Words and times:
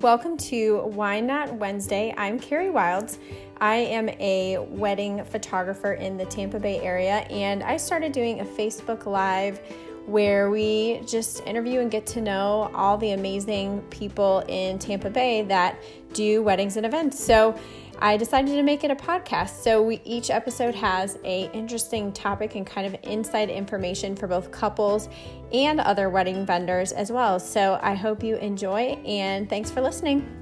Welcome 0.00 0.36
to 0.36 0.82
Why 0.82 1.18
Not 1.18 1.54
Wednesday. 1.54 2.14
I'm 2.16 2.38
Carrie 2.38 2.70
Wilds. 2.70 3.18
I 3.60 3.74
am 3.74 4.08
a 4.20 4.58
wedding 4.58 5.24
photographer 5.24 5.94
in 5.94 6.16
the 6.16 6.24
Tampa 6.26 6.60
Bay 6.60 6.78
area, 6.82 7.26
and 7.30 7.64
I 7.64 7.78
started 7.78 8.12
doing 8.12 8.38
a 8.38 8.44
Facebook 8.44 9.06
Live 9.06 9.60
where 10.06 10.50
we 10.50 11.02
just 11.04 11.44
interview 11.46 11.80
and 11.80 11.90
get 11.90 12.06
to 12.06 12.20
know 12.20 12.70
all 12.76 12.96
the 12.96 13.10
amazing 13.10 13.80
people 13.90 14.44
in 14.46 14.78
Tampa 14.78 15.10
Bay 15.10 15.42
that 15.42 15.82
do 16.12 16.44
weddings 16.44 16.76
and 16.76 16.86
events. 16.86 17.22
So 17.22 17.58
I 18.00 18.16
decided 18.16 18.52
to 18.52 18.62
make 18.62 18.84
it 18.84 18.90
a 18.90 18.96
podcast. 18.96 19.62
So 19.62 19.82
we, 19.82 20.00
each 20.04 20.30
episode 20.30 20.74
has 20.76 21.18
a 21.24 21.50
interesting 21.52 22.12
topic 22.12 22.54
and 22.54 22.66
kind 22.66 22.86
of 22.86 22.96
inside 23.02 23.50
information 23.50 24.14
for 24.14 24.28
both 24.28 24.52
couples 24.52 25.08
and 25.52 25.80
other 25.80 26.08
wedding 26.08 26.46
vendors 26.46 26.92
as 26.92 27.10
well. 27.10 27.40
So 27.40 27.78
I 27.82 27.94
hope 27.94 28.22
you 28.22 28.36
enjoy 28.36 28.98
and 29.04 29.50
thanks 29.50 29.70
for 29.70 29.80
listening. 29.80 30.37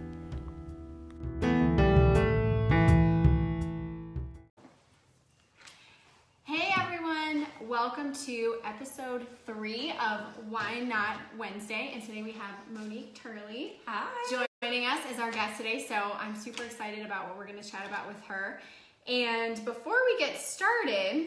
To 8.24 8.54
episode 8.64 9.26
three 9.44 9.92
of 10.00 10.20
Why 10.48 10.80
Not 10.80 11.18
Wednesday. 11.36 11.90
And 11.92 12.02
today 12.02 12.22
we 12.22 12.32
have 12.32 12.54
Monique 12.72 13.14
Turley. 13.14 13.78
Hi. 13.84 14.46
Joining 14.62 14.86
us 14.86 15.00
as 15.12 15.20
our 15.20 15.30
guest 15.30 15.58
today, 15.58 15.84
so 15.86 16.12
I'm 16.18 16.34
super 16.34 16.62
excited 16.62 17.04
about 17.04 17.28
what 17.28 17.36
we're 17.36 17.46
going 17.46 17.62
to 17.62 17.70
chat 17.70 17.86
about 17.86 18.08
with 18.08 18.18
her. 18.22 18.58
And 19.06 19.62
before 19.66 19.96
we 20.06 20.18
get 20.18 20.40
started, 20.40 21.26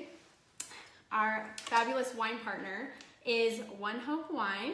our 1.12 1.54
fabulous 1.58 2.16
wine 2.16 2.40
partner 2.44 2.90
is 3.24 3.60
One 3.78 4.00
Hope 4.00 4.34
Wine. 4.34 4.74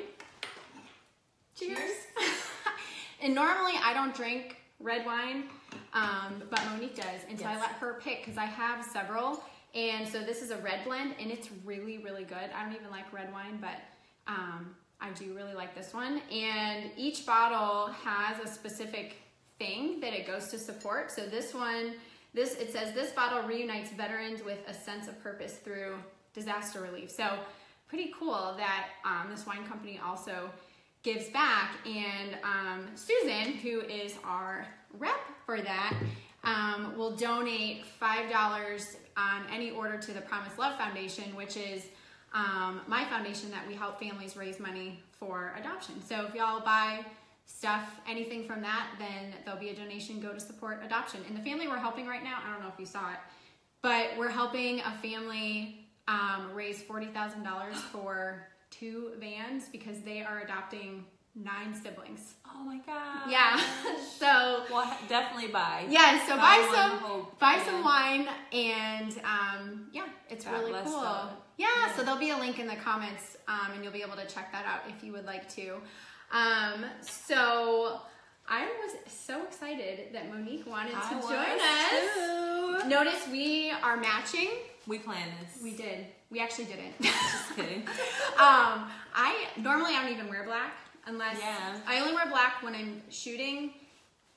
Cheers. 1.59 2.07
and 3.21 3.35
normally 3.35 3.73
I 3.83 3.93
don't 3.93 4.15
drink 4.15 4.61
red 4.79 5.05
wine, 5.05 5.43
um, 5.93 6.43
but 6.49 6.63
Monique 6.71 6.95
does. 6.95 7.21
And 7.29 7.37
so 7.37 7.45
I 7.45 7.59
let 7.59 7.71
her 7.71 7.99
pick 8.01 8.23
because 8.23 8.37
I 8.37 8.45
have 8.45 8.85
several. 8.85 9.43
And 9.75 10.07
so 10.07 10.21
this 10.21 10.41
is 10.41 10.51
a 10.51 10.57
red 10.57 10.85
blend 10.85 11.15
and 11.19 11.29
it's 11.29 11.49
really, 11.65 11.97
really 11.97 12.23
good. 12.23 12.49
I 12.55 12.63
don't 12.63 12.73
even 12.73 12.89
like 12.89 13.11
red 13.11 13.31
wine, 13.33 13.59
but 13.59 13.81
um, 14.25 14.73
I 15.01 15.11
do 15.11 15.33
really 15.35 15.53
like 15.53 15.75
this 15.75 15.93
one. 15.93 16.21
And 16.31 16.91
each 16.97 17.25
bottle 17.25 17.93
has 18.03 18.39
a 18.39 18.47
specific 18.47 19.17
thing 19.59 19.99
that 19.99 20.13
it 20.13 20.25
goes 20.25 20.47
to 20.49 20.57
support. 20.57 21.11
So 21.11 21.25
this 21.25 21.53
one, 21.53 21.95
this 22.33 22.55
it 22.55 22.71
says 22.71 22.93
this 22.93 23.11
bottle 23.11 23.43
reunites 23.43 23.91
veterans 23.91 24.43
with 24.43 24.59
a 24.67 24.73
sense 24.73 25.07
of 25.07 25.21
purpose 25.21 25.55
through 25.55 25.95
disaster 26.33 26.81
relief. 26.81 27.11
So 27.11 27.37
pretty 27.87 28.13
cool 28.17 28.55
that 28.57 28.87
um, 29.03 29.27
this 29.29 29.45
wine 29.45 29.65
company 29.67 29.99
also 30.03 30.49
gives 31.03 31.29
back. 31.29 31.71
And 31.85 32.37
um, 32.43 32.87
Susan, 32.95 33.53
who 33.53 33.81
is 33.81 34.15
our 34.23 34.67
rep 34.97 35.19
for 35.45 35.61
that, 35.61 35.93
um, 36.43 36.97
will 36.97 37.15
donate 37.15 37.85
five 37.85 38.29
dollars 38.29 38.97
on 39.17 39.43
any 39.51 39.71
order 39.71 39.97
to 39.97 40.11
the 40.11 40.21
Promise 40.21 40.57
Love 40.57 40.77
Foundation, 40.77 41.35
which 41.35 41.57
is 41.57 41.83
um, 42.33 42.81
my 42.87 43.05
foundation 43.05 43.49
that 43.51 43.67
we 43.67 43.73
help 43.73 43.99
families 43.99 44.35
raise 44.35 44.59
money 44.59 44.99
for 45.19 45.53
adoption. 45.57 45.95
So 46.05 46.25
if 46.25 46.35
y'all 46.35 46.59
buy 46.59 47.05
stuff, 47.45 47.87
anything 48.09 48.45
from 48.45 48.61
that, 48.61 48.87
then 48.99 49.33
there'll 49.45 49.59
be 49.59 49.69
a 49.69 49.75
donation 49.75 50.19
go 50.19 50.33
to 50.33 50.39
support 50.39 50.81
adoption. 50.83 51.21
And 51.27 51.37
the 51.37 51.41
family 51.41 51.67
we're 51.67 51.77
helping 51.77 52.07
right 52.07 52.23
now, 52.23 52.39
I 52.45 52.51
don't 52.51 52.61
know 52.61 52.71
if 52.73 52.79
you 52.79 52.85
saw 52.85 53.11
it, 53.11 53.19
but 53.81 54.09
we're 54.17 54.29
helping 54.29 54.81
a 54.81 54.91
family 55.01 55.85
um, 56.07 56.51
raise 56.53 56.81
forty 56.83 57.07
thousand 57.07 57.43
dollars 57.43 57.77
for 57.77 58.47
two 58.69 59.11
vans 59.19 59.69
because 59.71 60.01
they 60.01 60.21
are 60.21 60.41
adopting 60.41 61.05
nine 61.35 61.73
siblings. 61.75 62.35
Oh 62.47 62.63
my 62.63 62.77
god. 62.85 63.29
Yeah, 63.29 63.59
so 64.19 64.63
Well, 64.71 64.97
definitely 65.09 65.49
buy. 65.51 65.85
yeah, 65.89 66.25
so 66.25 66.35
Buy 66.37 66.65
buy 66.71 66.71
some 66.73 67.27
buy 67.39 67.61
some 67.65 67.83
wine 67.83 68.27
and 68.53 69.11
um, 69.23 69.87
yeah, 69.91 70.05
it's 70.29 70.45
God 70.45 70.53
really 70.61 70.73
cool. 70.83 71.01
Yeah, 71.57 71.67
Yeah. 71.67 71.95
so 71.95 72.03
there'll 72.03 72.19
be 72.19 72.29
a 72.31 72.37
link 72.37 72.59
in 72.59 72.67
the 72.67 72.75
comments 72.75 73.37
um, 73.47 73.71
and 73.73 73.83
you'll 73.83 73.93
be 73.93 74.01
able 74.01 74.15
to 74.15 74.25
check 74.27 74.51
that 74.53 74.65
out 74.65 74.81
if 74.89 75.03
you 75.03 75.11
would 75.11 75.25
like 75.25 75.49
to. 75.55 75.75
Um, 76.31 76.85
so 77.01 77.99
I 78.47 78.65
was 78.83 78.95
so 79.11 79.43
excited 79.43 80.13
that 80.13 80.29
Monique 80.31 80.65
wanted 80.67 80.91
to 80.91 80.97
I 80.97 81.21
join 81.21 82.79
us. 82.79 82.83
too. 82.83 82.89
Notice 82.89 83.27
we 83.31 83.71
are 83.83 83.97
matching. 83.97 84.49
We 84.87 84.99
planned 84.99 85.31
this. 85.41 85.61
We 85.63 85.71
did. 85.73 86.05
We 86.29 86.39
actually 86.39 86.65
didn't. 86.65 86.99
Just 87.01 87.55
kidding. 87.55 87.81
um, 88.37 88.87
I 89.15 89.47
normally 89.57 89.93
I 89.95 90.03
don't 90.03 90.13
even 90.13 90.29
wear 90.29 90.43
black 90.43 90.73
unless 91.07 91.39
Yeah. 91.39 91.77
I 91.87 91.99
only 91.99 92.13
wear 92.13 92.25
black 92.27 92.61
when 92.63 92.75
I'm 92.75 93.01
shooting. 93.09 93.73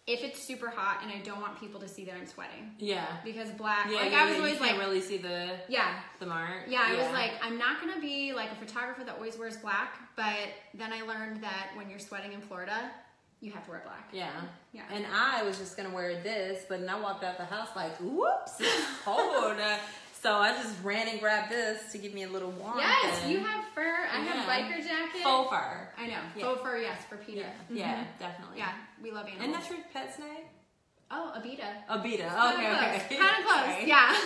If 0.07 0.25
it's 0.25 0.43
super 0.43 0.71
hot 0.71 1.01
and 1.03 1.13
I 1.13 1.19
don't 1.19 1.39
want 1.43 1.61
people 1.61 1.79
to 1.81 1.89
see 1.89 2.07
that 2.07 2.15
I'm 2.15 2.27
sweating, 2.27 2.75
Yeah. 2.79 3.05
because 3.25 3.51
black. 3.51 3.89
Yeah, 3.91 3.97
like 4.01 4.11
yeah, 4.13 4.23
I 4.23 4.25
was 4.25 4.33
yeah, 4.33 4.39
always 4.39 4.55
you 4.55 4.61
like, 4.61 4.71
can't 4.71 4.81
really 4.83 5.01
see 5.03 5.19
the 5.19 5.51
yeah, 5.69 6.01
the 6.19 6.25
mark. 6.25 6.63
yeah. 6.67 6.85
I 6.89 6.97
was 6.97 7.13
like, 7.13 7.33
I'm 7.43 7.59
not 7.59 7.79
gonna 7.79 8.01
be 8.01 8.33
like 8.33 8.51
a 8.51 8.55
photographer 8.55 9.05
that 9.05 9.17
always 9.17 9.37
wears 9.37 9.59
black. 9.59 9.99
But 10.17 10.49
then 10.73 10.95
I 10.95 11.03
learned 11.03 11.43
that 11.43 11.73
when 11.77 11.91
you're 11.91 11.99
sweating 11.99 12.33
in 12.33 12.41
Florida, 12.41 12.91
you 13.43 13.53
have 13.53 13.65
to 13.67 13.71
wear 13.71 13.83
black. 13.85 14.09
yeah. 14.11 14.31
Yeah. 14.73 14.85
And 14.91 15.05
I 15.15 15.43
was 15.43 15.59
just 15.59 15.77
gonna 15.77 15.95
wear 15.95 16.23
this, 16.23 16.65
but 16.71 16.81
then 16.81 16.89
I 16.89 16.99
walked 16.99 17.23
out 17.23 17.37
the 17.37 17.45
house 17.45 17.69
like, 17.77 17.95
whoops, 18.01 18.53
it's 18.61 18.87
cold. 19.05 19.57
So 20.21 20.35
I 20.35 20.53
just 20.53 20.75
ran 20.83 21.07
and 21.09 21.21
grabbed 21.21 21.51
this 21.53 21.93
to 21.93 21.99
give 21.99 22.13
me 22.13 22.25
a 22.25 22.29
little 22.29 22.51
warmth. 22.51 22.79
Yes, 22.81 23.29
you 23.29 23.39
have 23.39 23.65
fur. 23.75 23.81
I 24.13 24.17
have 24.19 24.37
Yeah. 24.49 24.69
biker 24.79 24.83
jacket. 24.85 25.23
faux 25.23 25.51
fur. 25.51 25.89
I 25.97 26.07
know. 26.09 26.19
Yeah. 26.37 26.45
Faux 26.45 26.61
fur, 26.63 26.79
yes, 26.79 27.05
for 27.09 27.17
Peter. 27.19 27.47
Yeah, 27.71 27.87
Mhm. 27.95 27.99
yeah, 27.99 28.05
definitely. 28.19 28.59
Yeah, 28.59 28.73
we 29.01 29.11
love 29.13 29.27
animals. 29.27 29.45
And 29.45 29.55
that's 29.55 29.71
your 29.71 29.79
pet's 29.93 30.19
name? 30.19 30.45
oh, 31.11 31.33
Abita. 31.37 31.87
Abita. 31.89 32.29
Kind 32.29 32.55
Okay, 32.59 32.67
of 32.97 33.03
okay. 33.03 33.17
Kind 33.17 33.39
of 33.39 33.45
close. 33.45 33.83
Yeah. 33.87 34.17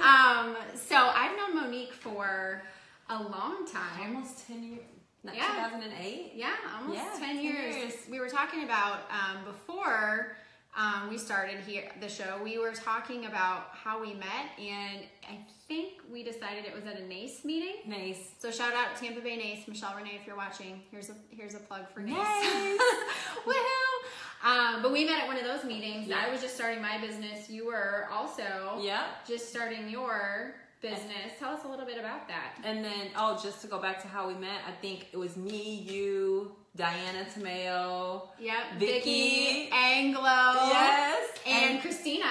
um, 0.02 0.56
so 0.74 0.96
I've 0.96 1.36
known 1.36 1.56
Monique 1.56 1.92
for 1.92 2.62
a 3.10 3.22
long 3.22 3.66
time. 3.70 4.14
Almost 4.16 4.46
10 4.46 4.62
years. 4.64 4.80
Not 5.22 5.34
Yeah. 5.36 5.46
2008? 5.68 6.32
Yeah, 6.34 6.54
almost 6.74 6.96
Yeah, 6.98 7.10
10, 7.10 7.20
10 7.20 7.40
years. 7.40 7.76
years. 7.76 7.94
We 8.08 8.18
were 8.18 8.30
talking 8.30 8.64
about 8.64 9.02
um, 9.10 9.44
before 9.44 10.36
um, 10.76 11.10
we 11.10 11.18
started 11.18 11.60
here 11.60 11.90
the 12.00 12.08
show. 12.08 12.38
We 12.42 12.58
were 12.58 12.72
talking 12.72 13.26
about 13.26 13.68
how 13.72 14.00
we 14.00 14.14
met, 14.14 14.50
and 14.58 15.00
I 15.28 15.38
think 15.66 15.94
we 16.10 16.22
decided 16.22 16.64
it 16.64 16.74
was 16.74 16.86
at 16.86 16.98
a 16.98 17.04
NACE 17.06 17.44
meeting. 17.44 17.76
Nice. 17.86 18.30
So 18.38 18.50
shout 18.50 18.72
out 18.72 18.96
Tampa 18.96 19.20
Bay 19.20 19.36
NACE, 19.36 19.66
Michelle 19.68 19.94
Renee, 19.96 20.18
if 20.20 20.26
you're 20.26 20.36
watching. 20.36 20.82
Here's 20.90 21.10
a 21.10 21.14
here's 21.30 21.54
a 21.54 21.58
plug 21.58 21.88
for 21.92 22.00
NACE. 22.00 22.16
Nice. 22.16 22.80
Woohoo! 23.46 24.46
Um, 24.48 24.82
but 24.82 24.92
we 24.92 25.04
met 25.04 25.22
at 25.22 25.26
one 25.26 25.36
of 25.36 25.44
those 25.44 25.64
meetings. 25.64 26.06
Yeah. 26.06 26.24
I 26.26 26.30
was 26.30 26.40
just 26.40 26.54
starting 26.54 26.80
my 26.80 26.98
business. 26.98 27.50
You 27.50 27.66
were 27.66 28.08
also 28.12 28.78
Yep. 28.80 29.26
just 29.26 29.50
starting 29.50 29.88
your 29.88 30.54
business. 30.80 31.34
Tell 31.38 31.50
us 31.52 31.64
a 31.64 31.68
little 31.68 31.84
bit 31.84 31.98
about 31.98 32.26
that. 32.28 32.54
And 32.64 32.82
then, 32.82 33.08
oh, 33.16 33.38
just 33.42 33.60
to 33.60 33.66
go 33.66 33.78
back 33.82 34.00
to 34.00 34.08
how 34.08 34.26
we 34.28 34.34
met, 34.34 34.60
I 34.66 34.70
think 34.80 35.08
it 35.12 35.18
was 35.18 35.36
me, 35.36 35.74
you, 35.86 36.52
Diana 36.76 37.26
Tomeo. 37.34 38.28
Yep. 38.38 38.78
Vicky. 38.78 39.68
Anglo. 39.72 40.20
yes. 40.22 41.30
And, 41.46 41.80
Christina 41.80 42.24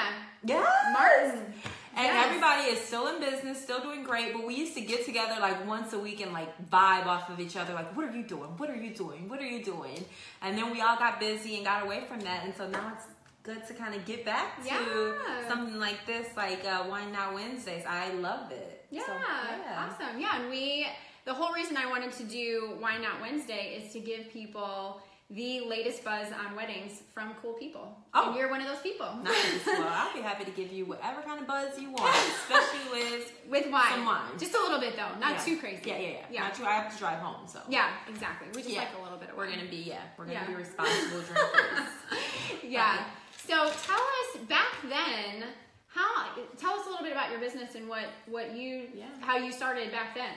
yes. 0.43 0.67
Martin. 0.93 1.53
And 1.95 2.05
Yes. 2.05 2.25
everybody 2.27 2.61
is 2.69 2.79
still 2.79 3.07
in 3.07 3.19
business, 3.19 3.61
still 3.61 3.81
doing 3.81 4.03
great, 4.03 4.31
but 4.33 4.45
we 4.47 4.55
used 4.55 4.73
to 4.75 4.81
get 4.81 5.03
together 5.05 5.35
like 5.41 5.67
once 5.67 5.91
a 5.91 5.99
week 5.99 6.21
and 6.21 6.31
like 6.31 6.49
vibe 6.69 7.05
off 7.07 7.29
of 7.29 7.39
each 7.41 7.57
other. 7.57 7.73
Like, 7.73 7.93
what 7.95 8.05
are 8.07 8.15
you 8.15 8.23
doing? 8.23 8.55
What 8.57 8.69
are 8.69 8.75
you 8.75 8.93
doing? 8.95 9.27
What 9.27 9.39
are 9.39 9.45
you 9.45 9.61
doing? 9.63 10.05
And 10.41 10.57
then 10.57 10.71
we 10.71 10.79
all 10.81 10.95
got 10.97 11.19
busy 11.19 11.57
and 11.57 11.65
got 11.65 11.83
away 11.83 12.03
from 12.07 12.21
that. 12.21 12.45
And 12.45 12.53
so 12.55 12.69
now 12.69 12.93
it's 12.95 13.05
good 13.43 13.67
to 13.67 13.73
kind 13.73 13.93
of 13.95 14.05
get 14.05 14.23
back 14.23 14.61
to 14.63 14.67
Yeah. 14.69 15.47
something 15.49 15.77
like 15.77 16.05
this, 16.05 16.27
like 16.37 16.63
uh, 16.65 16.83
Why 16.83 17.03
Not 17.11 17.33
Wednesdays. 17.33 17.83
I 17.85 18.13
love 18.13 18.49
it. 18.51 18.85
Yeah, 18.91 19.05
So, 19.05 19.13
yeah. 19.13 19.89
awesome. 19.91 20.19
Yeah, 20.21 20.39
and 20.41 20.49
we 20.49 20.87
the 21.29 21.35
whole 21.35 21.53
reason 21.53 21.77
I 21.77 21.85
wanted 21.85 22.11
to 22.13 22.23
do 22.23 22.73
Why 22.79 22.97
Not 22.97 23.21
Wednesday 23.21 23.79
is 23.79 23.93
to 23.93 23.99
give 23.99 24.33
people 24.33 24.99
the 25.29 25.61
latest 25.61 26.03
buzz 26.03 26.25
on 26.33 26.55
weddings 26.55 27.03
from 27.13 27.35
cool 27.39 27.53
people. 27.53 27.95
Oh. 28.15 28.29
And 28.29 28.35
you're 28.35 28.49
one 28.49 28.61
of 28.61 28.67
those 28.67 28.79
people. 28.81 29.05
Nice. 29.21 29.63
well, 29.67 29.87
I'll 29.87 30.11
be 30.11 30.21
happy 30.21 30.43
to 30.45 30.49
give 30.49 30.73
you 30.73 30.85
whatever 30.85 31.21
kind 31.21 31.39
of 31.39 31.45
buzz 31.45 31.79
you 31.79 31.91
want, 31.91 32.15
especially 32.49 32.79
with 32.89 33.31
With 33.47 33.71
wine. 33.71 33.91
Some 33.91 34.05
wine. 34.07 34.39
Just 34.39 34.55
a 34.55 34.57
little 34.57 34.79
bit 34.79 34.95
though, 34.95 35.19
not 35.19 35.33
yeah. 35.37 35.43
too 35.45 35.57
crazy. 35.59 35.83
Yeah, 35.85 35.97
yeah, 35.99 36.07
yeah. 36.09 36.17
Yeah. 36.31 36.41
Not 36.45 36.55
too, 36.55 36.65
I 36.65 36.71
have 36.71 36.91
to 36.91 36.97
drive 36.97 37.19
home, 37.19 37.45
so 37.45 37.59
Yeah, 37.69 37.91
exactly. 38.09 38.47
We 38.55 38.63
just 38.63 38.73
Yeah. 38.73 38.79
like 38.79 38.97
a 38.99 39.03
little 39.03 39.19
bit 39.19 39.29
of 39.29 39.37
we're 39.37 39.51
gonna 39.51 39.69
be 39.69 39.83
yeah, 39.83 40.01
we're 40.17 40.25
gonna 40.25 40.47
be 40.47 40.55
responsible 40.55 41.21
drinkers. 41.21 41.93
yeah. 42.63 43.03
So 43.45 43.71
tell 43.85 44.01
us 44.01 44.41
back 44.47 44.73
then, 44.89 45.43
how 45.91 46.25
tell 46.57 46.73
us 46.73 46.85
a 46.85 46.89
little 46.89 47.03
bit 47.03 47.11
about 47.11 47.31
your 47.31 47.39
business 47.39 47.75
and 47.75 47.87
what 47.89 48.05
what 48.27 48.55
you 48.55 48.89
Yeah. 48.93 49.05
how 49.21 49.37
you 49.37 49.51
started 49.51 49.91
back 49.91 50.13
then. 50.15 50.33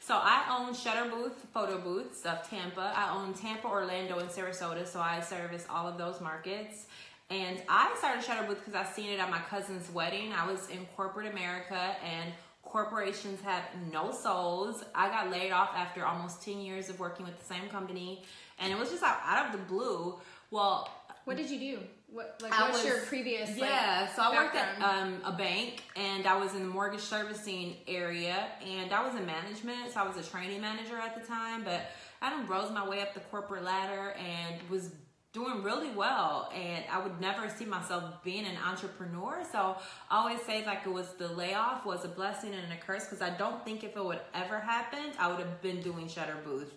So 0.00 0.16
I 0.16 0.44
own 0.58 0.74
Shutter 0.74 1.08
Booth 1.10 1.46
photo 1.54 1.78
booths 1.78 2.24
of 2.26 2.48
Tampa. 2.48 2.92
I 2.96 3.14
own 3.16 3.32
Tampa, 3.34 3.68
Orlando, 3.68 4.18
and 4.18 4.28
Sarasota. 4.28 4.86
So 4.86 5.00
I 5.00 5.20
service 5.20 5.66
all 5.70 5.86
of 5.86 5.96
those 5.98 6.20
markets. 6.20 6.86
And 7.30 7.60
I 7.68 7.92
started 7.98 8.22
Shutter 8.24 8.46
Booth 8.46 8.64
because 8.64 8.74
I 8.74 8.84
seen 8.84 9.10
it 9.10 9.18
at 9.18 9.30
my 9.30 9.38
cousin's 9.40 9.90
wedding. 9.90 10.32
I 10.32 10.46
was 10.46 10.68
in 10.70 10.86
corporate 10.96 11.26
America 11.32 11.96
and 12.04 12.32
corporations 12.62 13.40
have 13.42 13.62
no 13.92 14.12
souls. 14.12 14.84
I 14.94 15.08
got 15.08 15.30
laid 15.30 15.50
off 15.50 15.70
after 15.74 16.04
almost 16.04 16.42
10 16.44 16.60
years 16.60 16.88
of 16.88 16.98
working 17.00 17.24
with 17.26 17.38
the 17.38 17.44
same 17.44 17.68
company. 17.68 18.22
And 18.60 18.72
it 18.72 18.78
was 18.78 18.90
just 18.90 19.02
out, 19.02 19.18
out 19.24 19.46
of 19.46 19.52
the 19.52 19.58
blue 19.66 20.20
Well, 20.50 20.88
What 21.24 21.36
did 21.36 21.50
you 21.50 21.58
do? 21.58 21.78
What 22.08 22.40
like 22.40 22.52
I 22.52 22.70
what's 22.70 22.84
your 22.84 23.00
was- 23.00 23.08
previous 23.08 23.50
like, 23.50 23.68
yeah, 23.68 24.06
so 24.14 24.22
I 24.22 24.30
worked 24.30 24.54
at 24.54 24.80
um, 24.80 25.20
a 25.24 25.32
bank 25.32 25.82
and 25.96 26.26
I 26.26 26.36
was 26.36 26.54
in 26.54 26.62
the 26.62 26.68
mortgage 26.68 27.00
servicing 27.00 27.76
area 27.88 28.46
and 28.64 28.92
I 28.92 29.04
was 29.04 29.16
in 29.16 29.26
management, 29.26 29.92
so 29.92 30.00
I 30.00 30.06
was 30.06 30.16
a 30.16 30.30
training 30.30 30.60
manager 30.60 30.96
at 30.96 31.20
the 31.20 31.26
time, 31.26 31.64
but 31.64 31.90
I 32.22 32.30
done 32.30 32.46
rose 32.46 32.70
my 32.70 32.88
way 32.88 33.02
up 33.02 33.12
the 33.12 33.20
corporate 33.20 33.64
ladder 33.64 34.14
and 34.18 34.56
was 34.70 34.90
doing 35.32 35.62
really 35.62 35.90
well 35.90 36.50
and 36.54 36.84
I 36.90 37.02
would 37.02 37.20
never 37.20 37.48
see 37.50 37.66
myself 37.66 38.22
being 38.24 38.46
an 38.46 38.56
entrepreneur. 38.56 39.44
So 39.50 39.76
I 40.10 40.18
always 40.18 40.40
say 40.42 40.64
like 40.64 40.86
it 40.86 40.92
was 40.92 41.12
the 41.18 41.28
layoff 41.28 41.84
was 41.84 42.04
a 42.04 42.08
blessing 42.08 42.54
and 42.54 42.72
a 42.72 42.76
curse 42.76 43.04
because 43.04 43.20
I 43.20 43.36
don't 43.36 43.62
think 43.64 43.84
if 43.84 43.96
it 43.96 44.04
would 44.04 44.20
ever 44.32 44.58
happened, 44.58 45.12
I 45.18 45.28
would 45.28 45.40
have 45.40 45.60
been 45.60 45.82
doing 45.82 46.08
Shutter 46.08 46.38
Booth. 46.44 46.72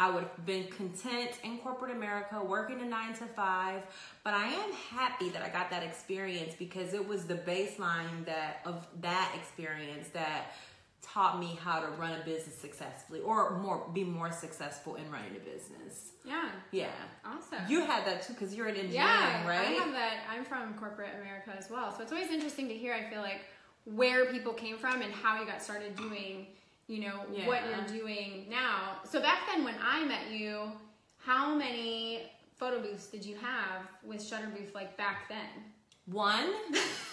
I 0.00 0.08
would 0.08 0.22
have 0.22 0.46
been 0.46 0.66
content 0.68 1.32
in 1.44 1.58
corporate 1.58 1.94
America, 1.94 2.42
working 2.42 2.80
a 2.80 2.86
nine 2.86 3.12
to 3.14 3.26
five. 3.26 3.82
But 4.24 4.32
I 4.32 4.46
am 4.46 4.72
happy 4.72 5.28
that 5.28 5.42
I 5.42 5.50
got 5.50 5.68
that 5.70 5.82
experience 5.82 6.54
because 6.58 6.94
it 6.94 7.06
was 7.06 7.26
the 7.26 7.34
baseline 7.34 8.24
that 8.24 8.62
of 8.64 8.86
that 9.02 9.32
experience 9.38 10.08
that 10.08 10.54
taught 11.02 11.38
me 11.38 11.58
how 11.62 11.80
to 11.80 11.88
run 11.88 12.12
a 12.18 12.24
business 12.24 12.56
successfully 12.56 13.20
or 13.20 13.58
more 13.58 13.90
be 13.92 14.02
more 14.02 14.32
successful 14.32 14.94
in 14.94 15.10
running 15.10 15.36
a 15.36 15.40
business. 15.40 16.12
yeah. 16.26 16.48
Yeah. 16.72 16.88
Awesome. 17.26 17.64
You 17.68 17.84
had 17.84 18.06
that 18.06 18.22
too 18.22 18.32
because 18.32 18.54
you're 18.54 18.68
an 18.68 18.76
engineer, 18.76 19.02
yeah, 19.02 19.46
right? 19.46 19.68
I 19.68 19.72
have 19.72 19.92
that. 19.92 20.20
I'm 20.30 20.46
from 20.46 20.72
corporate 20.74 21.10
America 21.20 21.52
as 21.58 21.68
well, 21.68 21.94
so 21.94 22.02
it's 22.02 22.12
always 22.12 22.30
interesting 22.30 22.68
to 22.68 22.74
hear. 22.74 22.94
I 22.94 23.10
feel 23.10 23.20
like 23.20 23.42
where 23.84 24.26
people 24.26 24.54
came 24.54 24.78
from 24.78 25.02
and 25.02 25.12
how 25.12 25.38
you 25.40 25.46
got 25.46 25.62
started 25.62 25.94
doing, 25.96 26.46
you 26.90 27.00
know, 27.02 27.20
what 27.46 27.60
you're 27.68 28.00
doing 28.00 28.46
now. 28.50 28.96
So 29.08 29.20
back 29.22 29.42
then, 29.50 29.62
when 29.64 29.76
I 29.80 30.04
met 30.04 30.30
you, 30.32 30.72
how 31.18 31.54
many 31.54 32.22
photo 32.56 32.80
booths 32.80 33.06
did 33.06 33.24
you 33.24 33.36
have 33.36 33.82
with 34.02 34.20
Shutter 34.22 34.48
Booth 34.48 34.74
like 34.74 34.96
back 34.96 35.28
then? 35.28 35.64
one 36.06 36.50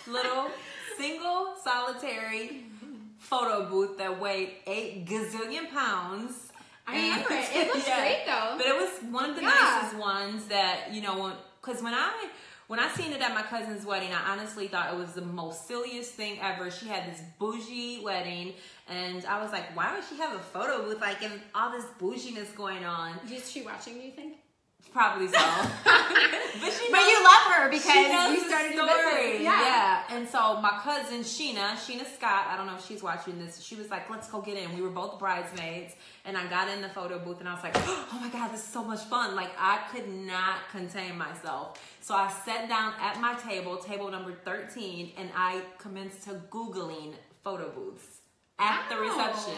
little 0.08 0.50
single 0.98 1.54
solitary 1.64 2.64
photo 3.20 3.70
booth 3.70 3.96
that 4.00 4.20
weighed 4.20 4.54
eight 4.66 5.06
gazillion 5.06 5.70
pounds. 5.72 6.52
I 6.88 6.96
remember 6.96 7.34
it. 7.34 7.48
It 7.54 7.68
looks 7.76 7.88
Yeah. 7.94 8.00
great 8.00 8.24
though. 8.26 8.56
But 8.58 8.66
it 8.66 8.76
was 8.76 8.90
one 9.12 9.30
of 9.30 9.36
the 9.36 9.44
Yeah. 9.44 9.80
nicest 9.82 9.98
ones 10.00 10.46
that 10.46 10.92
you 10.92 11.02
know, 11.04 11.32
because 11.62 11.84
when 11.84 11.94
I 11.94 12.28
when 12.68 12.80
I 12.80 12.90
seen 12.90 13.14
it 13.14 13.22
at 13.22 13.34
my 13.34 13.44
cousin's 13.44 13.86
wedding, 13.86 14.10
I 14.14 14.32
honestly 14.32 14.68
thought 14.68 14.94
it 14.94 14.98
was 14.98 15.14
the 15.14 15.22
most 15.22 15.68
silliest 15.68 16.12
thing 16.12 16.38
ever. 16.42 16.70
She 16.70 16.88
had 16.88 17.12
this 17.12 17.22
bougie 17.40 18.02
wedding, 18.04 18.54
and 18.90 19.26
I 19.26 19.42
was 19.42 19.52
like, 19.52 19.76
why 19.76 19.96
would 19.96 20.04
she 20.04 20.18
have 20.18 20.36
a 20.36 20.40
photo 20.40 20.84
booth 20.84 21.00
like 21.00 21.24
and 21.24 21.40
all 21.56 21.72
this 21.72 21.86
bouginess 21.98 22.54
going 22.56 22.84
on? 22.84 23.14
Is 23.32 23.50
she 23.50 23.62
watching? 23.62 23.94
Do 23.94 24.00
you 24.02 24.12
think? 24.12 24.36
Probably 24.92 25.28
so. 25.28 25.34
but 25.84 26.72
she 26.74 26.92
But 26.92 27.02
you 27.08 27.24
love 27.24 27.44
her 27.54 27.70
because 27.70 28.34
you 28.34 28.48
started 28.48 28.74
your 28.74 28.88
story. 28.88 29.22
business. 29.24 29.44
Yeah. 29.44 30.04
And 30.10 30.28
so 30.28 30.60
my 30.62 30.80
cousin 30.82 31.22
Sheena, 31.22 31.74
Sheena 31.76 32.06
Scott, 32.06 32.48
I 32.50 32.58
don't 32.58 32.66
know 32.66 32.76
if 32.76 32.86
she's 32.86 33.04
watching 33.04 33.38
this. 33.38 33.62
She 33.62 33.76
was 33.76 33.90
like, 33.90 34.10
"Let's 34.10 34.30
go 34.30 34.42
get 34.42 34.58
in." 34.58 34.76
We 34.76 34.82
were 34.82 34.90
both 34.90 35.20
bridesmaids, 35.20 35.96
and 36.26 36.38
I 36.38 36.48
got 36.48 36.70
in 36.70 36.82
the 36.82 36.90
photo 36.90 37.20
booth, 37.20 37.40
and 37.40 37.48
I 37.50 37.54
was 37.54 37.64
like, 37.64 37.76
"Oh 37.78 38.18
my 38.20 38.30
god, 38.30 38.52
this 38.52 38.62
is 38.62 38.68
so 38.68 38.84
much 38.84 39.02
fun!" 39.02 39.36
Like 39.36 39.52
I 39.60 39.82
could 39.92 40.08
not 40.10 40.70
contain 40.72 41.18
myself. 41.18 41.80
So 42.02 42.16
I 42.16 42.32
sat 42.46 42.68
down 42.70 42.94
at 43.00 43.20
my 43.20 43.36
table, 43.36 43.78
table 43.78 44.10
number 44.10 44.34
thirteen, 44.34 45.12
and 45.18 45.30
I 45.36 45.62
commenced 45.78 46.24
to 46.24 46.42
googling 46.50 47.14
photo 47.44 47.70
booths 47.70 48.17
at 48.60 48.90
the 48.90 48.98
reception. 48.98 49.54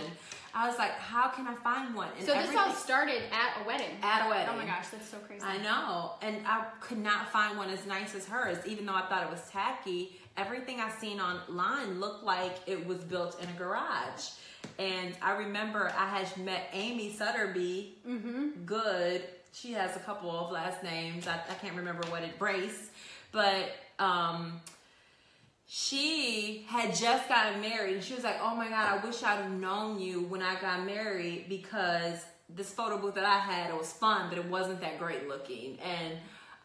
I 0.54 0.68
was 0.68 0.78
like, 0.80 0.92
"How 0.92 1.28
can 1.30 1.48
I 1.48 1.56
find 1.56 1.94
one?" 1.94 2.10
And 2.18 2.25
So 2.25 2.34
this 2.34 2.56
all 2.56 2.74
started 2.74 3.22
at 3.31 3.62
a 3.62 3.68
wedding. 3.68 3.92
At 4.01 4.25
a 4.25 4.30
wedding. 4.30 4.48
Oh 4.51 4.57
my 4.57 4.66
gosh, 4.66 4.88
that's 4.88 5.07
so 5.07 5.18
crazy. 5.19 5.44
I 5.44 5.57
know. 5.57 6.13
And 6.22 6.38
I 6.46 6.66
could 6.81 6.98
not 6.98 7.30
find 7.31 7.57
one 7.57 7.69
as 7.69 7.86
nice 7.86 8.16
as 8.16 8.28
hers, 8.28 8.57
even 8.66 8.86
though 8.86 8.96
I 8.96 9.04
thought 9.07 9.24
it 9.24 9.30
was 9.31 9.48
tacky. 9.51 10.19
Everything 10.38 10.80
I 10.80 10.90
seen 10.90 11.19
online 11.19 12.00
looked 12.00 12.24
like 12.24 12.57
it 12.66 12.86
was 12.88 12.98
built 13.04 13.42
in 13.42 13.50
a 13.50 13.54
garage. 13.54 14.30
And 14.78 15.13
I 15.22 15.38
remember 15.38 15.92
I 15.98 16.07
had 16.07 16.38
met 16.38 16.69
Amy 16.74 17.13
Sutterby 17.13 17.90
Mm-hmm. 18.07 18.66
Good. 18.66 19.24
She 19.54 19.74
has 19.74 19.96
a 19.96 20.00
couple 20.00 20.30
of 20.31 20.51
last 20.51 20.84
names. 20.84 21.28
I, 21.28 21.36
I 21.50 21.54
can't 21.56 21.75
remember 21.75 22.07
what 22.10 22.24
it 22.24 22.38
Brace. 22.40 22.90
But 23.31 23.72
um 24.00 24.62
she 25.71 26.66
had 26.68 26.95
just 26.95 27.30
gotten 27.30 27.62
married 27.62 27.94
and 27.94 28.04
she 28.04 28.16
was 28.16 28.24
like, 28.24 28.38
Oh 28.42 28.56
my 28.56 28.69
god, 28.69 29.00
I 29.00 29.06
wish 29.06 29.21
I'd 29.21 29.44
have 29.44 29.51
known 29.51 30.00
you 30.00 30.24
when 30.24 30.42
I 30.42 30.60
got 30.60 30.83
married 30.83 31.45
because 31.48 32.25
this 32.50 32.74
photo 32.74 32.98
booth 32.98 33.13
that 33.13 33.24
I 33.24 33.38
had, 33.38 33.69
it 33.69 33.77
was 33.77 33.94
fun, 33.94 34.30
but 34.30 34.39
it 34.39 34.45
wasn't 34.45 34.81
that 34.81 34.98
great 34.98 35.27
looking. 35.27 35.77
And 35.80 36.16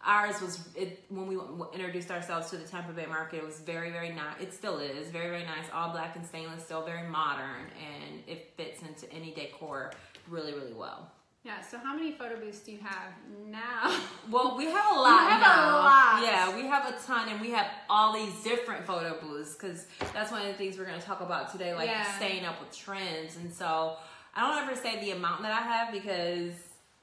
ours 0.06 0.40
was 0.40 0.66
it, 0.74 1.04
when 1.10 1.26
we 1.26 1.36
introduced 1.74 2.10
ourselves 2.10 2.48
to 2.48 2.56
the 2.56 2.64
Tampa 2.64 2.94
Bay 2.94 3.04
market. 3.04 3.36
It 3.36 3.44
was 3.44 3.60
very, 3.60 3.90
very 3.90 4.08
nice. 4.08 4.40
It 4.40 4.54
still 4.54 4.78
is 4.78 5.10
very, 5.10 5.28
very 5.28 5.44
nice. 5.44 5.66
All 5.74 5.90
black 5.92 6.16
and 6.16 6.24
stainless, 6.24 6.64
still 6.64 6.86
very 6.86 7.06
modern, 7.06 7.66
and 7.76 8.22
it 8.26 8.54
fits 8.56 8.80
into 8.80 9.12
any 9.12 9.34
decor 9.34 9.92
really, 10.30 10.54
really 10.54 10.72
well. 10.72 11.10
Yeah. 11.44 11.60
So 11.60 11.76
how 11.78 11.94
many 11.94 12.12
photo 12.12 12.36
booths 12.40 12.60
do 12.60 12.72
you 12.72 12.78
have 12.82 13.12
now? 13.46 14.00
Well, 14.30 14.56
we 14.56 14.64
have 14.64 14.96
a 14.96 14.98
lot 14.98 15.26
We 15.26 15.30
have 15.32 15.42
a 15.42 15.72
lot. 15.72 16.22
Yeah, 16.22 16.56
we 16.56 16.66
have 16.66 16.88
a 16.88 16.96
ton, 17.06 17.28
and 17.28 17.38
we 17.38 17.50
have 17.50 17.66
all 17.90 18.14
these 18.14 18.42
different 18.42 18.86
photo 18.86 19.20
booths 19.20 19.54
because 19.54 19.86
that's 20.14 20.32
one 20.32 20.40
of 20.40 20.48
the 20.48 20.54
things 20.54 20.78
we're 20.78 20.86
going 20.86 20.98
to 20.98 21.04
talk 21.06 21.20
about 21.20 21.52
today, 21.52 21.74
like 21.74 21.88
Yeah. 21.88 22.10
staying 22.16 22.46
up 22.46 22.58
with 22.58 22.74
trends. 22.74 23.36
And 23.36 23.52
so, 23.52 23.96
I 24.34 24.40
don't 24.40 24.66
ever 24.66 24.74
say 24.80 24.98
the 25.00 25.10
amount 25.10 25.42
that 25.42 25.52
I 25.52 25.60
have 25.60 25.92
because 25.92 26.54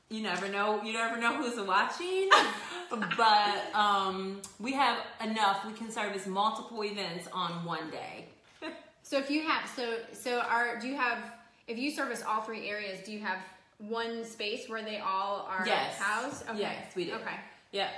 you 0.10 0.24
never 0.24 0.48
know. 0.50 0.82
You 0.82 0.94
never 0.94 1.22
know 1.22 1.36
who's 1.38 1.60
watching. 1.66 2.30
but 3.18 3.76
um, 3.76 4.42
we 4.60 4.74
have 4.74 4.98
enough. 5.24 5.64
We 5.66 5.74
can 5.74 5.92
service 5.92 6.26
multiple 6.26 6.84
events 6.84 7.28
on 7.32 7.64
one 7.64 7.92
day. 7.92 8.26
so 9.04 9.20
if 9.20 9.30
you 9.30 9.44
have, 9.48 9.70
so 9.70 10.00
so 10.12 10.40
are 10.40 10.80
do 10.80 10.88
you 10.88 10.96
have? 10.96 11.20
If 11.68 11.78
you 11.78 11.92
service 11.92 12.24
all 12.28 12.42
three 12.42 12.68
areas, 12.68 13.06
do 13.06 13.12
you 13.14 13.20
have 13.20 13.38
one 13.88 14.24
space 14.25 14.69
where 14.69 14.83
they 14.83 15.00
all 15.00 15.48
are 15.50 15.63
Yes. 15.66 15.98
housed? 15.98 16.48
Okay. 16.50 16.60
Yes, 16.60 16.95
we 16.95 17.06
do. 17.06 17.13
Okay. 17.16 17.36
Yeah. 17.72 17.89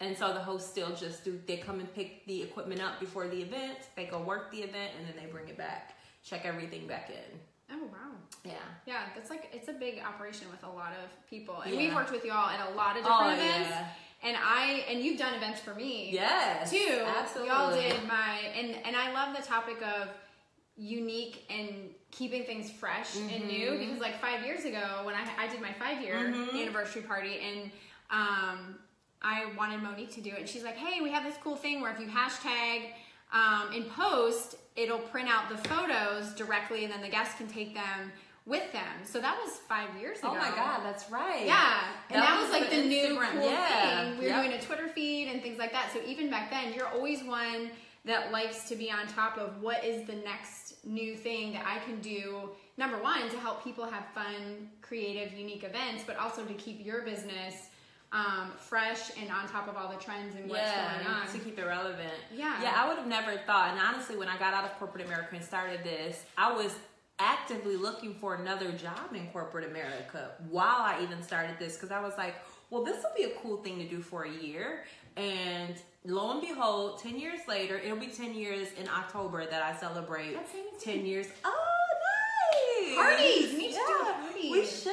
And 0.00 0.16
so 0.16 0.32
the 0.32 0.40
hosts 0.40 0.70
still 0.70 0.94
just 0.94 1.24
do, 1.24 1.40
they 1.46 1.56
come 1.56 1.80
and 1.80 1.92
pick 1.94 2.24
the 2.26 2.42
equipment 2.42 2.80
up 2.80 3.00
before 3.00 3.26
the 3.26 3.42
event, 3.42 3.78
they 3.96 4.04
go 4.06 4.20
work 4.20 4.50
the 4.52 4.58
event, 4.58 4.92
and 4.96 5.06
then 5.08 5.14
they 5.22 5.30
bring 5.30 5.48
it 5.48 5.56
back, 5.58 5.94
check 6.24 6.44
everything 6.44 6.86
back 6.86 7.10
in. 7.10 7.38
Oh 7.70 7.84
wow. 7.86 8.14
Yeah. 8.44 8.52
Yeah, 8.86 9.02
that's 9.14 9.28
like 9.30 9.50
it's 9.52 9.68
a 9.68 9.72
big 9.72 10.00
operation 10.00 10.46
with 10.50 10.62
a 10.62 10.68
lot 10.70 10.92
of 10.92 11.28
people, 11.28 11.60
and 11.62 11.72
Yeah. 11.74 11.78
we've 11.80 11.94
worked 11.94 12.12
with 12.12 12.24
you 12.24 12.32
all 12.32 12.46
at 12.48 12.60
a 12.70 12.74
lot 12.74 12.96
of 12.96 13.04
oh, 13.06 13.08
different 13.08 13.38
Oh, 13.40 13.44
events. 13.44 13.70
yeah. 13.70 13.88
And 14.22 14.36
I 14.40 14.84
and 14.88 15.00
you've 15.00 15.18
done 15.18 15.34
events 15.34 15.60
for 15.60 15.74
me 15.74 16.10
Yes. 16.12 16.70
too. 16.70 17.04
Absolutely. 17.04 17.48
Y'all 17.52 17.72
did 17.74 18.02
my 18.08 18.38
and 18.56 18.76
and 18.86 18.96
I 18.96 19.12
love 19.12 19.36
the 19.36 19.42
topic 19.42 19.82
of 19.82 20.08
unique 20.76 21.44
and 21.50 21.90
keeping 22.10 22.44
things 22.44 22.70
fresh 22.70 23.16
and 23.16 23.46
new 23.46 23.70
Mm-hmm. 23.70 23.78
because 23.78 24.00
like 24.00 24.20
five 24.20 24.44
years 24.44 24.64
ago 24.64 25.02
when 25.04 25.14
I, 25.14 25.26
I 25.38 25.46
did 25.48 25.60
my 25.60 25.72
five 25.78 26.02
year 26.02 26.16
Mm-hmm. 26.16 26.56
anniversary 26.56 27.02
party 27.02 27.38
and 27.46 27.70
um 28.10 28.78
I 29.20 29.46
wanted 29.58 29.82
Monique 29.82 30.12
to 30.14 30.20
do 30.20 30.30
it 30.30 30.38
and 30.40 30.48
she's 30.48 30.62
like 30.62 30.76
hey 30.76 31.00
we 31.02 31.10
have 31.10 31.24
this 31.24 31.36
cool 31.42 31.56
thing 31.56 31.80
where 31.80 31.92
if 31.92 32.00
you 32.00 32.06
hashtag 32.06 32.90
um, 33.32 33.72
in 33.74 33.84
post 33.84 34.54
it'll 34.74 34.98
print 35.00 35.28
out 35.28 35.50
the 35.50 35.58
photos 35.68 36.32
directly 36.34 36.84
and 36.84 36.92
then 36.92 37.02
the 37.02 37.08
guests 37.10 37.34
can 37.36 37.46
take 37.46 37.74
them 37.74 38.10
with 38.46 38.72
them 38.72 38.88
so 39.04 39.20
that 39.20 39.36
was 39.44 39.58
five 39.68 39.88
years 40.00 40.18
ago 40.20 40.28
Oh 40.32 40.34
my 40.36 40.48
God, 40.56 40.80
that's 40.82 41.10
right. 41.10 41.44
yeah, 41.44 41.82
and 42.10 42.22
That 42.22 42.26
that, 42.30 42.40
was 42.40 42.50
was, 42.50 42.60
like 42.60 42.70
the 42.70 42.84
new 42.88 43.08
cool 43.32 43.42
Yeah, 43.50 44.04
thing. 44.08 44.18
We 44.18 44.24
were 44.24 44.30
yep. 44.30 44.44
doing 44.46 44.56
a 44.58 44.62
Twitter 44.62 44.88
feed 44.88 45.28
and 45.28 45.42
things 45.42 45.58
like 45.58 45.72
that. 45.72 45.90
So 45.92 46.00
even 46.06 46.30
back 46.30 46.48
then, 46.50 46.72
you're 46.72 46.86
always 46.88 47.22
one 47.22 47.70
that 48.06 48.32
likes 48.32 48.66
to 48.70 48.76
be 48.76 48.90
on 48.90 49.06
top 49.08 49.36
of 49.36 49.60
what 49.60 49.84
is 49.84 50.06
the 50.06 50.14
next 50.14 50.67
new 50.84 51.16
thing 51.16 51.52
that 51.52 51.64
I 51.66 51.78
can 51.84 52.00
do. 52.00 52.50
Number 52.76 52.96
one, 53.02 53.28
to 53.30 53.38
help 53.38 53.64
people 53.64 53.84
have 53.84 54.06
fun, 54.14 54.70
creative, 54.80 55.36
unique 55.36 55.64
events, 55.64 56.04
but 56.06 56.16
also 56.16 56.44
to 56.44 56.54
keep 56.54 56.84
your 56.84 57.02
business 57.02 57.54
um, 58.12 58.52
fresh 58.56 59.10
and 59.20 59.30
on 59.30 59.46
top 59.48 59.68
of 59.68 59.76
all 59.76 59.88
the 59.88 60.02
trends 60.02 60.34
and 60.34 60.48
what's 60.48 60.62
yeah, 60.62 60.94
going 60.94 61.06
on. 61.06 61.26
to 61.28 61.38
keep 61.38 61.58
it 61.58 61.64
relevant. 61.64 62.14
Yeah. 62.34 62.62
Yeah, 62.62 62.74
I 62.76 62.88
would 62.88 62.96
have 62.96 63.06
never 63.06 63.36
thought. 63.46 63.72
And 63.72 63.80
honestly, 63.80 64.16
when 64.16 64.28
I 64.28 64.38
got 64.38 64.54
out 64.54 64.64
of 64.64 64.78
corporate 64.78 65.04
America 65.04 65.36
and 65.36 65.44
started 65.44 65.84
this, 65.84 66.24
I 66.36 66.52
was 66.52 66.74
actively 67.18 67.76
looking 67.76 68.14
for 68.14 68.36
another 68.36 68.70
job 68.72 69.12
in 69.12 69.26
corporate 69.28 69.68
America 69.68 70.30
while 70.48 70.80
I 70.80 71.00
even 71.02 71.22
started 71.22 71.56
this 71.58 71.74
because 71.74 71.90
I 71.90 72.00
was 72.00 72.14
like, 72.16 72.36
well, 72.70 72.84
this 72.84 73.02
will 73.02 73.14
be 73.16 73.24
a 73.24 73.36
cool 73.40 73.58
thing 73.58 73.78
to 73.78 73.88
do 73.88 74.00
for 74.00 74.24
a 74.24 74.30
year. 74.30 74.84
And 75.16 75.74
lo 76.08 76.32
and 76.32 76.40
behold, 76.40 76.98
10 77.00 77.18
years 77.18 77.40
later, 77.46 77.78
it'll 77.78 77.96
be 77.98 78.06
10 78.06 78.34
years 78.34 78.68
in 78.80 78.88
October 78.88 79.46
that 79.46 79.62
I 79.62 79.76
celebrate 79.78 80.34
That's 80.34 80.84
10 80.84 81.04
years. 81.04 81.26
Oh, 81.44 81.54
nice! 82.54 82.96
Parties! 82.96 83.52
We 83.52 83.58
need 83.58 83.72
to 83.72 83.84
do 83.86 84.00
a 84.00 84.12
party. 84.12 84.50
We 84.50 84.66
should. 84.66 84.92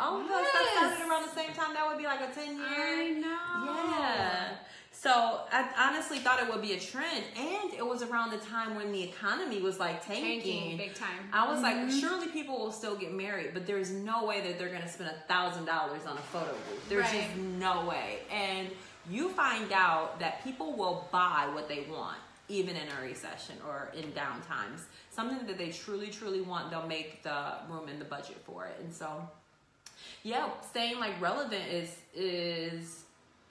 All 0.00 0.20
of 0.20 0.26
us 0.30 0.46
that 0.52 0.92
started 0.98 1.08
around 1.10 1.22
the 1.22 1.34
same 1.34 1.54
time, 1.54 1.72
that 1.74 1.86
would 1.88 1.98
be 1.98 2.04
like 2.04 2.20
a 2.20 2.32
10 2.34 2.56
year. 2.56 2.64
I 2.68 3.08
know. 3.10 3.90
Yeah. 3.90 4.48
So 4.92 5.40
I 5.52 5.68
honestly 5.78 6.18
thought 6.18 6.40
it 6.42 6.48
would 6.48 6.62
be 6.62 6.72
a 6.72 6.80
trend, 6.80 7.24
and 7.36 7.74
it 7.74 7.86
was 7.86 8.02
around 8.02 8.30
the 8.30 8.38
time 8.38 8.74
when 8.74 8.90
the 8.90 9.02
economy 9.02 9.60
was 9.60 9.78
like 9.78 10.04
tanking. 10.04 10.40
Tanking, 10.40 10.76
big 10.78 10.94
time. 10.94 11.28
I 11.32 11.50
was 11.52 11.60
like, 11.60 11.76
mm-hmm. 11.76 11.98
surely 11.98 12.28
people 12.28 12.58
will 12.58 12.72
still 12.72 12.96
get 12.96 13.12
married, 13.12 13.50
but 13.52 13.66
there's 13.66 13.90
no 13.90 14.24
way 14.24 14.40
that 14.40 14.58
they're 14.58 14.70
gonna 14.72 14.88
spend 14.88 15.10
a 15.10 15.28
thousand 15.28 15.66
dollars 15.66 16.06
on 16.06 16.16
a 16.16 16.20
photo 16.20 16.52
booth. 16.52 16.88
There's 16.88 17.04
Right. 17.04 17.24
just 17.26 17.36
no 17.36 17.84
way. 17.84 18.20
And 18.32 18.68
you 19.10 19.30
find 19.30 19.72
out 19.72 20.18
that 20.20 20.42
people 20.44 20.74
will 20.74 21.08
buy 21.12 21.48
what 21.52 21.68
they 21.68 21.86
want, 21.90 22.18
even 22.48 22.76
in 22.76 22.88
a 22.98 23.02
recession 23.02 23.56
or 23.66 23.90
in 23.96 24.12
down 24.12 24.40
times. 24.42 24.86
Something 25.10 25.46
that 25.46 25.58
they 25.58 25.70
truly, 25.70 26.08
truly 26.08 26.40
want, 26.40 26.70
they'll 26.70 26.86
make 26.86 27.22
the 27.22 27.54
room 27.68 27.88
in 27.88 27.98
the 27.98 28.04
budget 28.04 28.36
for 28.44 28.66
it. 28.66 28.76
And 28.80 28.92
so 28.92 29.28
yeah, 30.22 30.48
staying 30.68 30.98
like 30.98 31.20
relevant 31.20 31.66
is 31.70 31.96
is 32.14 33.04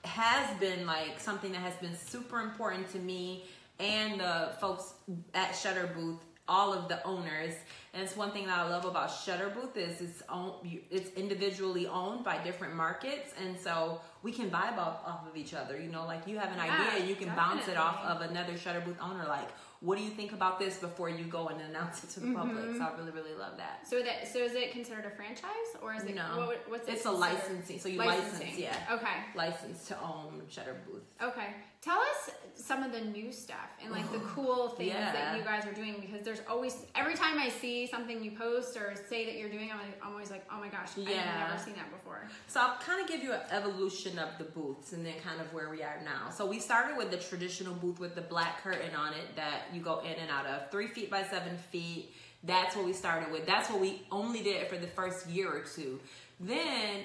has 0.04 0.58
been 0.58 0.84
like 0.86 1.18
something 1.18 1.52
that 1.52 1.62
has 1.62 1.74
been 1.76 1.96
super 1.96 2.40
important 2.40 2.90
to 2.90 2.98
me 2.98 3.44
and 3.80 4.20
the 4.20 4.50
folks 4.60 4.94
at 5.34 5.52
Shutter 5.52 5.90
Booth, 5.96 6.18
all 6.48 6.72
of 6.72 6.88
the 6.88 7.02
owners. 7.06 7.54
And 7.94 8.02
it's 8.02 8.16
one 8.16 8.32
thing 8.32 8.46
that 8.46 8.58
I 8.58 8.68
love 8.68 8.84
about 8.84 9.08
Shutter 9.08 9.50
Booth 9.50 9.76
is 9.76 10.00
it's 10.00 10.22
own, 10.28 10.54
it's 10.90 11.10
individually 11.16 11.86
owned 11.86 12.24
by 12.24 12.42
different 12.42 12.74
markets, 12.74 13.32
and 13.40 13.56
so 13.56 14.00
we 14.24 14.32
can 14.32 14.50
vibe 14.50 14.78
off, 14.78 14.98
off 15.06 15.28
of 15.30 15.36
each 15.36 15.54
other. 15.54 15.80
You 15.80 15.88
know, 15.92 16.04
like 16.04 16.26
you 16.26 16.36
have 16.36 16.50
an 16.50 16.58
Yeah, 16.58 16.88
idea, 16.90 17.06
you 17.06 17.14
can 17.14 17.28
bounce 17.36 17.68
it 17.68 17.76
off 17.76 18.00
of 18.04 18.28
another 18.28 18.58
Shutter 18.58 18.80
Booth 18.80 18.98
owner. 19.00 19.24
Like, 19.28 19.48
what 19.84 19.98
do 19.98 20.04
you 20.04 20.10
think 20.10 20.32
about 20.32 20.58
this 20.58 20.78
before 20.78 21.10
you 21.10 21.24
go 21.24 21.48
and 21.48 21.60
announce 21.60 22.02
it 22.02 22.10
to 22.10 22.20
the 22.20 22.32
public? 22.32 22.56
Mm-hmm. 22.56 22.78
So 22.78 22.84
I 22.84 22.96
really, 22.96 23.10
really 23.10 23.34
love 23.38 23.58
that. 23.58 23.86
So 23.86 24.02
that 24.02 24.26
so 24.32 24.38
is 24.38 24.54
it 24.54 24.72
considered 24.72 25.04
a 25.04 25.10
franchise 25.10 25.50
or 25.82 25.94
is 25.94 26.04
it 26.04 26.14
No. 26.14 26.46
what, 26.46 26.64
what's 26.68 26.88
it 26.88 26.92
It's 26.92 27.04
a 27.04 27.10
licensing, 27.10 27.78
so 27.78 27.90
you 27.90 27.98
license, 27.98 28.56
yeah. 28.56 28.74
Okay. 28.90 29.16
license 29.34 29.86
to 29.88 30.00
own 30.00 30.42
Shutter 30.48 30.76
Booth. 30.86 31.02
Okay. 31.22 31.48
Tell 31.82 31.98
us 31.98 32.30
some 32.54 32.82
of 32.82 32.92
the 32.92 33.00
new 33.02 33.30
stuff 33.30 33.68
and 33.82 33.92
like 33.92 34.10
the 34.10 34.20
cool 34.20 34.70
things 34.70 34.94
that 34.94 35.36
you 35.36 35.44
guys 35.44 35.66
are 35.66 35.72
doing 35.72 35.96
because 36.00 36.24
there's 36.24 36.40
always 36.48 36.86
every 36.94 37.14
time 37.14 37.38
I 37.38 37.50
see 37.50 37.86
something 37.86 38.24
you 38.24 38.30
post 38.30 38.78
or 38.78 38.94
say 39.10 39.26
that 39.26 39.36
you're 39.36 39.50
doing, 39.50 39.70
I'm, 39.70 39.78
like, 39.80 40.00
I'm 40.02 40.12
always 40.12 40.30
like, 40.30 40.46
oh 40.50 40.58
my 40.58 40.68
gosh, 40.68 40.88
I've 40.96 41.04
never 41.04 41.62
seen 41.62 41.74
that 41.74 41.90
before. 41.90 42.26
So 42.46 42.60
I'll 42.60 42.78
kind 42.78 43.02
of 43.02 43.06
give 43.06 43.22
you 43.22 43.34
an 43.34 43.40
evolution 43.50 44.18
of 44.18 44.30
the 44.38 44.44
booths 44.44 44.94
and 44.94 45.04
then 45.04 45.14
kind 45.22 45.42
of 45.42 45.52
where 45.52 45.68
we 45.68 45.82
are 45.82 46.00
now. 46.02 46.30
So 46.30 46.46
we 46.46 46.58
started 46.58 46.96
with 46.96 47.10
the 47.10 47.18
traditional 47.18 47.74
booth 47.74 48.00
with 48.00 48.14
the 48.14 48.22
black 48.22 48.62
curtain 48.62 48.94
on 48.96 49.12
it 49.12 49.36
that 49.36 49.73
you 49.74 49.82
go 49.82 50.00
in 50.00 50.14
and 50.14 50.30
out 50.30 50.46
of, 50.46 50.70
three 50.70 50.86
feet 50.86 51.10
by 51.10 51.22
seven 51.22 51.56
feet. 51.70 52.14
That's 52.42 52.76
what 52.76 52.84
we 52.84 52.92
started 52.92 53.32
with. 53.32 53.46
That's 53.46 53.70
what 53.70 53.80
we 53.80 54.02
only 54.12 54.42
did 54.42 54.68
for 54.68 54.76
the 54.76 54.86
first 54.86 55.26
year 55.28 55.48
or 55.48 55.60
two. 55.60 55.98
Then 56.40 57.04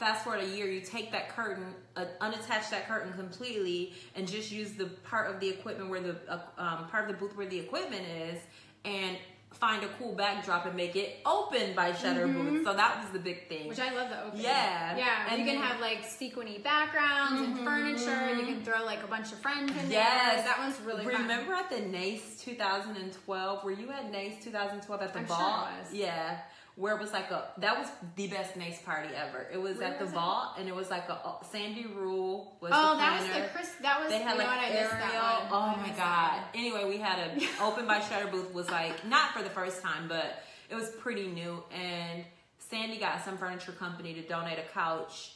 fast 0.00 0.24
forward 0.24 0.42
a 0.42 0.46
year, 0.46 0.66
you 0.66 0.80
take 0.80 1.12
that 1.12 1.28
curtain, 1.28 1.74
uh, 1.94 2.06
unattach 2.22 2.70
that 2.70 2.88
curtain 2.88 3.12
completely, 3.12 3.92
and 4.16 4.26
just 4.26 4.50
use 4.50 4.72
the 4.72 4.86
part 5.04 5.32
of 5.32 5.40
the 5.40 5.48
equipment 5.48 5.90
where 5.90 6.00
the 6.00 6.16
uh, 6.26 6.40
um, 6.56 6.88
part 6.88 7.08
of 7.08 7.08
the 7.08 7.18
booth 7.18 7.36
where 7.36 7.46
the 7.46 7.58
equipment 7.58 8.02
is, 8.06 8.40
and 8.86 9.18
find 9.52 9.82
a 9.84 9.88
cool 9.98 10.12
backdrop 10.14 10.64
and 10.64 10.74
make 10.74 10.96
it 10.96 11.18
open 11.26 11.74
by 11.74 11.92
Shutter 11.92 12.26
Booth. 12.26 12.64
So 12.64 12.72
that 12.72 13.02
was 13.02 13.12
the 13.12 13.18
big 13.18 13.48
thing. 13.48 13.60
Mm-hmm. 13.60 13.68
Which 13.68 13.80
I 13.80 13.94
love 13.94 14.08
the 14.08 14.24
opening. 14.24 14.44
Yeah. 14.44 14.96
Yeah. 14.96 15.26
And 15.28 15.38
you 15.38 15.44
can 15.44 15.60
have 15.60 15.80
like 15.80 16.04
sequiny 16.04 16.58
backgrounds 16.58 17.42
and 17.42 17.58
furniture. 17.58 18.10
And 18.10 18.40
you 18.40 18.46
can 18.46 18.62
throw 18.62 18.84
like 18.84 19.02
a 19.02 19.06
bunch 19.06 19.32
of 19.32 19.38
friends 19.38 19.70
in 19.70 19.76
there. 19.88 19.98
Yes, 19.98 20.36
there. 20.36 20.44
That 20.44 20.58
one's 20.60 20.80
really 20.80 21.04
fun. 21.04 21.22
Remember 21.22 21.52
at 21.54 21.68
the 21.68 21.80
NACE 21.80 22.42
2012? 22.42 23.64
Were 23.64 23.70
you 23.70 23.90
at 23.90 24.10
NACE 24.10 24.42
2012 24.44 25.02
at 25.02 25.12
the 25.12 25.18
I'm 25.18 25.26
sure? 25.26 25.36
I 25.36 25.78
was. 25.82 25.92
Yeah, 25.92 26.38
where 26.80 26.96
it 26.96 27.00
was 27.00 27.12
like 27.12 27.30
a 27.30 27.44
that 27.58 27.78
was 27.78 27.88
the 28.16 28.26
best 28.28 28.56
NACE 28.56 28.80
party 28.82 29.10
ever. 29.14 29.46
It 29.52 29.58
was 29.58 29.76
Where 29.76 29.88
at 29.88 29.98
the 29.98 30.06
was 30.06 30.12
it? 30.12 30.16
vault, 30.16 30.48
and 30.58 30.66
it 30.66 30.74
was 30.74 30.88
like 30.90 31.08
a 31.10 31.12
uh, 31.14 31.42
Sandy 31.52 31.86
Rule 31.86 32.56
was 32.60 32.72
Oh, 32.74 32.92
the 32.94 32.96
that 33.00 33.20
was 33.20 33.28
the 33.28 33.48
Chris. 33.52 33.70
That 33.82 34.00
was 34.00 34.08
They 34.08 34.18
had 34.20 34.38
like 34.38 34.46
what, 34.46 34.58
I 34.58 34.68
Ariel. 34.70 35.48
Oh 35.52 35.76
my 35.76 35.90
god. 35.94 36.42
Anyway, 36.54 36.88
we 36.88 36.96
had 36.96 37.18
a 37.18 37.46
open 37.62 37.86
by 37.86 38.00
Shutter 38.00 38.28
booth 38.28 38.54
was 38.54 38.70
like 38.70 39.04
not 39.06 39.32
for 39.32 39.42
the 39.42 39.50
first 39.50 39.82
time, 39.82 40.08
but 40.08 40.42
it 40.70 40.74
was 40.74 40.88
pretty 40.88 41.28
new. 41.28 41.62
And 41.70 42.24
Sandy 42.58 42.96
got 42.98 43.24
some 43.24 43.36
furniture 43.36 43.72
company 43.72 44.14
to 44.14 44.22
donate 44.22 44.58
a 44.58 44.72
couch, 44.72 45.34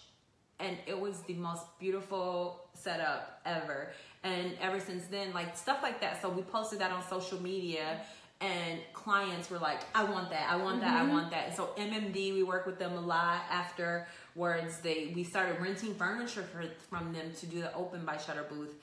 and 0.61 0.79
it 0.87 0.99
was 0.99 1.21
the 1.23 1.35
most 1.35 1.65
beautiful 1.79 2.65
setup 2.73 3.41
ever. 3.45 3.93
And 4.23 4.53
ever 4.63 4.81
since 4.81 5.05
then, 5.09 5.35
like 5.35 5.55
stuff 5.59 5.81
like 5.83 6.01
that. 6.01 6.23
So 6.23 6.31
we 6.31 6.41
posted 6.41 6.79
that 6.79 6.91
on 6.91 7.03
social 7.07 7.39
media. 7.43 8.01
And 8.45 8.81
clients 8.93 9.49
were 9.49 9.59
like, 9.59 9.81
I 9.95 10.05
want 10.05 10.29
that, 10.31 10.51
I 10.51 10.57
want 10.57 10.81
that, 10.83 10.95
I 10.95 11.07
want 11.07 11.31
that. 11.31 11.47
And 11.49 11.57
so 11.57 11.71
MMD, 11.79 12.35
we 12.35 12.43
work 12.43 12.67
with 12.67 12.79
them 12.79 12.93
a 12.93 13.01
lot 13.01 13.43
afterwards. 13.51 14.79
They 14.81 15.13
we 15.15 15.25
started 15.25 15.61
renting 15.61 15.95
furniture 15.95 16.43
for, 16.43 16.65
from 16.91 17.13
them 17.13 17.33
to 17.41 17.47
do 17.47 17.61
the 17.61 17.73
open 17.75 18.05
by 18.05 18.19
Shutter 18.19 18.45
booth. 18.49 18.75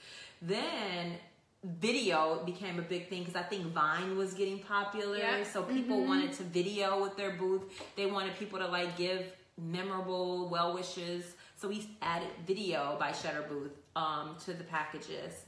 Then 0.42 1.18
video 1.64 2.42
became 2.44 2.80
a 2.80 2.82
big 2.82 3.08
thing 3.08 3.20
because 3.20 3.36
I 3.36 3.44
think 3.44 3.68
Vine 3.68 4.18
was 4.18 4.34
getting 4.34 4.60
popular. 4.60 5.18
Yeah. 5.18 5.44
So 5.44 5.62
people 5.62 6.06
wanted 6.06 6.34
to 6.34 6.44
video 6.44 7.00
with 7.02 7.16
their 7.18 7.32
booth. 7.32 7.62
They 7.96 8.08
wanted 8.08 8.36
people 8.38 8.58
to 8.58 8.68
like 8.68 8.98
give 8.98 9.26
memorable 9.60 10.50
well 10.50 10.74
wishes. 10.74 11.36
So 11.58 11.68
we 11.68 11.96
added 12.02 12.30
video 12.48 12.96
by 13.00 13.12
Shutter 13.12 13.46
Booth 13.48 13.78
um, 13.96 14.36
to 14.46 14.54
the 14.54 14.64
packages. 14.64 15.46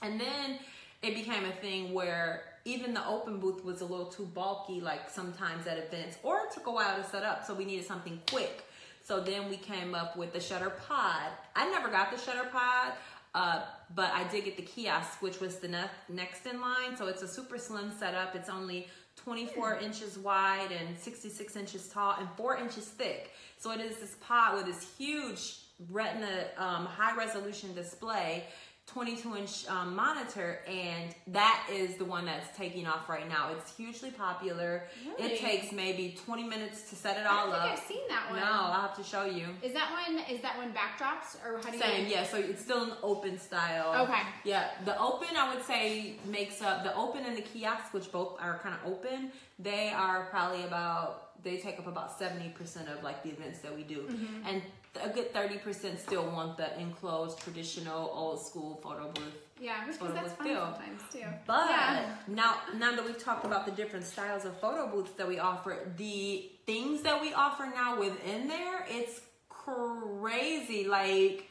And 0.00 0.18
then 0.18 0.58
it 1.02 1.14
became 1.14 1.44
a 1.44 1.52
thing 1.52 1.92
where 1.92 2.47
even 2.68 2.92
the 2.92 3.06
open 3.06 3.38
booth 3.38 3.64
was 3.64 3.80
a 3.80 3.86
little 3.86 4.06
too 4.06 4.26
bulky, 4.26 4.80
like 4.80 5.08
sometimes 5.08 5.66
at 5.66 5.78
events, 5.78 6.18
or 6.22 6.40
it 6.40 6.52
took 6.52 6.66
a 6.66 6.70
while 6.70 7.00
to 7.00 7.08
set 7.08 7.22
up, 7.22 7.44
so 7.44 7.54
we 7.54 7.64
needed 7.64 7.86
something 7.86 8.20
quick. 8.30 8.64
So 9.02 9.20
then 9.20 9.48
we 9.48 9.56
came 9.56 9.94
up 9.94 10.16
with 10.18 10.34
the 10.34 10.40
Shutter 10.40 10.70
Pod. 10.86 11.30
I 11.56 11.70
never 11.70 11.88
got 11.88 12.10
the 12.10 12.18
Shutter 12.18 12.46
Pod, 12.52 12.92
uh, 13.34 13.62
but 13.94 14.10
I 14.12 14.24
did 14.28 14.44
get 14.44 14.56
the 14.58 14.62
kiosk, 14.62 15.22
which 15.22 15.40
was 15.40 15.56
the 15.56 15.68
ne- 15.68 15.90
next 16.10 16.44
in 16.44 16.60
line. 16.60 16.94
So 16.96 17.06
it's 17.06 17.22
a 17.22 17.28
super 17.28 17.56
slim 17.56 17.90
setup. 17.98 18.34
It's 18.34 18.50
only 18.50 18.88
24 19.16 19.78
inches 19.78 20.18
wide 20.18 20.68
and 20.70 20.98
66 20.98 21.56
inches 21.56 21.88
tall 21.88 22.16
and 22.18 22.28
4 22.36 22.58
inches 22.58 22.84
thick. 22.84 23.32
So 23.56 23.70
it 23.72 23.80
is 23.80 23.96
this 23.96 24.16
pod 24.20 24.56
with 24.56 24.66
this 24.66 24.94
huge 24.98 25.56
retina 25.90 26.46
um, 26.56 26.84
high 26.84 27.16
resolution 27.16 27.74
display 27.74 28.44
22 28.92 29.36
inch 29.36 29.66
um, 29.68 29.94
monitor 29.94 30.60
and 30.66 31.14
that 31.26 31.66
is 31.70 31.96
the 31.96 32.04
one 32.04 32.24
that's 32.24 32.56
taking 32.56 32.86
off 32.86 33.08
right 33.08 33.28
now 33.28 33.50
it's 33.56 33.76
hugely 33.76 34.10
popular 34.10 34.84
Really? 35.18 35.32
it 35.32 35.40
takes 35.40 35.72
maybe 35.72 36.16
20 36.24 36.44
minutes 36.44 36.88
to 36.90 36.96
set 36.96 37.18
it 37.18 37.26
I 37.26 37.36
all 37.36 37.50
think 37.50 37.62
up 37.62 37.70
I've 37.72 37.78
seen 37.80 38.00
that 38.08 38.30
one. 38.30 38.40
no 38.40 38.46
i'll 38.46 38.80
have 38.80 38.96
to 38.96 39.04
show 39.04 39.24
you 39.26 39.46
Is 39.62 39.74
that 39.74 39.90
one? 39.92 40.18
Is 40.34 40.40
that 40.42 40.56
one 40.56 40.72
backdrops 40.72 41.36
or 41.46 41.58
how 41.62 41.70
do 41.70 41.76
you? 41.76 41.82
same 41.82 42.06
yeah 42.08 42.24
so 42.24 42.38
it's 42.38 42.62
still 42.62 42.84
an 42.84 42.92
open 43.02 43.38
style 43.38 44.04
Okay. 44.04 44.22
yeah 44.44 44.70
the 44.84 44.98
open 44.98 45.28
i 45.36 45.54
would 45.54 45.64
say 45.64 46.14
makes 46.26 46.62
up 46.62 46.82
the 46.82 46.94
open 46.96 47.24
and 47.26 47.36
the 47.36 47.42
kiosk 47.42 47.92
which 47.92 48.10
both 48.10 48.36
are 48.40 48.58
kind 48.62 48.74
of 48.82 48.90
open 48.90 49.30
they 49.58 49.90
are 49.90 50.26
probably 50.30 50.62
about 50.64 51.27
they 51.44 51.56
take 51.58 51.78
up 51.78 51.86
about 51.86 52.18
70% 52.18 52.92
of 52.96 53.02
like 53.02 53.22
the 53.22 53.30
events 53.30 53.60
that 53.60 53.74
we 53.74 53.82
do 53.84 54.00
Mm-hmm. 54.02 54.46
and 54.48 54.62
a 55.02 55.08
good 55.10 55.32
30% 55.32 55.98
still 55.98 56.26
want 56.30 56.56
the 56.56 56.76
enclosed 56.80 57.38
traditional 57.40 58.10
old 58.14 58.44
school 58.44 58.80
photo 58.82 59.10
booth 59.12 59.36
Yeah, 59.60 59.86
which 59.86 59.96
Photo 59.96 60.14
that's 60.14 60.32
booth 60.32 60.38
fun 60.38 60.46
too. 60.48 60.54
sometimes 60.56 61.02
too. 61.12 61.24
but 61.46 61.70
yeah. 61.70 62.14
now, 62.26 62.56
now 62.76 62.96
that 62.96 63.04
we've 63.04 63.22
talked 63.22 63.44
about 63.44 63.64
the 63.66 63.72
different 63.72 64.04
styles 64.04 64.44
of 64.44 64.58
photo 64.60 64.88
booths 64.88 65.12
that 65.12 65.28
we 65.28 65.38
offer, 65.38 65.76
the 65.96 66.50
things 66.66 67.02
that 67.02 67.20
we 67.20 67.32
offer 67.34 67.66
now 67.72 67.98
within 68.00 68.48
there, 68.48 68.84
it's 68.88 69.20
crazy. 69.48 70.86
Like 70.86 71.48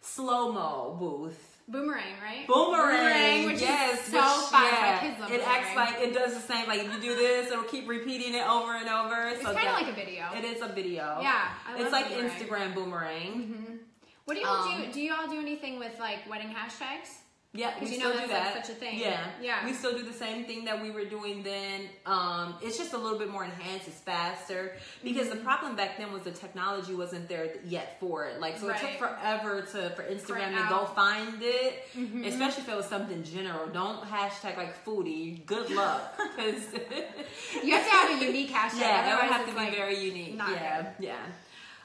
slow 0.00 0.52
mo 0.52 0.96
booth. 0.98 1.55
Boomerang, 1.68 2.14
right? 2.22 2.46
Boomerang, 2.46 3.46
which 3.46 3.60
yes, 3.60 4.06
is 4.06 4.12
so 4.12 4.18
which- 4.18 4.50
fun. 4.50 4.64
yeah, 4.72 4.92
My 5.02 5.08
kids 5.08 5.20
love 5.20 5.32
it 5.32 5.42
acts 5.44 5.74
like 5.74 6.00
it 6.00 6.14
does 6.14 6.34
the 6.34 6.40
same. 6.40 6.68
Like 6.68 6.84
if 6.84 6.92
you 6.94 7.00
do 7.00 7.16
this, 7.16 7.50
it'll 7.50 7.64
keep 7.64 7.88
repeating 7.88 8.34
it 8.34 8.46
over 8.48 8.76
and 8.76 8.88
over. 8.88 9.28
It's 9.30 9.42
so 9.42 9.52
kind 9.52 9.66
of 9.68 9.74
like 9.74 9.88
a 9.88 9.92
video. 9.92 10.26
It 10.36 10.44
is 10.44 10.62
a 10.62 10.68
video. 10.68 11.18
Yeah, 11.20 11.48
I 11.66 11.80
it's 11.82 11.90
like 11.90 12.08
boomerang. 12.08 12.30
Instagram 12.30 12.74
boomerang. 12.74 13.78
What 14.26 14.34
do 14.34 14.40
y'all 14.40 14.68
Um, 14.72 14.82
do? 14.86 14.92
Do 14.92 15.00
you 15.00 15.12
all 15.12 15.28
do 15.28 15.40
anything 15.40 15.78
with 15.80 15.98
like 15.98 16.28
wedding 16.30 16.48
hashtags? 16.54 17.18
Yeah, 17.56 17.72
we 17.80 17.88
you 17.88 17.94
still 17.94 18.10
know 18.10 18.20
do 18.20 18.26
that's, 18.28 18.32
like, 18.32 18.54
that. 18.54 18.66
such 18.66 18.76
a 18.76 18.78
thing. 18.78 18.98
Yeah, 18.98 19.24
Yeah. 19.40 19.64
We 19.64 19.72
still 19.72 19.92
do 19.96 20.02
the 20.04 20.12
same 20.12 20.44
thing 20.44 20.64
that 20.66 20.80
we 20.82 20.90
were 20.90 21.04
doing 21.04 21.42
then. 21.42 21.82
Um, 22.04 22.54
it's 22.62 22.76
just 22.76 22.92
a 22.92 22.98
little 22.98 23.18
bit 23.18 23.30
more 23.30 23.44
enhanced. 23.44 23.88
It's 23.88 23.98
faster 24.00 24.74
because 25.02 25.28
Mm-hmm. 25.28 25.38
the 25.38 25.44
problem 25.44 25.76
back 25.76 25.96
then 25.98 26.12
was 26.12 26.22
the 26.22 26.30
technology 26.30 26.94
wasn't 26.94 27.28
there 27.28 27.54
yet 27.64 27.98
for 28.00 28.26
it. 28.26 28.40
Like, 28.40 28.58
so 28.58 28.68
it 28.68 28.76
took 28.78 28.90
forever 28.98 29.62
to 29.72 29.90
for 29.90 30.02
Instagram 30.02 30.50
to 30.62 30.68
go 30.68 30.84
find 30.86 31.38
it, 31.40 31.88
Mm-hmm. 31.96 32.24
especially 32.24 32.62
if 32.64 32.68
it 32.68 32.76
was 32.76 32.86
something 32.86 33.22
general. 33.24 33.66
Don't 33.68 34.02
hashtag 34.04 34.56
like 34.56 34.84
foodie. 34.84 35.44
Good 35.46 35.70
luck, 35.70 36.18
because 36.36 36.62
You 37.64 37.72
have 37.74 37.84
to 37.84 37.90
have 37.90 38.20
a 38.20 38.24
unique 38.24 38.50
hashtag. 38.50 38.80
yeah, 38.80 39.12
it 39.18 39.22
would 39.22 39.32
have 39.32 39.46
to 39.46 39.52
be 39.52 39.56
like, 39.56 39.74
very 39.74 39.98
unique. 39.98 40.34
Yeah, 40.36 40.90
yeah. 40.98 41.16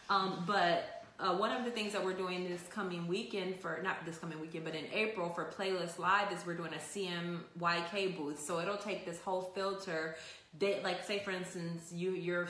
Um, 0.09 0.43
but 0.45 1.00
uh, 1.21 1.35
one 1.35 1.51
of 1.51 1.63
the 1.63 1.71
things 1.71 1.93
that 1.93 2.03
we're 2.03 2.13
doing 2.13 2.49
this 2.49 2.61
coming 2.69 3.07
weekend 3.07 3.59
for 3.59 3.79
not 3.83 4.05
this 4.05 4.17
coming 4.17 4.39
weekend, 4.41 4.65
but 4.65 4.75
in 4.75 4.85
April 4.91 5.29
for 5.29 5.45
Playlist 5.45 5.99
Live 5.99 6.31
is 6.31 6.45
we're 6.45 6.55
doing 6.55 6.73
a 6.73 6.77
CMYK 6.77 8.17
booth. 8.17 8.39
So 8.39 8.59
it'll 8.59 8.77
take 8.77 9.05
this 9.05 9.19
whole 9.21 9.41
filter. 9.55 10.15
They, 10.57 10.81
like 10.83 11.03
say 11.03 11.19
for 11.19 11.31
instance, 11.31 11.91
you 11.93 12.11
you're 12.11 12.47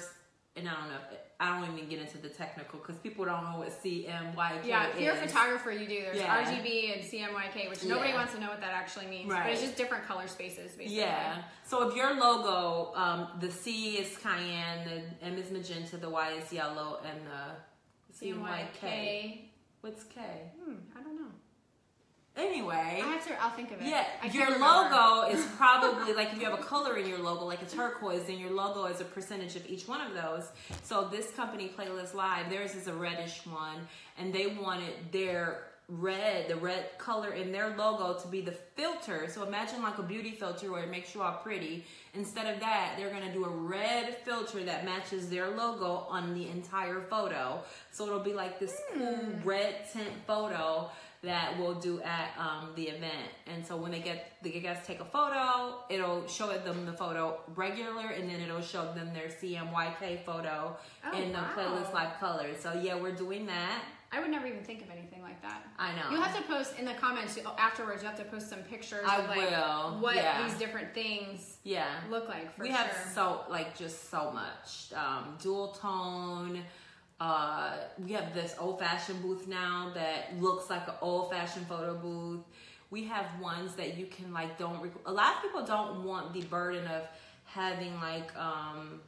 and 0.55 0.67
I 0.67 0.73
don't 0.73 0.89
know. 0.89 0.97
I 1.39 1.59
don't 1.59 1.75
even 1.75 1.89
get 1.89 1.99
into 1.99 2.17
the 2.19 2.29
technical 2.29 2.77
because 2.79 2.97
people 2.97 3.25
don't 3.25 3.43
know 3.43 3.59
what 3.59 3.69
CMYK 3.83 4.65
Yeah, 4.65 4.87
if 4.89 4.99
you're 4.99 5.13
a 5.13 5.17
photographer, 5.17 5.71
you 5.71 5.87
do. 5.87 6.01
There's 6.01 6.17
Yeah. 6.17 6.43
RGB 6.45 6.93
and 6.93 7.01
CMYK, 7.03 7.67
which 7.69 7.83
nobody 7.83 8.09
Yeah. 8.09 8.15
wants 8.15 8.33
to 8.33 8.39
know 8.39 8.49
what 8.49 8.61
that 8.61 8.73
actually 8.73 9.07
means. 9.07 9.27
But 9.27 9.39
Right. 9.39 9.53
it's 9.53 9.61
just 9.61 9.75
different 9.75 10.05
color 10.05 10.27
spaces, 10.27 10.73
basically. 10.75 10.93
Yeah. 10.97 11.41
So 11.65 11.87
if 11.87 11.95
your 11.95 12.13
logo, 12.13 12.93
um, 12.95 13.29
the 13.39 13.49
C 13.49 13.97
is 13.97 14.15
cyan, 14.17 14.83
the 14.87 15.25
M 15.25 15.37
is 15.37 15.49
magenta, 15.51 15.97
the 15.97 16.09
Y 16.09 16.31
is 16.33 16.51
yellow, 16.53 16.99
and 17.05 17.25
the 17.25 17.55
CMYK. 18.19 18.67
CMYK. 18.81 19.39
What's 19.81 20.03
K? 20.03 20.21
Hmm, 20.63 20.75
I 20.97 21.01
don't 21.01 21.15
know. 21.15 21.27
Anyway. 22.37 22.75
I 22.75 23.07
have 23.07 23.27
to. 23.27 23.43
I'll 23.43 23.49
think 23.51 23.71
of 23.71 23.81
it. 23.81 23.87
Yeah, 23.87 24.05
I 24.21 24.27
your 24.27 24.45
remember. 24.45 24.65
logo 24.65 25.29
is 25.29 25.45
probably 25.57 26.13
like 26.19 26.31
if 26.31 26.39
you 26.39 26.49
have 26.49 26.57
a 26.57 26.63
color 26.63 26.95
in 26.97 27.07
your 27.07 27.19
logo, 27.19 27.45
like 27.45 27.61
a 27.61 27.65
turquoise, 27.65 28.23
then 28.23 28.37
your 28.37 28.51
logo 28.51 28.85
is 28.85 29.01
a 29.01 29.03
percentage 29.05 29.55
of 29.55 29.69
each 29.69 29.87
one 29.87 29.99
of 30.01 30.13
those. 30.13 30.47
So 30.83 31.07
this 31.11 31.31
company, 31.31 31.71
Playlist 31.77 32.13
Live, 32.13 32.49
theirs 32.49 32.73
is 32.75 32.87
a 32.87 32.93
reddish 32.93 33.45
one, 33.45 33.79
and 34.17 34.33
they 34.33 34.47
wanted 34.47 34.93
their 35.11 35.63
red, 35.91 36.47
the 36.47 36.55
red 36.55 36.97
color 36.97 37.31
in 37.33 37.51
their 37.51 37.75
logo 37.75 38.17
to 38.19 38.27
be 38.29 38.39
the 38.41 38.51
filter. 38.53 39.27
So 39.29 39.45
imagine 39.45 39.81
like 39.83 39.97
a 39.97 40.03
beauty 40.03 40.31
filter 40.31 40.71
where 40.71 40.83
it 40.83 40.89
makes 40.89 41.13
you 41.13 41.21
all 41.21 41.33
pretty. 41.43 41.85
Instead 42.13 42.53
of 42.53 42.59
that, 42.61 42.93
they're 42.97 43.09
gonna 43.09 43.33
do 43.33 43.43
a 43.45 43.49
red 43.49 44.15
filter 44.23 44.63
that 44.63 44.85
matches 44.85 45.29
their 45.29 45.49
logo 45.49 46.05
on 46.09 46.33
the 46.33 46.47
entire 46.49 47.01
photo. 47.01 47.61
So 47.91 48.05
it'll 48.07 48.19
be 48.19 48.33
like 48.33 48.59
this 48.59 48.73
cool 48.93 49.19
red 49.43 49.75
tint 49.91 50.09
photo 50.25 50.89
that 51.23 51.59
we'll 51.59 51.75
do 51.75 52.01
at 52.01 52.31
um, 52.39 52.69
the 52.75 52.83
event. 52.85 53.29
And 53.45 53.63
so 53.63 53.77
when 53.77 53.91
they 53.91 53.99
get 53.99 54.33
the 54.41 54.49
guests 54.59 54.87
take 54.87 55.01
a 55.01 55.05
photo, 55.05 55.75
it'll 55.89 56.25
show 56.27 56.57
them 56.57 56.85
the 56.87 56.93
photo 56.93 57.39
regular, 57.53 58.07
and 58.07 58.27
then 58.27 58.39
it'll 58.41 58.61
show 58.61 58.91
them 58.95 59.11
their 59.13 59.27
CMYK 59.27 60.23
photo 60.25 60.75
Oh, 61.05 61.21
in 61.21 61.31
the 61.31 61.37
wow. 61.37 61.51
playlist 61.55 61.93
live 61.93 62.17
colors. 62.19 62.57
So 62.59 62.73
yeah, 62.73 62.95
we're 62.95 63.11
doing 63.11 63.45
that. 63.45 63.83
I 64.13 64.19
would 64.19 64.29
never 64.29 64.45
even 64.45 64.63
think 64.63 64.81
of 64.81 64.89
anything 64.89 65.21
like 65.21 65.41
that. 65.41 65.65
I 65.79 65.95
know. 65.95 66.09
You 66.11 66.21
have 66.21 66.35
to 66.35 66.43
post 66.43 66.77
in 66.77 66.83
the 66.83 66.93
comments 66.95 67.39
afterwards. 67.57 68.01
You 68.01 68.09
have 68.09 68.17
to 68.17 68.25
post 68.25 68.49
some 68.49 68.59
pictures 68.59 69.05
I 69.07 69.21
of 69.21 69.29
like 69.29 69.37
will, 69.37 69.99
what 70.01 70.15
yeah. 70.15 70.45
these 70.45 70.57
different 70.57 70.93
things 70.93 71.57
yeah. 71.63 71.87
look 72.09 72.27
like. 72.27 72.53
For 72.53 72.63
we 72.63 72.69
sure. 72.69 72.77
have 72.77 73.11
so 73.13 73.43
like 73.49 73.77
just 73.77 74.09
so 74.09 74.31
much 74.31 74.91
um, 74.95 75.37
dual 75.41 75.69
tone. 75.69 76.61
Uh, 77.21 77.77
we 78.03 78.11
have 78.11 78.33
this 78.33 78.55
old 78.59 78.79
fashioned 78.79 79.21
booth 79.21 79.47
now 79.47 79.91
that 79.95 80.37
looks 80.41 80.69
like 80.69 80.85
an 80.89 80.95
old 81.01 81.31
fashioned 81.31 81.67
photo 81.67 81.95
booth. 81.95 82.41
We 82.89 83.05
have 83.05 83.27
ones 83.39 83.75
that 83.75 83.97
you 83.97 84.07
can 84.07 84.33
like 84.33 84.57
don't. 84.57 84.81
Rec- 84.81 84.91
a 85.05 85.11
lot 85.11 85.35
of 85.35 85.41
people 85.41 85.63
don't 85.63 86.03
want 86.03 86.33
the 86.33 86.41
burden 86.41 86.85
of 86.87 87.07
having 87.45 87.95
like 88.01 88.35
um, 88.35 88.99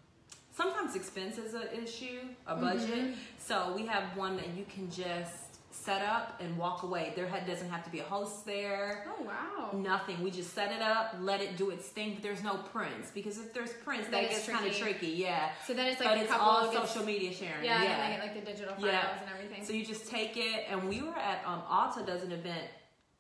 sometimes 0.56 0.96
expense 0.96 1.38
is 1.38 1.54
an 1.54 1.68
issue, 1.84 2.20
a 2.48 2.56
budget. 2.56 3.16
So 3.38 3.74
we 3.76 3.86
have 3.88 4.16
one 4.18 4.38
that 4.38 4.48
you 4.56 4.66
can 4.74 4.90
just 4.92 5.34
set 5.72 6.04
up 6.04 6.40
and 6.40 6.56
walk 6.58 6.84
away. 6.84 7.12
There 7.16 7.28
doesn't 7.48 7.70
have 7.70 7.84
to 7.84 7.90
be 7.90 8.00
a 8.00 8.04
host 8.04 8.46
there 8.46 9.06
Oh 9.10 9.24
wow. 9.24 9.72
nothing. 9.78 10.22
We 10.24 10.30
just 10.30 10.54
set 10.54 10.72
it 10.72 10.82
up, 10.82 11.16
let 11.20 11.42
it 11.42 11.58
do 11.58 11.72
its 11.72 11.88
thing. 11.88 12.14
But 12.14 12.24
there's 12.24 12.44
no 12.44 12.58
prints 12.58 13.10
because 13.12 13.38
if 13.40 13.54
there's 13.54 13.74
prints, 13.84 14.08
Then 14.08 14.24
that 14.24 14.30
gets 14.30 14.48
kind 14.48 14.66
of 14.68 14.76
tricky. 14.78 15.08
Yeah, 15.08 15.50
So 15.66 15.74
then 15.74 15.88
it's 15.88 16.00
like 16.00 16.10
but 16.10 16.18
a 16.20 16.22
it's 16.22 16.32
all 16.32 16.72
gets- 16.72 16.92
social 16.92 17.06
media 17.06 17.34
sharing. 17.34 17.66
Yeah, 17.66 17.82
Yeah, 17.84 17.90
and 17.92 18.14
they 18.14 18.16
get 18.18 18.26
like 18.36 18.46
the 18.46 18.52
digital 18.52 18.76
files 18.76 18.86
Yeah. 18.86 19.20
and 19.22 19.30
everything. 19.34 19.66
So 19.66 19.74
you 19.74 19.84
just 19.86 20.08
take 20.08 20.38
it, 20.38 20.68
and 20.70 20.88
we 20.88 21.02
were 21.02 21.18
at 21.18 21.42
um, 21.46 21.64
Ulta 21.70 22.06
does 22.06 22.22
an 22.24 22.32
event 22.32 22.68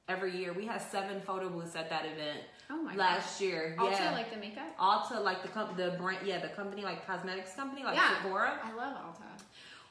every 0.07 0.37
year. 0.37 0.53
We 0.53 0.65
had 0.67 0.79
seven 0.81 1.21
photo 1.21 1.49
booths 1.49 1.75
at 1.75 1.89
that 1.89 2.05
event 2.05 2.39
oh 2.73 2.81
my 2.83 2.95
last 2.95 3.39
year. 3.39 3.75
gosh. 3.77 3.93
yeah, 3.99 4.11
like 4.11 4.31
the 4.33 4.37
makeup. 4.39 4.77
Ulta, 4.79 5.23
like 5.23 5.41
the 5.43 5.47
com- 5.49 5.75
the 5.77 5.91
brand, 5.91 6.25
yeah, 6.25 6.39
the 6.39 6.49
company 6.49 6.81
like 6.83 7.05
cosmetics 7.05 7.53
company, 7.53 7.83
like 7.83 7.95
Yeah. 7.95 8.17
Sephora. 8.17 8.59
I 8.63 8.73
love 8.73 8.95
Ulta. 8.97 9.43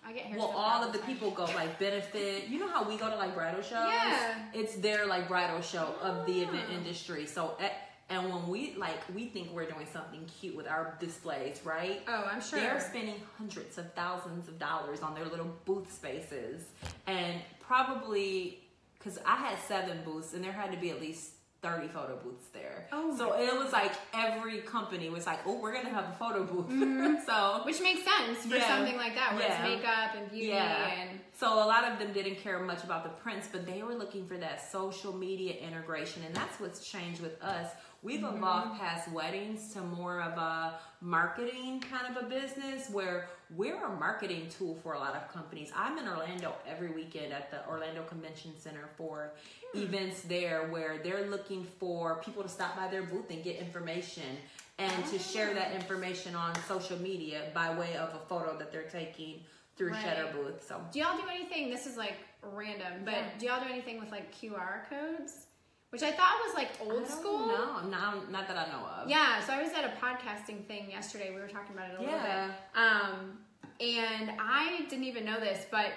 I 0.04 0.12
get 0.12 0.24
hair 0.24 0.36
Well, 0.38 0.48
all 0.56 0.82
of 0.82 0.92
the 0.92 0.98
time. 0.98 1.06
people 1.06 1.30
go 1.30 1.44
like 1.44 1.78
benefit. 1.78 2.48
You 2.48 2.58
know 2.58 2.68
how 2.68 2.82
we 2.88 2.96
go 2.96 3.08
to 3.08 3.16
like 3.16 3.34
bridal 3.34 3.62
shows? 3.62 3.88
Yeah. 3.88 4.34
It's 4.52 4.74
their 4.76 5.06
like 5.06 5.28
bridal 5.28 5.60
show 5.62 5.94
of 6.02 6.26
the 6.26 6.42
event 6.42 6.70
industry. 6.72 7.24
So, 7.26 7.54
eh, 7.60 7.68
and 8.10 8.28
when 8.32 8.48
we 8.48 8.74
like, 8.76 8.98
we 9.14 9.26
think 9.26 9.52
we're 9.52 9.70
doing 9.70 9.86
something 9.92 10.26
cute 10.40 10.56
with 10.56 10.66
our 10.66 10.96
displays, 10.98 11.60
right? 11.64 12.02
Oh, 12.08 12.28
I'm 12.30 12.40
sure. 12.42 12.58
They're 12.58 12.80
spending 12.80 13.14
hundreds 13.38 13.78
of 13.78 13.92
thousands 13.94 14.48
of 14.48 14.58
dollars 14.58 15.02
on 15.02 15.14
their 15.14 15.24
little 15.24 15.50
booth 15.64 15.90
spaces, 15.92 16.64
and 17.06 17.40
probably 17.60 18.58
because 18.98 19.18
I 19.24 19.36
had 19.36 19.58
seven 19.66 20.00
booths, 20.04 20.34
and 20.34 20.42
there 20.44 20.52
had 20.52 20.72
to 20.72 20.78
be 20.78 20.90
at 20.90 21.00
least. 21.00 21.30
30 21.62 21.88
photo 21.88 22.16
booths 22.22 22.46
there. 22.52 22.86
Oh 22.92 23.16
so 23.16 23.34
it 23.38 23.56
was 23.56 23.72
like 23.72 23.92
every 24.12 24.58
company 24.58 25.08
was 25.10 25.26
like, 25.26 25.38
oh, 25.46 25.60
we're 25.60 25.72
gonna 25.72 25.90
have 25.90 26.04
a 26.04 26.16
photo 26.18 26.42
booth. 26.44 27.22
so 27.26 27.62
Which 27.64 27.80
makes 27.80 28.02
sense 28.04 28.44
for 28.44 28.56
Yeah. 28.56 28.66
something 28.76 28.96
like 28.96 29.14
that, 29.14 29.34
where 29.34 29.44
Yeah. 29.46 29.64
it's 29.64 29.76
makeup 29.76 30.14
and 30.16 30.30
beauty 30.30 30.48
Yeah. 30.48 30.88
and 31.00 31.20
So 31.34 31.52
a 31.54 31.66
lot 31.66 31.84
of 31.90 31.98
them 31.98 32.12
didn't 32.12 32.36
care 32.36 32.58
much 32.58 32.82
about 32.84 33.04
the 33.04 33.10
prints, 33.10 33.48
but 33.50 33.64
they 33.64 33.82
were 33.82 33.94
looking 33.94 34.26
for 34.26 34.36
that 34.38 34.70
social 34.70 35.12
media 35.12 35.54
integration, 35.54 36.22
and 36.24 36.34
that's 36.34 36.58
what's 36.60 36.86
changed 36.88 37.20
with 37.20 37.40
us. 37.42 37.70
We've 38.02 38.20
Mm-hmm. 38.20 38.38
evolved 38.38 38.80
past 38.80 39.10
weddings 39.12 39.72
to 39.74 39.80
more 39.80 40.20
of 40.20 40.36
a 40.36 40.80
marketing 41.00 41.80
kind 41.88 42.16
of 42.16 42.24
a 42.24 42.26
business 42.28 42.88
where 42.90 43.28
we're 43.56 43.84
a 43.84 43.90
marketing 43.96 44.48
tool 44.56 44.74
for 44.82 44.94
a 44.94 44.98
lot 44.98 45.14
of 45.14 45.30
companies. 45.32 45.70
I'm 45.76 45.98
in 45.98 46.08
Orlando 46.08 46.54
every 46.66 46.90
weekend 46.90 47.32
at 47.32 47.50
the 47.50 47.66
Orlando 47.68 48.02
Convention 48.04 48.52
Center 48.58 48.88
for 48.96 49.32
Hmm. 49.72 49.82
events 49.82 50.22
there 50.22 50.68
where 50.68 50.98
they're 50.98 51.26
looking 51.26 51.64
for 51.78 52.16
people 52.22 52.42
to 52.42 52.48
stop 52.48 52.76
by 52.76 52.88
their 52.88 53.02
booth 53.02 53.30
and 53.30 53.42
get 53.42 53.56
information 53.56 54.36
and 54.78 55.06
to 55.06 55.18
share 55.18 55.52
that 55.54 55.72
information 55.72 56.34
on 56.34 56.54
social 56.66 56.98
media 56.98 57.50
by 57.54 57.74
way 57.76 57.96
of 57.96 58.14
a 58.14 58.18
photo 58.28 58.56
that 58.58 58.72
they're 58.72 58.88
taking 58.90 59.44
through 59.76 59.90
Right. 59.92 60.02
Shutter 60.02 60.30
Booth. 60.32 60.66
So 60.66 60.80
Do 60.92 60.98
y'all 61.00 61.16
do 61.16 61.26
anything? 61.28 61.70
This 61.70 61.86
is 61.86 61.96
like 61.96 62.14
random, 62.42 63.04
but 63.04 63.14
Yeah. 63.14 63.28
do 63.38 63.46
y'all 63.46 63.64
do 63.64 63.70
anything 63.70 63.98
with 64.00 64.10
like 64.10 64.30
QR 64.32 64.86
codes? 64.90 65.46
Which 65.92 66.02
I 66.02 66.10
thought 66.10 66.40
was 66.46 66.54
like 66.54 66.70
old 66.80 67.06
school. 67.06 67.48
No, 67.48 67.82
not, 67.86 68.30
not 68.30 68.48
that 68.48 68.56
I 68.56 68.64
know 68.72 68.86
of. 68.86 69.10
Yeah, 69.10 69.44
so 69.44 69.52
I 69.52 69.62
was 69.62 69.72
at 69.72 69.84
a 69.84 69.92
podcasting 70.02 70.64
thing 70.66 70.90
yesterday. 70.90 71.32
We 71.34 71.40
were 71.42 71.48
talking 71.48 71.76
about 71.76 71.90
it 71.90 72.00
a 72.00 72.02
Yeah. 72.02 72.08
little 72.12 72.46
bit. 72.46 72.54
Um, 72.74 73.38
and 73.78 74.32
I 74.40 74.86
didn't 74.88 75.04
even 75.04 75.26
know 75.26 75.38
this, 75.38 75.66
but 75.70 75.88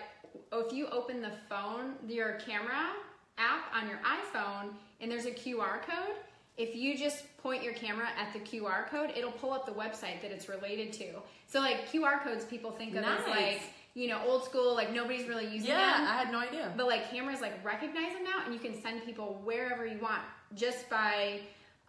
if 0.52 0.74
you 0.74 0.88
open 0.88 1.22
the 1.22 1.32
phone, 1.48 1.94
your 2.10 2.34
camera 2.46 2.90
app 3.38 3.74
on 3.74 3.88
your 3.88 4.00
iPhone, 4.00 4.74
and 5.00 5.10
there's 5.10 5.28
a 5.28 5.32
QR 5.32 5.82
code, 5.84 6.18
if 6.58 6.76
you 6.76 6.98
just 6.98 7.38
point 7.38 7.64
your 7.64 7.74
camera 7.74 8.08
at 8.20 8.34
the 8.34 8.40
QR 8.40 8.90
code, 8.90 9.14
it'll 9.16 9.32
pull 9.32 9.54
up 9.54 9.66
the 9.66 9.72
website 9.72 10.22
that 10.22 10.32
it's 10.32 10.50
related 10.50 10.92
to. 10.94 11.06
So 11.48 11.60
like 11.62 11.90
QR 11.90 12.22
codes, 12.22 12.44
people 12.44 12.72
think 12.72 12.96
of 12.98 13.06
as 13.06 13.26
like 13.30 13.62
you 13.96 14.08
know 14.10 14.22
old 14.28 14.44
school, 14.44 14.76
like 14.76 14.92
nobody's 14.94 15.28
really 15.28 15.46
using 15.48 15.70
Yeah, 15.70 15.98
them. 15.98 16.08
I 16.08 16.18
had 16.18 16.32
no 16.32 16.40
idea. 16.40 16.72
But 16.78 16.86
like 16.88 17.10
cameras 17.10 17.42
like 17.42 17.64
recognize 17.66 18.14
them 18.14 18.24
now, 18.26 18.44
and 18.46 18.54
you 18.54 18.60
can 18.60 18.80
send 18.82 19.04
people 19.06 19.42
wherever 19.44 19.86
you 19.86 19.98
want 20.00 20.22
just 20.54 20.90
by, 20.90 21.40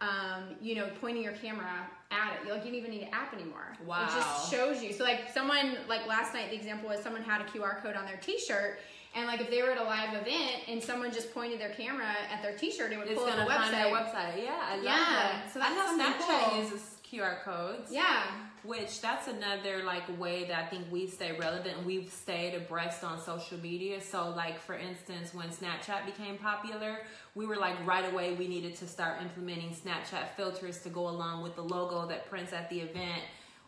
um, 0.00 0.54
you 0.60 0.76
know, 0.76 0.88
pointing 1.00 1.22
your 1.22 1.32
camera 1.32 1.88
at 2.12 2.32
it. 2.40 2.48
Like 2.50 2.64
you 2.64 2.70
don't 2.70 2.74
even 2.78 2.90
need 2.92 3.02
an 3.02 3.08
app 3.12 3.34
anymore. 3.34 3.72
Wow. 3.84 4.04
It 4.04 4.10
just 4.12 4.50
shows 4.50 4.82
you. 4.82 4.92
So 4.92 5.02
like 5.04 5.30
someone 5.34 5.76
like 5.88 6.06
last 6.06 6.32
night, 6.32 6.50
the 6.50 6.56
example 6.56 6.88
was 6.88 7.00
someone 7.00 7.22
had 7.22 7.40
a 7.40 7.44
QR 7.44 7.82
code 7.82 7.96
on 7.96 8.06
their 8.06 8.18
T-shirt, 8.18 8.78
and 9.16 9.26
like 9.26 9.40
if 9.40 9.50
they 9.50 9.62
were 9.62 9.70
at 9.72 9.78
a 9.78 9.82
live 9.84 10.10
event 10.14 10.62
and 10.68 10.80
someone 10.80 11.12
just 11.12 11.34
pointed 11.34 11.58
their 11.60 11.70
camera 11.70 12.06
at 12.32 12.40
their 12.40 12.52
T-shirt, 12.56 12.92
it 12.92 12.98
would 12.98 13.08
It's 13.08 13.18
pull 13.18 13.24
up 13.28 13.34
gonna 13.36 13.48
the 13.48 13.52
find 13.54 13.74
their 13.74 13.86
website. 13.86 14.34
website. 14.36 14.44
Yeah, 14.44 14.60
I 14.62 14.74
love 14.76 14.84
Yeah, 14.84 14.92
that. 14.94 15.50
so 15.52 15.58
that's 15.58 15.74
something 15.74 16.06
Snapchat 16.06 16.50
cool. 16.50 16.62
uses 16.62 16.82
QR 17.10 17.42
codes. 17.42 17.90
Yeah. 17.90 18.22
Which 18.66 19.00
that's 19.00 19.28
another 19.28 19.84
like 19.84 20.18
way 20.18 20.44
that 20.44 20.64
I 20.64 20.66
think 20.66 20.86
we 20.90 21.06
stay 21.06 21.32
relevant. 21.38 21.84
We've 21.84 22.10
stayed 22.10 22.54
abreast 22.54 23.04
on 23.04 23.20
social 23.20 23.58
media. 23.58 24.00
So 24.00 24.30
like 24.30 24.60
for 24.60 24.74
instance, 24.74 25.32
when 25.32 25.48
Snapchat 25.48 26.04
became 26.04 26.36
popular, 26.38 26.98
we 27.34 27.46
were 27.46 27.56
like 27.56 27.74
right 27.86 28.10
away 28.12 28.34
we 28.34 28.48
needed 28.48 28.74
to 28.76 28.86
start 28.86 29.22
implementing 29.22 29.70
Snapchat 29.70 30.36
filters 30.36 30.80
to 30.80 30.88
go 30.88 31.08
along 31.08 31.42
with 31.42 31.54
the 31.54 31.62
logo 31.62 32.06
that 32.06 32.28
prints 32.28 32.52
at 32.52 32.68
the 32.68 32.80
event 32.80 33.22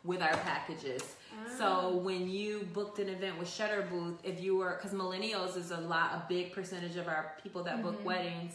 with 0.04 0.22
our 0.22 0.36
packages. 0.38 1.16
So 1.56 1.64
ah. 1.64 1.88
when 1.90 2.28
you 2.28 2.66
booked 2.72 2.98
an 2.98 3.08
event 3.08 3.38
with 3.38 3.48
Shutter 3.48 3.86
Booth, 3.90 4.18
if 4.24 4.40
you 4.40 4.56
were 4.56 4.80
because 4.80 4.96
millennials 4.98 5.56
is 5.56 5.70
a 5.70 5.80
lot 5.80 6.12
a 6.12 6.24
big 6.28 6.52
percentage 6.52 6.96
of 6.96 7.06
our 7.06 7.34
people 7.42 7.62
that 7.64 7.82
book 7.82 7.96
mm-hmm. 7.96 8.04
weddings. 8.04 8.54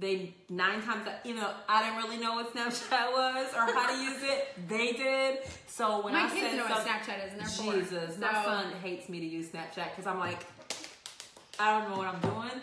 They 0.00 0.34
nine 0.48 0.80
times 0.82 1.06
you 1.24 1.34
know 1.34 1.50
I 1.68 1.84
didn't 1.84 2.02
really 2.02 2.16
know 2.16 2.34
what 2.34 2.54
Snapchat 2.54 3.12
was 3.12 3.52
or 3.54 3.72
how 3.72 3.94
to 3.94 4.02
use 4.02 4.22
it. 4.22 4.48
They 4.66 4.92
did. 4.92 5.38
So 5.66 6.02
when 6.02 6.14
My 6.14 6.24
I 6.24 6.30
kids 6.30 6.40
said 6.40 6.56
know 6.56 6.64
what 6.64 6.86
Snapchat 6.86 7.26
is, 7.26 7.32
and 7.32 7.40
they're 7.40 7.48
four. 7.48 7.74
Jesus, 7.74 8.18
my 8.18 8.44
son 8.44 8.72
hates 8.82 9.08
me 9.08 9.20
to 9.20 9.26
use 9.26 9.50
Snapchat 9.50 9.90
because 9.90 10.06
I'm 10.06 10.18
like, 10.18 10.44
I 11.58 11.78
don't 11.78 11.90
know 11.90 11.98
what 11.98 12.08
I'm 12.08 12.20
doing. 12.20 12.62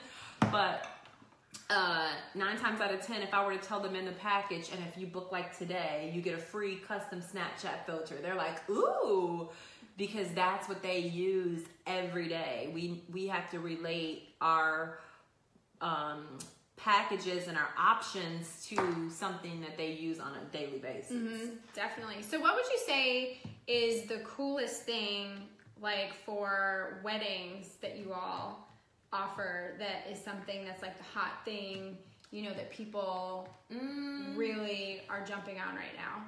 But 0.52 0.88
uh, 1.70 2.10
nine 2.34 2.58
times 2.58 2.82
out 2.82 2.94
of 2.94 3.02
ten, 3.06 3.22
if 3.22 3.34
I 3.34 3.46
were 3.46 3.56
to 3.56 3.60
tell 3.60 3.80
them 3.80 3.96
in 3.96 4.06
the 4.06 4.14
package, 4.14 4.70
and 4.72 4.82
if 4.88 5.00
you 5.00 5.06
book 5.06 5.32
like 5.32 5.58
today, 5.58 6.12
you 6.16 6.22
get 6.22 6.34
a 6.34 6.42
free 6.42 6.78
custom 6.78 7.22
Snapchat 7.22 7.86
filter. 7.86 8.16
They're 8.22 8.36
like, 8.36 8.68
ooh, 8.70 9.50
because 9.98 10.30
that's 10.34 10.70
what 10.70 10.82
they 10.82 11.00
use 11.00 11.62
every 11.86 12.28
day. 12.30 12.72
We 12.74 13.04
we 13.12 13.28
have 13.28 13.50
to 13.52 13.60
relate 13.60 14.30
our 14.42 15.00
um 15.82 16.40
packages 16.78 17.48
and 17.48 17.58
our 17.58 17.70
options 17.78 18.66
to 18.68 19.10
something 19.10 19.60
that 19.62 19.76
they 19.78 19.92
use 19.92 20.20
on 20.20 20.32
a 20.36 20.58
daily 20.58 20.78
basis. 20.78 21.12
Mm-hmm. 21.12 21.50
Definitely. 21.76 22.22
So, 22.24 22.40
what 22.40 22.56
would 22.56 22.66
you 22.66 22.80
say 22.86 23.38
is 23.68 24.04
the 24.08 24.20
coolest 24.20 24.84
thing, 24.84 25.42
like 25.82 26.14
for 26.26 27.02
weddings, 27.04 27.76
that 27.82 27.98
you 27.98 28.14
all 28.14 28.68
offer 29.12 29.74
that 29.80 30.10
is 30.12 30.20
something 30.24 30.66
that's 30.66 30.82
like 30.82 30.98
the 30.98 31.04
hot 31.04 31.44
thing, 31.46 31.98
you 32.32 32.44
know, 32.44 32.54
that 32.54 32.70
people 32.72 33.50
Mm, 33.74 34.38
really 34.38 35.02
are 35.10 35.26
jumping 35.26 35.58
on 35.60 35.76
right 35.76 35.96
now? 35.98 36.24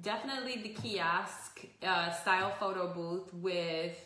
definitely 0.00 0.62
the 0.62 0.68
kiosk 0.68 1.66
uh, 1.82 2.10
style 2.12 2.52
photo 2.60 2.86
booth 2.94 3.34
with 3.34 3.98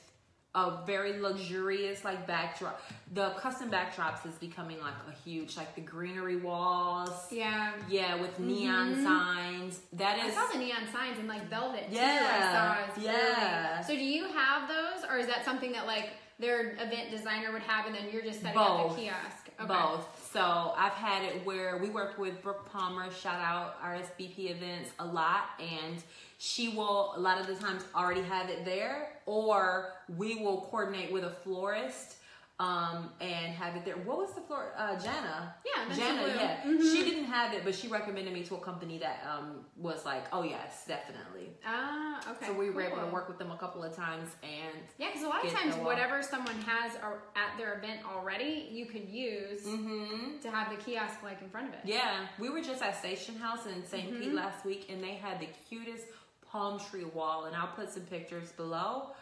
a 0.54 0.80
very 0.86 1.18
luxurious 1.18 2.04
like 2.04 2.26
backdrop. 2.26 2.80
The 3.14 3.30
custom 3.38 3.70
backdrops 3.70 4.26
is 4.26 4.34
becoming 4.34 4.78
like 4.80 4.92
a 5.08 5.12
huge 5.28 5.56
like 5.56 5.74
the 5.74 5.80
greenery 5.80 6.36
walls. 6.36 7.26
Yeah. 7.30 7.72
Yeah, 7.88 8.20
with 8.20 8.38
neon 8.38 8.96
Mhm. 8.96 9.02
signs. 9.04 9.80
That 9.94 10.18
is. 10.18 10.36
I 10.36 10.46
saw 10.46 10.52
the 10.52 10.58
neon 10.58 10.86
signs 10.92 11.18
in 11.18 11.26
like 11.26 11.48
velvet 11.48 11.88
too. 11.88 11.96
Yeah. 11.96 12.84
It's 12.88 12.98
yeah. 12.98 13.70
Really, 13.72 13.82
so 13.84 13.94
do 13.94 14.04
you 14.04 14.24
have 14.26 14.68
those, 14.68 15.04
or 15.10 15.16
is 15.18 15.26
that 15.26 15.44
something 15.44 15.72
that 15.72 15.86
like 15.86 16.10
their 16.38 16.72
event 16.72 17.10
designer 17.10 17.52
would 17.52 17.62
have, 17.62 17.86
and 17.86 17.94
then 17.94 18.04
you're 18.12 18.22
just 18.22 18.40
setting 18.40 18.58
up 18.58 18.88
Both. 18.88 18.96
the 18.96 19.02
kiosk? 19.02 19.50
Okay. 19.60 19.68
Both. 19.68 20.30
So 20.32 20.72
I've 20.76 20.92
had 20.92 21.22
it 21.24 21.44
where 21.44 21.76
we 21.78 21.90
worked 21.90 22.18
with 22.18 22.42
Brooke 22.42 22.70
Palmer, 22.72 23.10
shout 23.12 23.40
out 23.40 23.80
RSVP 23.82 24.50
events 24.50 24.90
a 24.98 25.06
lot, 25.06 25.50
and 25.60 26.02
she 26.38 26.70
will 26.70 27.12
a 27.16 27.20
lot 27.20 27.40
of 27.40 27.46
the 27.46 27.54
times 27.54 27.84
already 27.94 28.22
have 28.22 28.48
it 28.48 28.64
there, 28.64 29.10
or 29.26 29.92
we 30.16 30.36
will 30.36 30.62
coordinate 30.70 31.12
with 31.12 31.24
a 31.24 31.30
florist 31.30 32.16
um, 32.62 33.11
and 33.20 33.53
have 33.55 33.75
it 33.75 33.85
there. 33.85 33.96
What 33.96 34.18
was 34.18 34.33
the 34.35 34.40
floor? 34.42 34.72
Uh, 34.77 34.94
Jana. 34.96 35.55
Yeah, 35.66 35.94
Jana. 35.94 36.22
Yeah, 36.29 36.61
Mhm. 36.64 36.81
she 36.92 37.03
didn't 37.03 37.25
have 37.25 37.53
it, 37.55 37.64
but 37.64 37.75
she 37.75 37.88
recommended 37.88 38.33
me 38.33 38.44
to 38.44 38.55
a 38.55 38.61
company 38.61 38.98
that 38.98 39.18
um, 39.29 39.64
was 39.77 40.05
like, 40.05 40.25
oh 40.33 40.42
yes, 40.44 40.85
definitely. 40.87 41.57
Ah, 41.66 42.20
okay. 42.31 42.46
so 42.46 42.53
we 42.53 42.70
were 42.70 42.83
able 42.83 42.98
to 42.98 43.07
work 43.07 43.27
with 43.29 43.38
them 43.38 43.51
a 43.51 43.57
couple 43.57 43.83
of 43.83 43.94
times, 43.96 44.29
and 44.44 44.79
Yeah, 44.98 45.09
because 45.09 45.25
a 45.25 45.29
lot 45.29 45.44
of 45.44 45.53
times, 45.53 45.75
whatever 45.77 46.22
someone 46.22 46.55
has 46.62 46.92
at 47.35 47.59
their 47.59 47.79
event 47.79 48.01
already, 48.14 48.68
you 48.70 48.87
could 48.87 49.09
use 49.09 49.64
hmm 49.66 50.38
to 50.40 50.51
have 50.51 50.70
the 50.70 50.77
kiosk 50.77 51.22
like 51.25 51.42
in 51.42 51.48
front 51.51 51.68
of 51.68 51.75
it. 51.75 51.81
Yeah, 51.85 52.27
we 52.38 52.48
were 52.48 52.61
just 52.62 52.81
at 52.83 52.96
Station 52.96 53.35
House 53.37 53.66
in 53.66 53.85
saint 53.85 54.16
Pete 54.18 54.35
last 54.35 54.64
week, 54.64 54.87
and 54.88 55.03
they 55.03 55.14
had 55.14 55.40
the 55.40 55.48
cutest 55.68 56.05
palm 56.48 56.79
tree 56.79 57.05
wall, 57.05 57.46
and 57.46 57.57
I'll 57.57 57.75
put 57.75 57.90
some 57.90 58.03
pictures 58.05 58.53
below. 58.53 59.14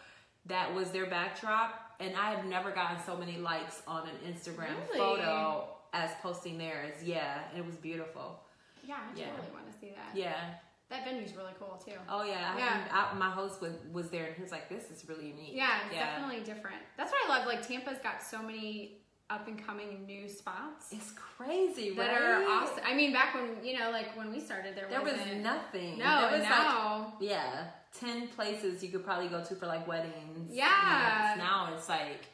That 0.47 0.75
was 0.75 0.91
their 0.91 1.07
backdrop, 1.07 1.90
and 2.01 2.17
I 2.17 2.31
have 2.33 2.45
never 2.47 2.71
gotten 2.71 2.99
so 3.05 3.17
many 3.17 3.37
likes 3.39 3.83
on 3.87 4.09
an 4.09 4.33
Instagram 4.33 4.75
Really? 4.89 4.99
photo 4.99 5.69
as 5.93 6.11
posting 6.23 6.59
theirs. 6.59 7.03
Yeah, 7.03 7.41
it 7.57 7.65
was 7.65 7.77
beautiful. 7.77 8.41
Yeah, 8.83 8.97
I 8.97 9.19
Yeah. 9.19 9.27
totally 9.31 9.51
want 9.53 9.71
to 9.73 9.79
see 9.79 9.91
that. 9.91 10.17
Yeah. 10.17 10.55
That 10.89 11.05
venue's 11.05 11.35
really 11.37 11.53
cool 11.59 11.81
too. 11.85 11.93
Oh 12.09 12.25
yeah. 12.25 12.53
I 12.55 12.59
Yeah. 12.59 12.69
haven't- 12.69 12.95
I, 12.95 13.15
my 13.15 13.31
host 13.31 13.61
was 13.61 13.75
was 13.93 14.11
there, 14.11 14.27
and 14.27 14.35
he 14.35 14.43
was 14.43 14.51
like, 14.51 14.69
"This 14.69 14.91
is 14.91 15.09
really 15.09 15.29
unique." 15.29 15.53
Yeah, 15.55 15.83
it's 15.87 15.95
definitely 15.95 16.41
different. 16.41 16.79
That's 16.97 17.13
what 17.13 17.21
I 17.31 17.39
love. 17.39 17.47
Like 17.47 17.65
Tampa's 17.67 17.99
got 18.03 18.21
so 18.23 18.43
many 18.43 18.97
up 19.29 19.47
and 19.47 19.65
coming 19.65 20.05
new 20.07 20.29
spots 20.29 20.93
It's 20.93 21.13
crazy, 21.13 21.91
that 21.95 22.09
right? 22.11 22.21
are 22.21 22.45
awesome. 22.49 22.83
I 22.85 22.95
mean, 22.95 23.13
back 23.13 23.33
when 23.35 23.63
you 23.65 23.79
know, 23.79 23.91
like 23.93 24.17
when 24.17 24.33
we 24.33 24.41
started, 24.41 24.75
there, 24.75 24.89
There 24.89 25.01
was 25.03 25.13
nothing. 25.37 25.99
no, 25.99 26.23
there 26.23 26.31
was 26.33 26.43
and 26.43 26.51
like 26.51 27.13
Yeah, 27.21 27.67
ten 27.99 28.29
places 28.29 28.83
you 28.83 28.91
could 28.91 29.05
probably 29.05 29.29
go 29.29 29.43
to 29.43 29.55
for 29.55 29.67
like 29.67 29.87
weddings. 29.87 30.51
Yeah. 30.51 31.35
Now 31.39 31.71
it's 31.75 31.89
like, 31.89 32.27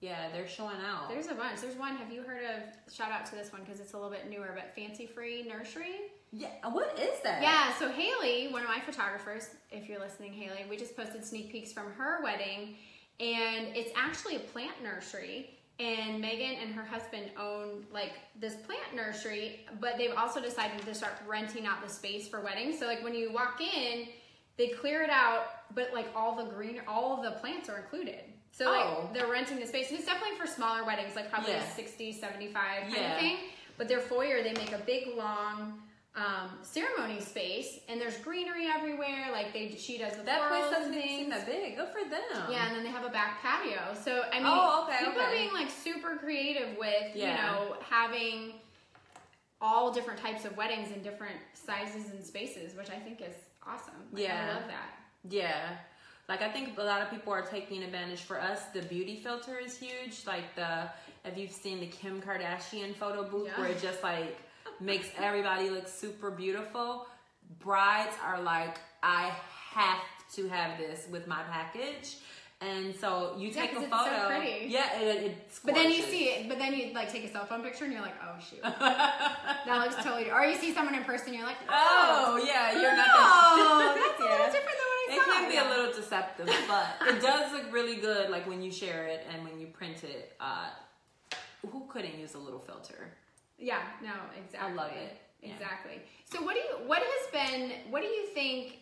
yeah, 0.00 0.28
they're 0.32 0.48
showing 0.48 0.76
out. 0.86 1.08
there's 1.08 1.26
a 1.28 1.34
bunch. 1.34 1.60
There's 1.60 1.76
one. 1.76 1.96
Have 1.96 2.12
you 2.12 2.22
heard 2.22 2.42
of? 2.44 2.92
Shout 2.94 3.10
out 3.10 3.26
to 3.26 3.34
this 3.34 3.52
one 3.52 3.62
because 3.62 3.80
it's 3.80 3.92
a 3.92 3.96
little 3.96 4.10
bit 4.10 4.28
newer, 4.30 4.52
but 4.54 4.74
Fancy 4.74 5.06
Free 5.06 5.42
Nursery. 5.42 5.96
yeah, 6.32 6.48
what 6.70 6.98
is 6.98 7.20
that? 7.22 7.42
Yeah, 7.42 7.74
so 7.78 7.90
Haley, 7.90 8.48
one 8.52 8.62
of 8.62 8.68
my 8.68 8.80
photographers, 8.80 9.50
if 9.70 9.88
you're 9.88 9.98
listening, 10.00 10.32
Haley, 10.32 10.64
we 10.70 10.76
just 10.76 10.96
posted 10.96 11.24
sneak 11.24 11.50
peeks 11.52 11.72
from 11.72 11.92
her 11.98 12.22
wedding, 12.22 12.76
and 13.18 13.76
it's 13.76 13.90
actually 13.96 14.36
a 14.36 14.40
plant 14.40 14.82
nursery. 14.82 15.50
And 15.78 16.20
Megan 16.20 16.56
and 16.62 16.74
her 16.74 16.84
husband 16.84 17.30
own 17.38 17.86
like 17.90 18.12
this 18.38 18.54
plant 18.54 18.94
nursery, 18.94 19.60
but 19.80 19.96
they've 19.96 20.12
also 20.14 20.38
decided 20.38 20.78
to 20.84 20.94
start 20.94 21.14
renting 21.26 21.66
out 21.66 21.82
the 21.82 21.88
space 21.88 22.28
for 22.28 22.42
weddings. 22.42 22.78
So 22.78 22.86
like 22.86 23.02
when 23.02 23.14
you 23.14 23.32
walk 23.32 23.62
in, 23.62 24.06
they 24.60 24.68
clear 24.68 25.02
it 25.02 25.08
out, 25.08 25.46
but 25.74 25.90
like 25.94 26.08
all 26.14 26.36
the 26.36 26.44
green, 26.44 26.82
all 26.86 27.22
the 27.22 27.30
plants 27.32 27.70
are 27.70 27.78
included. 27.78 28.20
So 28.52 28.66
like 28.70 28.84
Oh. 28.84 29.08
they're 29.14 29.26
renting 29.26 29.58
the 29.58 29.66
space, 29.66 29.88
and 29.88 29.96
it's 29.98 30.06
definitely 30.06 30.36
for 30.36 30.46
smaller 30.46 30.84
weddings, 30.84 31.16
like 31.16 31.30
probably 31.30 31.52
Yeah. 31.52 31.66
60, 31.70 32.12
75 32.12 32.82
kind 32.82 32.92
Yeah. 32.94 33.14
of 33.14 33.20
thing. 33.20 33.38
But 33.78 33.88
their 33.88 34.00
foyer, 34.00 34.42
they 34.42 34.52
make 34.52 34.72
a 34.72 34.78
big 34.78 35.16
long 35.16 35.82
um, 36.16 36.58
ceremony 36.62 37.20
space, 37.20 37.78
and 37.88 38.00
there's 38.00 38.18
greenery 38.18 38.66
everywhere. 38.66 39.28
Like 39.32 39.52
they, 39.54 39.76
she 39.76 39.96
does 39.96 40.16
the 40.16 40.24
that 40.24 40.48
place 40.50 40.68
doesn't 40.68 40.92
seem 40.92 41.30
that 41.30 41.46
big. 41.46 41.76
Good 41.76 41.88
for 41.88 42.02
them. 42.10 42.50
Yeah, 42.50 42.66
and 42.66 42.74
then 42.76 42.82
they 42.82 42.90
have 42.90 43.04
a 43.04 43.08
back 43.10 43.40
patio. 43.40 43.94
So 43.94 44.24
I 44.32 44.38
mean, 44.40 44.42
Oh, 44.52 44.84
okay, 44.88 45.04
people 45.06 45.22
are 45.22 45.30
being 45.30 45.52
like 45.52 45.70
super 45.70 46.16
creative 46.16 46.76
with 46.76 47.14
you 47.14 47.28
know 47.28 47.76
having 47.88 48.54
all 49.60 49.92
different 49.92 50.18
types 50.20 50.44
of 50.44 50.56
weddings 50.56 50.90
in 50.90 51.00
different 51.02 51.36
sizes 51.54 52.10
and 52.10 52.22
spaces, 52.24 52.74
which 52.74 52.90
I 52.90 52.98
think 52.98 53.20
is 53.22 53.34
awesome. 53.66 53.94
Like, 54.12 54.22
Yeah. 54.22 54.48
I 54.50 54.54
love 54.54 54.68
that. 54.68 54.90
Yeah. 55.28 55.76
Like 56.28 56.42
I 56.42 56.48
think 56.50 56.78
a 56.78 56.82
lot 56.82 57.02
of 57.02 57.10
people 57.10 57.32
are 57.32 57.42
taking 57.42 57.82
advantage. 57.82 58.20
For 58.20 58.40
us, 58.40 58.62
the 58.72 58.82
beauty 58.82 59.20
filter 59.22 59.58
is 59.58 59.76
huge. 59.76 60.24
Like 60.26 60.54
the 60.54 60.88
if 61.24 61.36
you've 61.36 61.50
seen 61.50 61.80
the 61.80 61.86
Kim 61.88 62.22
Kardashian 62.22 62.94
photo 62.94 63.24
booth 63.28 63.48
Yeah. 63.48 63.60
where 63.60 63.70
it 63.70 63.82
just 63.82 64.02
like 64.02 64.38
makes 64.80 65.08
everybody 65.18 65.70
look 65.70 65.88
super 65.88 66.30
beautiful. 66.30 67.06
Brides 67.58 68.14
are 68.24 68.40
like, 68.40 68.78
I 69.02 69.32
have 69.72 70.00
to 70.34 70.48
have 70.48 70.78
this 70.78 71.06
with 71.10 71.26
my 71.26 71.42
package. 71.50 72.16
And 72.62 72.94
so 72.94 73.36
you 73.38 73.48
Yeah, 73.48 73.54
take 73.62 73.72
'cause 73.74 73.84
a 73.84 73.88
so 73.88 73.96
photo. 74.04 74.26
pretty. 74.28 74.66
Yeah, 74.66 75.00
it, 75.00 75.16
it, 75.16 75.22
it's 75.46 75.60
But 75.60 75.74
then 75.74 75.90
you 75.90 76.02
see 76.02 76.24
it. 76.26 76.48
But 76.48 76.58
then 76.58 76.74
you 76.74 76.92
like 76.92 77.10
take 77.10 77.24
a 77.24 77.32
cell 77.32 77.46
phone 77.46 77.62
picture, 77.62 77.84
and 77.84 77.92
you're 77.92 78.02
like, 78.02 78.16
oh 78.22 78.38
shoot, 78.38 78.60
that 78.62 79.66
looks 79.66 79.96
totally. 79.96 80.30
Or 80.30 80.44
you 80.44 80.56
see 80.56 80.74
someone 80.74 80.94
in 80.94 81.04
person, 81.04 81.32
you're 81.32 81.46
like, 81.46 81.56
oh, 81.68 82.36
Oh 82.38 82.44
yeah, 82.46 82.72
you're 82.78 82.94
not. 82.94 83.06
that- 83.06 83.94
that's 83.96 84.20
a 84.20 84.22
little 84.22 84.38
Yeah. 84.38 84.52
different 84.52 84.76
than 84.78 84.86
what 84.86 85.00
I 85.00 85.06
It 85.08 85.16
thought. 85.18 85.26
can 85.40 85.48
be 85.48 85.54
Yeah. 85.54 85.68
a 85.68 85.70
little 85.70 85.92
deceptive, 85.92 86.50
but 86.68 87.08
it 87.08 87.22
does 87.22 87.52
look 87.52 87.72
really 87.72 87.96
good. 87.96 88.28
Like 88.28 88.46
when 88.46 88.62
you 88.62 88.70
share 88.70 89.06
it 89.06 89.26
and 89.32 89.42
when 89.42 89.58
you 89.58 89.66
print 89.68 90.04
it. 90.04 90.36
Uh, 90.38 90.68
who 91.70 91.86
couldn't 91.88 92.18
use 92.18 92.34
a 92.34 92.38
little 92.38 92.58
filter? 92.60 93.10
Yeah, 93.58 93.82
no, 94.02 94.12
exactly. 94.36 94.70
I 94.70 94.74
love 94.74 94.92
it. 94.92 95.16
Yeah. 95.42 95.52
Exactly. 95.54 96.00
So 96.30 96.42
what 96.42 96.54
do 96.54 96.60
you 96.60 96.86
what 96.86 97.02
has 97.02 97.30
been 97.32 97.72
what 97.90 98.02
do 98.02 98.08
you 98.08 98.26
think 98.28 98.78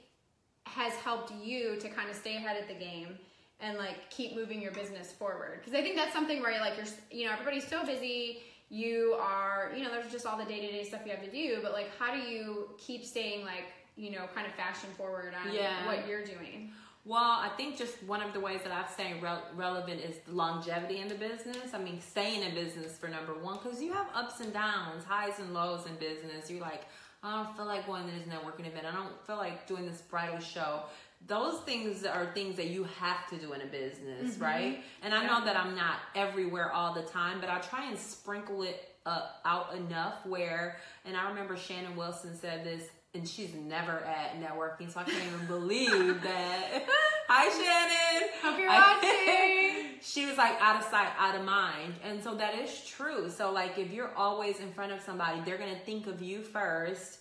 has 0.67 0.93
helped 0.95 1.33
you 1.43 1.77
to 1.77 1.89
kind 1.89 2.09
of 2.11 2.17
stay 2.17 2.37
ahead 2.37 2.61
of 2.61 2.69
the 2.69 2.75
game 2.75 3.19
and 3.61 3.77
like 3.79 4.11
keep 4.11 4.35
moving 4.37 4.61
your 4.63 4.73
business 4.73 5.13
forward? 5.13 5.61
Because 5.61 5.79
I 5.79 5.83
think 5.83 5.97
that's 5.97 6.13
something 6.13 6.41
where 6.41 6.53
you're 6.53 6.61
like 6.61 6.77
you're 6.77 6.87
you 7.11 7.27
know 7.27 7.33
everybody's 7.33 7.67
so 7.67 7.85
busy, 7.85 8.39
you 8.71 9.17
are 9.21 9.73
you 9.77 9.83
know 9.83 9.91
there's 9.91 10.11
just 10.13 10.27
all 10.27 10.37
the 10.39 10.45
day-to-day 10.45 10.85
stuff 10.85 11.01
you 11.05 11.11
have 11.13 11.25
to 11.25 11.31
do, 11.31 11.59
but 11.63 11.73
like 11.73 11.91
how 11.99 12.13
do 12.15 12.21
you 12.21 12.71
keep 12.79 13.05
staying 13.05 13.45
like 13.45 13.65
you 13.97 14.11
know 14.11 14.27
kind 14.35 14.47
of 14.47 14.53
fashion 14.55 14.91
forward 14.97 15.33
on 15.45 15.53
Yeah. 15.53 15.87
what 15.87 16.07
you're 16.07 16.25
doing? 16.25 16.71
Well, 17.05 17.23
I 17.41 17.49
think 17.57 17.79
just 17.79 18.03
one 18.03 18.21
of 18.21 18.35
the 18.35 18.41
ways 18.41 18.61
that 18.65 18.73
I've 18.73 18.91
stayed 18.91 19.23
rel- 19.23 19.47
relevant 19.57 20.01
is 20.03 20.19
the 20.27 20.33
longevity 20.33 20.99
in 20.99 21.09
the 21.09 21.15
business. 21.15 21.73
I 21.73 21.79
mean, 21.79 22.03
staying 22.03 22.43
in 22.43 22.55
business 22.55 22.99
for 22.99 23.09
number 23.09 23.33
one, 23.33 23.59
because 23.63 23.81
you 23.81 23.95
have 23.95 24.09
ups 24.15 24.41
and 24.41 24.53
downs, 24.53 25.05
highs 25.05 25.39
and 25.39 25.55
lows 25.55 25.87
in 25.87 25.95
business. 25.95 26.51
You're 26.51 26.61
like, 26.61 26.83
I 27.23 27.43
don't 27.43 27.57
feel 27.57 27.65
like 27.65 27.87
going 27.87 28.05
to 28.07 28.13
this 28.13 28.25
networking 28.29 28.67
event. 28.67 28.85
I 28.85 28.93
don't 28.95 29.27
feel 29.27 29.37
like 29.37 29.67
doing 29.67 29.87
this 29.87 30.03
bridal 30.03 30.39
show. 30.39 30.83
Those 31.27 31.61
things 31.61 32.05
are 32.05 32.27
things 32.33 32.57
that 32.57 32.69
you 32.69 32.85
have 33.01 33.29
to 33.31 33.37
do 33.37 33.53
in 33.53 33.61
a 33.61 33.67
business, 33.67 34.39
right? 34.39 34.83
And 35.03 35.13
I 35.13 35.27
know 35.27 35.45
that 35.45 35.57
I'm 35.57 35.75
not 35.75 35.97
everywhere 36.15 36.73
all 36.73 36.95
the 36.95 37.03
time, 37.03 37.41
but 37.41 37.51
I 37.51 37.59
try 37.59 37.89
and 37.89 37.99
sprinkle 37.99 38.63
it 38.63 38.89
uh, 39.05 39.27
out 39.45 39.75
enough 39.75 40.25
where, 40.25 40.79
and 41.05 41.17
I 41.17 41.29
remember 41.29 41.57
Shannon 41.57 41.97
Wilson 41.97 42.35
said 42.37 42.65
this, 42.65 42.85
and 43.15 43.29
she's 43.29 43.55
never 43.55 44.01
at 44.01 44.41
networking, 44.41 44.93
so 44.93 45.01
I 45.01 45.05
can't 45.05 45.23
even 45.25 45.47
believe 45.47 46.23
that. 46.23 46.87
Hi, 47.29 47.49
Shannon. 47.51 48.31
Hope 48.43 48.59
you're 48.59 48.69
watching. 49.89 49.99
she 50.03 50.27
was 50.27 50.37
like 50.37 50.61
out 50.61 50.77
of 50.77 50.89
sight, 50.89 51.09
out 51.19 51.35
of 51.35 51.45
mind. 51.45 51.95
And 52.05 52.23
so 52.23 52.35
that 52.37 52.55
is 52.55 52.85
true. 52.87 53.29
So, 53.31 53.51
like, 53.53 53.79
if 53.79 53.93
you're 53.93 54.15
always 54.15 54.61
in 54.61 54.73
front 54.73 54.93
of 54.93 55.01
somebody, 55.01 55.41
they're 55.45 55.59
going 55.59 55.75
to 55.75 55.85
think 55.85 56.07
of 56.07 56.23
you 56.23 56.43
first 56.43 57.19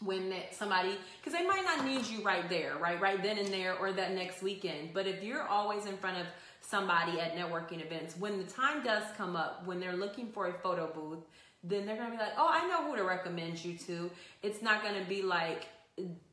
when 0.00 0.30
that 0.30 0.54
somebody 0.54 0.96
because 1.18 1.38
they 1.38 1.46
might 1.46 1.64
not 1.64 1.84
need 1.84 2.06
you 2.06 2.22
right 2.22 2.48
there 2.48 2.76
right 2.76 3.00
right 3.00 3.22
then 3.22 3.38
and 3.38 3.48
there 3.48 3.76
or 3.78 3.92
that 3.92 4.12
next 4.12 4.42
weekend 4.42 4.90
but 4.94 5.06
if 5.06 5.22
you're 5.22 5.42
always 5.48 5.86
in 5.86 5.96
front 5.96 6.16
of 6.16 6.26
somebody 6.60 7.18
at 7.20 7.34
networking 7.34 7.84
events 7.84 8.16
when 8.16 8.38
the 8.38 8.44
time 8.44 8.82
does 8.84 9.02
come 9.16 9.34
up 9.34 9.66
when 9.66 9.80
they're 9.80 9.96
looking 9.96 10.28
for 10.28 10.48
a 10.48 10.52
photo 10.52 10.86
booth 10.92 11.24
then 11.64 11.84
they're 11.84 11.96
gonna 11.96 12.10
be 12.10 12.16
like 12.16 12.34
oh 12.36 12.48
i 12.48 12.66
know 12.68 12.88
who 12.88 12.96
to 12.96 13.02
recommend 13.02 13.62
you 13.64 13.76
to 13.76 14.10
it's 14.42 14.62
not 14.62 14.82
gonna 14.82 15.04
be 15.04 15.22
like 15.22 15.66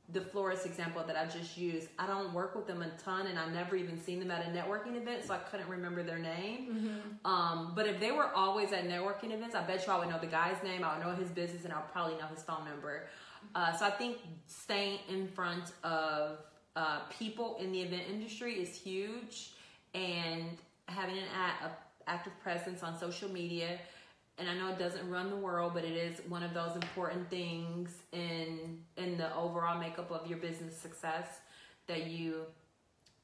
the 0.10 0.22
florist 0.22 0.68
example 0.68 1.04
that 1.06 1.16
I 1.16 1.26
just 1.26 1.58
used, 1.58 1.88
I 1.98 2.06
don't 2.06 2.32
work 2.32 2.56
with 2.56 2.68
them 2.68 2.84
a 2.84 2.90
ton, 3.02 3.26
and 3.26 3.40
I've 3.40 3.52
never 3.52 3.76
even 3.76 4.00
seen 4.00 4.20
them 4.20 4.30
at 4.30 4.46
a 4.46 4.50
networking 4.50 4.96
event, 4.96 5.26
so 5.26 5.34
I 5.34 5.38
couldn't 5.38 5.68
remember 5.68 6.04
their 6.04 6.20
name. 6.20 6.68
Mm-hmm. 6.72 7.28
Um, 7.28 7.74
but 7.76 7.88
if 7.88 8.00
they 8.00 8.12
were 8.12 8.28
always 8.36 8.72
at 8.72 8.88
networking 8.88 9.34
events, 9.34 9.56
I 9.56 9.64
bet 9.64 9.86
you 9.86 9.92
I 9.92 9.98
would 9.98 10.10
know 10.10 10.20
the 10.20 10.28
guy's 10.28 10.62
name, 10.64 10.84
I 10.84 10.96
would 10.96 11.06
know 11.06 11.16
his 11.16 11.30
business, 11.30 11.64
and 11.66 11.74
I'll 11.74 11.88
probably 11.92 12.18
know 12.18 12.28
his 12.28 12.44
phone 12.44 12.66
number. 12.66 13.08
Uh, 13.54 13.74
so 13.74 13.86
I 13.86 13.92
think 13.92 14.18
staying 14.48 15.00
in 15.10 15.28
front 15.28 15.72
of 15.84 16.40
uh, 16.76 17.02
people 17.18 17.58
in 17.62 17.72
the 17.72 17.82
event 17.82 18.04
industry 18.10 18.56
is 18.56 18.76
huge, 18.76 19.52
and 19.94 20.58
having 20.88 21.18
an 21.18 21.72
active 22.08 22.34
presence 22.42 22.84
on 22.84 22.98
social 22.98 23.30
media. 23.30 23.80
And 24.38 24.50
I 24.50 24.56
know 24.56 24.70
it 24.70 24.78
doesn't 24.78 25.10
run 25.10 25.30
the 25.30 25.38
world, 25.38 25.74
but 25.74 25.86
it 25.86 25.94
is 25.94 26.20
one 26.28 26.44
of 26.44 26.54
those 26.54 26.76
important 26.76 27.30
things 27.30 27.90
in 28.12 28.80
in 28.98 29.18
the 29.18 29.34
overall 29.36 29.80
makeup 29.80 30.12
of 30.12 30.28
your 30.28 30.38
business 30.38 30.78
success 30.78 31.40
that 31.88 32.08
you 32.08 32.46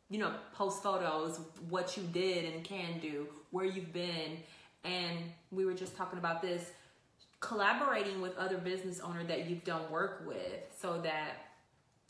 you 0.09 0.19
know 0.19 0.33
post 0.53 0.83
photos 0.83 1.39
what 1.69 1.97
you 1.97 2.03
did 2.03 2.53
and 2.53 2.63
can 2.63 2.99
do 2.99 3.27
where 3.51 3.65
you've 3.65 3.93
been 3.93 4.37
and 4.83 5.19
we 5.51 5.65
were 5.65 5.73
just 5.73 5.95
talking 5.95 6.19
about 6.19 6.41
this 6.41 6.71
collaborating 7.41 8.21
with 8.21 8.37
other 8.37 8.57
business 8.57 8.99
owner 9.01 9.23
that 9.25 9.49
you've 9.49 9.63
done 9.65 9.81
work 9.91 10.23
with 10.25 10.61
so 10.79 11.01
that 11.01 11.33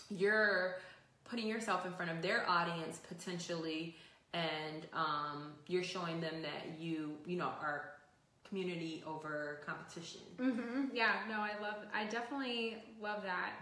you're 0.09 0.75
putting 1.25 1.47
yourself 1.47 1.85
in 1.85 1.93
front 1.93 2.11
of 2.11 2.21
their 2.21 2.47
audience 2.49 2.99
potentially 3.07 3.95
and 4.33 4.85
um, 4.93 5.53
you're 5.67 5.83
showing 5.83 6.21
them 6.21 6.35
that 6.41 6.79
you 6.79 7.17
you 7.25 7.37
know 7.37 7.51
are 7.61 7.91
community 8.47 9.01
over 9.07 9.61
competition 9.65 10.21
hmm 10.37 10.85
Yeah, 10.93 11.13
no, 11.29 11.35
I 11.35 11.51
love. 11.61 11.75
I 11.93 12.05
definitely 12.05 12.77
love 13.01 13.23
that. 13.23 13.53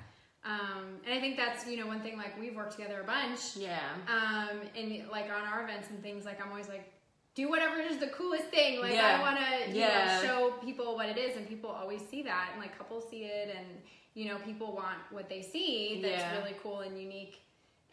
Um, 0.44 0.96
and 1.06 1.14
I 1.14 1.20
think 1.20 1.38
that's 1.38 1.68
you 1.68 1.78
know 1.78 1.86
one 1.86 2.02
thing 2.02 2.18
like 2.18 2.40
we've 2.40 2.56
worked 2.56 2.72
together 2.76 3.02
a 3.02 3.04
bunch. 3.04 3.56
yeah 3.56 3.80
Um, 4.08 4.62
and 4.76 5.08
like 5.12 5.26
on 5.26 5.44
our 5.52 5.64
events 5.64 5.90
and 5.92 6.02
things, 6.02 6.26
like 6.26 6.44
I'm 6.44 6.50
always 6.50 6.70
like, 6.70 6.92
do 7.40 7.50
whatever 7.50 7.80
is 7.80 7.98
the 7.98 8.08
coolest 8.08 8.46
thing. 8.46 8.82
Like 8.82 8.94
Yeah. 8.94 9.18
I 9.18 9.22
want 9.22 9.38
to, 9.40 9.72
Yeah. 9.72 10.22
know, 10.22 10.28
show 10.28 10.52
people 10.66 10.96
what 10.96 11.08
it 11.08 11.18
is, 11.18 11.38
and 11.38 11.48
people 11.48 11.70
always 11.70 12.02
see 12.10 12.22
that, 12.24 12.50
and 12.52 12.62
like 12.62 12.78
couples 12.78 13.06
see 13.10 13.24
it, 13.24 13.56
and 13.56 13.68
you 14.14 14.26
know, 14.28 14.38
people 14.40 14.74
want 14.74 14.98
what 15.12 15.30
they 15.30 15.42
see 15.42 16.00
that's 16.02 16.22
Yeah. 16.24 16.38
really 16.38 16.56
cool 16.62 16.80
and 16.82 17.00
unique 17.00 17.40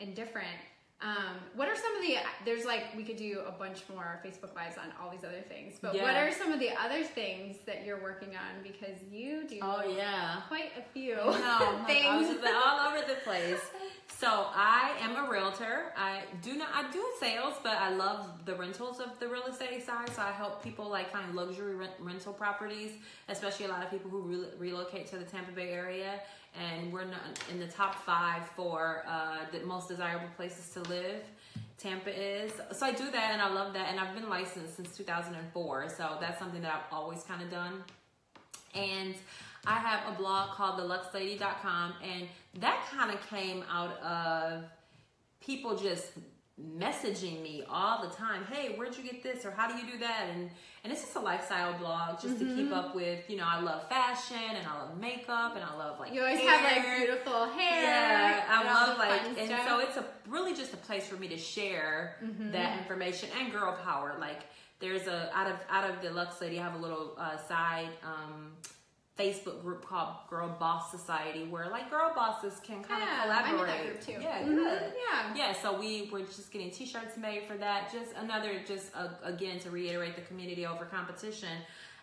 and 0.01 0.15
different. 0.15 0.59
Um, 1.03 1.37
what 1.55 1.69
are 1.69 1.77
some 1.77 1.95
of 1.95 2.03
the? 2.03 2.17
There's 2.47 2.65
like 2.65 2.85
we 2.97 3.05
could 3.05 3.19
do 3.19 3.43
a 3.47 3.53
bunch 3.53 3.83
more 3.93 4.19
Facebook 4.25 4.55
lives 4.57 4.77
on 4.79 4.89
all 4.99 5.11
these 5.11 5.25
other 5.25 5.43
things, 5.43 5.79
but 5.81 5.93
what 5.95 6.17
are 6.17 6.33
some 6.33 6.53
of 6.53 6.59
the 6.59 6.71
other 6.85 7.05
things 7.05 7.59
that 7.67 7.85
you're 7.85 8.01
working 8.03 8.31
on 8.35 8.63
because 8.63 8.97
you 9.11 9.47
do 9.47 9.59
oh 9.63 9.83
yeah 9.95 10.41
quite 10.49 10.73
a 10.79 10.83
few 10.95 11.15
No, 11.17 11.23
I 11.27 12.17
was 12.17 12.29
things. 12.29 12.47
all 12.65 12.89
over 12.89 13.03
the 13.07 13.17
place. 13.29 13.61
So 14.09 14.47
I 14.55 14.93
am 15.01 15.17
a 15.17 15.31
realtor. 15.31 15.93
I 15.97 16.23
do 16.43 16.57
not. 16.57 16.69
I 16.75 16.91
do 16.91 17.05
sales, 17.21 17.55
but 17.63 17.77
I 17.77 17.91
love 17.91 18.47
the 18.47 18.55
rentals 18.55 19.01
of 19.01 19.19
the 19.19 19.29
real 19.29 19.45
estate 19.45 19.85
side. 19.85 20.09
So 20.15 20.23
I 20.23 20.31
help 20.31 20.63
people 20.63 20.89
like 20.89 21.11
find 21.11 21.35
luxury 21.35 21.75
rent, 21.75 21.93
rental 22.01 22.33
properties, 22.33 22.93
especially 23.29 23.67
a 23.67 23.69
lot 23.69 23.83
of 23.83 23.91
people 23.91 24.11
who 24.11 24.23
re- 24.23 24.49
relocate 24.59 25.09
to 25.09 25.19
the 25.19 25.25
Tampa 25.25 25.53
Bay 25.53 25.71
area. 25.71 26.21
And 26.59 26.91
we're 26.91 27.03
in 27.51 27.59
the 27.59 27.67
top 27.67 27.97
five 28.07 28.43
for 28.57 29.05
uh, 29.07 29.39
the 29.53 29.61
most 29.67 29.89
desirable 29.89 30.29
places 30.37 30.71
to 30.71 30.81
live. 30.89 31.23
Tampa 31.77 32.11
is. 32.11 32.53
So 32.73 32.87
I 32.87 32.93
do 32.93 33.11
that, 33.11 33.33
and 33.33 33.43
I 33.43 33.53
love 33.53 33.75
that. 33.75 33.89
And 33.91 34.01
I've 34.01 34.15
been 34.15 34.31
licensed 34.31 34.77
since 34.77 34.97
2004. 34.97 35.91
So 35.91 36.17
that's 36.21 36.39
something 36.39 36.63
that 36.63 36.73
I've 36.73 36.93
always 36.93 37.23
kind 37.25 37.43
of 37.43 37.51
done 37.51 37.85
and 38.77 39.15
I 39.67 39.75
have 39.75 40.01
a 40.13 40.17
blog 40.17 40.51
called 40.51 40.79
theluxlady.com 40.81 41.95
and 42.03 42.29
that 42.61 42.87
kind 42.91 43.11
of 43.13 43.29
came 43.29 43.65
out 43.71 43.99
of 44.01 44.65
people 45.41 45.77
just 45.77 46.13
messaging 46.79 47.43
me 47.43 47.63
all 47.69 48.01
the 48.03 48.09
time 48.15 48.43
hey 48.51 48.75
where'd 48.77 48.97
you 48.97 49.03
get 49.05 49.23
this 49.23 49.45
or 49.45 49.51
how 49.51 49.69
do 49.69 49.75
you 49.77 49.93
do 49.93 49.99
that 49.99 50.27
and 50.33 50.49
and 50.83 50.91
it's 50.93 51.03
just 51.03 51.15
a 51.15 51.21
lifestyle 51.21 51.77
blog 51.79 52.19
just 52.19 52.39
to 52.39 52.47
keep 52.55 52.73
up 52.73 52.95
with 52.97 53.29
you 53.29 53.37
know 53.37 53.45
i 53.47 53.61
love 53.61 53.87
fashion 53.91 54.39
and 54.57 54.67
i 54.67 54.79
love 54.79 54.97
makeup 54.99 55.55
and 55.55 55.63
i 55.63 55.77
love 55.77 56.01
like 56.01 56.15
You 56.15 56.23
always 56.23 56.39
hair. 56.41 56.49
have 56.57 56.77
like 56.87 56.97
beautiful 56.97 57.45
hair. 57.51 57.83
Yeah, 57.83 58.45
I 58.49 58.65
love 58.65 58.97
like, 58.99 59.39
and 59.39 59.49
stuff. 59.49 59.69
so 59.69 59.81
it's 59.81 59.99
a 59.99 60.05
really 60.31 60.55
just 60.55 60.73
a 60.73 60.79
place 60.79 61.07
for 61.07 61.17
me 61.17 61.29
to 61.29 61.37
share 61.37 62.17
that 62.53 62.79
information 62.79 63.29
and 63.39 63.53
girl 63.53 63.77
power. 63.85 64.17
Like, 64.19 64.45
there's 64.81 65.07
a 65.09 65.31
out 65.37 65.51
of 65.51 65.57
out 65.69 65.91
of 65.91 66.01
the 66.01 66.11
Lux 66.11 66.41
Lady, 66.41 66.59
I 66.59 66.63
have 66.63 66.75
a 66.75 66.79
little 66.79 67.13
uh, 67.19 67.37
side 67.37 67.91
um, 68.03 68.53
Facebook 69.19 69.63
group 69.63 69.87
called 69.89 70.15
Girl 70.29 70.55
Boss 70.61 70.91
Society, 70.91 71.45
where 71.45 71.69
like 71.71 71.89
girl 71.91 72.13
bosses 72.15 72.61
can 72.63 72.83
kind 72.83 73.03
Yeah, 73.03 73.17
of 73.19 73.23
collaborate. 73.49 73.67
that 73.67 73.85
group 73.87 74.01
too. 74.05 74.23
Yeah, 74.23 74.43
Mhm, 74.43 74.57
good. 74.57 74.93
yeah. 75.11 75.35
yeah. 75.35 75.53
So 75.55 75.79
we 75.79 76.09
were 76.13 76.21
just 76.21 76.53
getting 76.53 76.71
T-shirts 76.71 77.17
made 77.17 77.45
for 77.49 77.57
that. 77.57 77.91
Just 77.91 78.13
another, 78.17 78.61
just 78.67 78.95
uh, 78.95 79.09
again 79.23 79.59
to 79.61 79.71
reiterate 79.71 80.17
the 80.17 80.23
community 80.23 80.67
over 80.67 80.85
competition. 80.85 81.49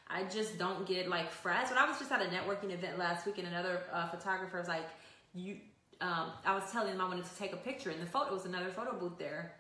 I 0.10 0.24
just 0.26 0.58
don't 0.58 0.86
get 0.88 1.08
like 1.08 1.30
frazzled. 1.32 1.76
When 1.78 1.86
I 1.86 1.88
was 1.88 2.00
just 2.00 2.12
at 2.12 2.22
a 2.22 2.26
networking 2.26 2.72
event 2.72 2.98
last 2.98 3.26
week, 3.26 3.38
and 3.38 3.48
another 3.48 3.84
uh, 3.92 4.08
photographer 4.10 4.58
was 4.58 4.68
like, 4.68 4.86
"You," 5.34 5.58
um, 6.02 6.32
I 6.46 6.54
was 6.56 6.72
telling 6.72 6.94
him 6.94 7.00
I 7.02 7.08
wanted 7.08 7.26
to 7.26 7.36
take 7.38 7.54
a 7.54 7.58
picture, 7.58 7.90
and 7.92 8.02
the 8.02 8.06
photo 8.08 8.34
was 8.34 8.46
another 8.46 8.70
photo 8.70 8.94
booth 8.98 9.18
there. 9.20 9.54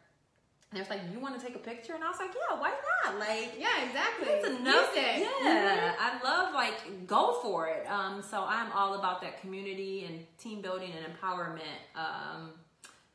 And 0.73 0.79
it 0.79 0.81
was 0.81 0.89
like, 0.89 1.01
"You 1.13 1.19
want 1.19 1.39
to 1.39 1.45
take 1.45 1.55
a 1.55 1.59
picture?" 1.59 1.93
And 1.93 2.03
I 2.03 2.09
was 2.09 2.17
like, 2.17 2.31
"Yeah, 2.33 2.59
why 2.59 2.71
not?" 2.71 3.19
Like, 3.19 3.53
yeah, 3.59 3.85
exactly. 3.85 4.27
it's 4.27 4.47
enough. 4.47 4.89
It. 4.95 5.19
Yeah, 5.21 5.93
I 5.99 6.19
love 6.23 6.51
like 6.55 7.05
go 7.05 7.39
for 7.43 7.67
it. 7.67 7.85
Um, 7.87 8.23
so 8.23 8.43
I'm 8.43 8.71
all 8.71 8.95
about 8.95 9.21
that 9.21 9.39
community 9.39 10.05
and 10.05 10.25
team 10.39 10.61
building 10.61 10.91
and 10.97 11.05
empowerment 11.05 11.77
um, 11.95 12.53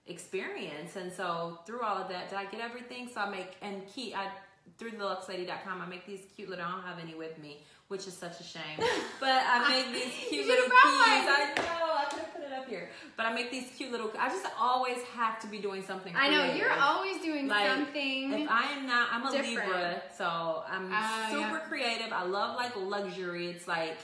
experience. 0.07 0.95
And 0.95 1.13
so 1.13 1.59
through 1.67 1.83
all 1.83 1.97
of 2.01 2.09
that, 2.11 2.29
did 2.29 2.39
I 2.39 2.45
get 2.45 2.61
everything? 2.61 3.09
So 3.13 3.23
I 3.23 3.29
make 3.29 3.57
and 3.61 3.85
key. 3.89 4.15
I 4.15 4.29
through 4.77 4.93
the 4.93 5.05
luxlady.com, 5.05 5.81
I 5.81 5.87
make 5.87 6.07
these 6.07 6.21
cute 6.37 6.49
little. 6.51 6.65
I 6.65 6.71
don't 6.73 6.83
have 6.83 6.99
any 6.99 7.15
with 7.15 7.39
me, 7.39 7.63
which 7.89 8.07
is 8.07 8.15
such 8.15 8.41
a 8.41 8.45
shame. 8.45 8.79
But 9.21 9.43
I 9.47 9.69
make 9.69 9.93
these 9.93 10.13
cute 10.29 10.47
little 10.47 10.65
keys. 10.67 10.73
I 10.75 11.53
know. 11.57 11.63
I 12.01 12.05
could 12.11 12.19
have 12.21 12.33
put 12.35 12.43
it 12.45 12.53
up 12.53 12.69
here, 12.69 12.89
but 13.17 13.27
I 13.27 13.33
make 13.35 13.51
these 13.51 13.69
cute 13.77 13.91
little. 13.91 14.11
I 14.19 14.29
just 14.29 14.47
always 14.59 14.99
have 15.17 15.41
to 15.41 15.47
be 15.49 15.59
doing 15.59 15.83
something. 15.83 16.15
I 16.17 16.29
know 16.31 16.55
you're 16.55 16.73
always 16.79 17.21
doing 17.23 17.49
Like, 17.49 17.67
something. 17.67 18.33
If 18.33 18.49
I 18.51 18.65
am 18.77 18.87
not, 18.87 19.09
I'm 19.13 19.27
a 19.27 19.33
different. 19.33 19.69
Libra, 19.69 20.03
so 20.17 20.63
I'm 20.71 20.91
Ah, 20.93 21.27
super 21.31 21.41
yeah. 21.41 21.59
creative. 21.69 22.13
I 22.13 22.25
love 22.25 22.57
like 22.57 22.73
luxury. 22.77 23.49
It's 23.49 23.67
like 23.67 23.99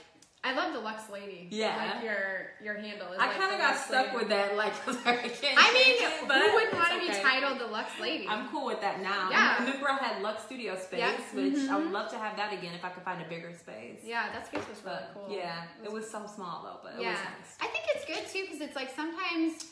I 0.46 0.52
love 0.52 0.74
the 0.74 0.80
Lux 0.80 1.08
Lady. 1.10 1.48
Yeah. 1.50 1.74
like 1.94 2.04
your 2.04 2.50
your 2.62 2.74
handle. 2.74 3.12
Is 3.12 3.18
I 3.18 3.26
like 3.28 3.38
kind 3.38 3.52
of 3.52 3.58
got 3.58 3.70
Lux 3.74 3.86
stuck 3.86 4.06
Lady. 4.08 4.16
with 4.18 4.28
that. 4.28 4.56
Like 4.56 4.74
I 5.06 5.16
can't. 5.28 5.58
I 5.58 5.72
mean, 5.72 5.96
it, 6.04 6.28
but 6.28 6.36
who 6.36 6.52
wouldn't 6.54 6.74
want 6.74 6.92
to 6.92 7.00
be 7.00 7.22
titled 7.22 7.58
the 7.60 7.66
Lux 7.66 7.90
Lady? 8.00 8.26
I'm 8.28 8.48
cool 8.50 8.66
with 8.66 8.80
that 8.82 9.00
now. 9.00 9.30
Yeah. 9.30 9.58
Remember, 9.64 9.88
I 9.90 9.96
had 10.04 10.22
Lux 10.22 10.44
Studio 10.44 10.76
space, 10.76 11.00
Yep. 11.00 11.18
which 11.34 11.68
I 11.68 11.76
would 11.78 11.86
Mhm. 11.88 11.92
love 11.92 12.10
to 12.10 12.18
have 12.18 12.36
that 12.36 12.52
again 12.52 12.74
if 12.74 12.84
I 12.84 12.90
could 12.90 13.02
find 13.02 13.22
a 13.22 13.28
bigger 13.28 13.54
space. 13.54 14.00
yeah, 14.04 14.30
that 14.32 14.46
space 14.46 14.68
was 14.68 14.82
really 14.84 14.96
But 14.98 15.10
cool. 15.14 15.34
yeah, 15.34 15.64
it 15.82 15.90
was 15.90 16.10
so 16.10 16.26
small 16.26 16.62
though, 16.62 16.80
but 16.82 16.98
it 17.00 17.02
yeah, 17.02 17.12
was 17.12 17.20
nice. 17.20 17.56
I 17.60 17.66
think 17.68 17.84
it's 17.94 18.04
good 18.04 18.26
too 18.30 18.44
because 18.46 18.60
it's 18.60 18.76
like 18.76 18.90
sometimes, 18.94 19.64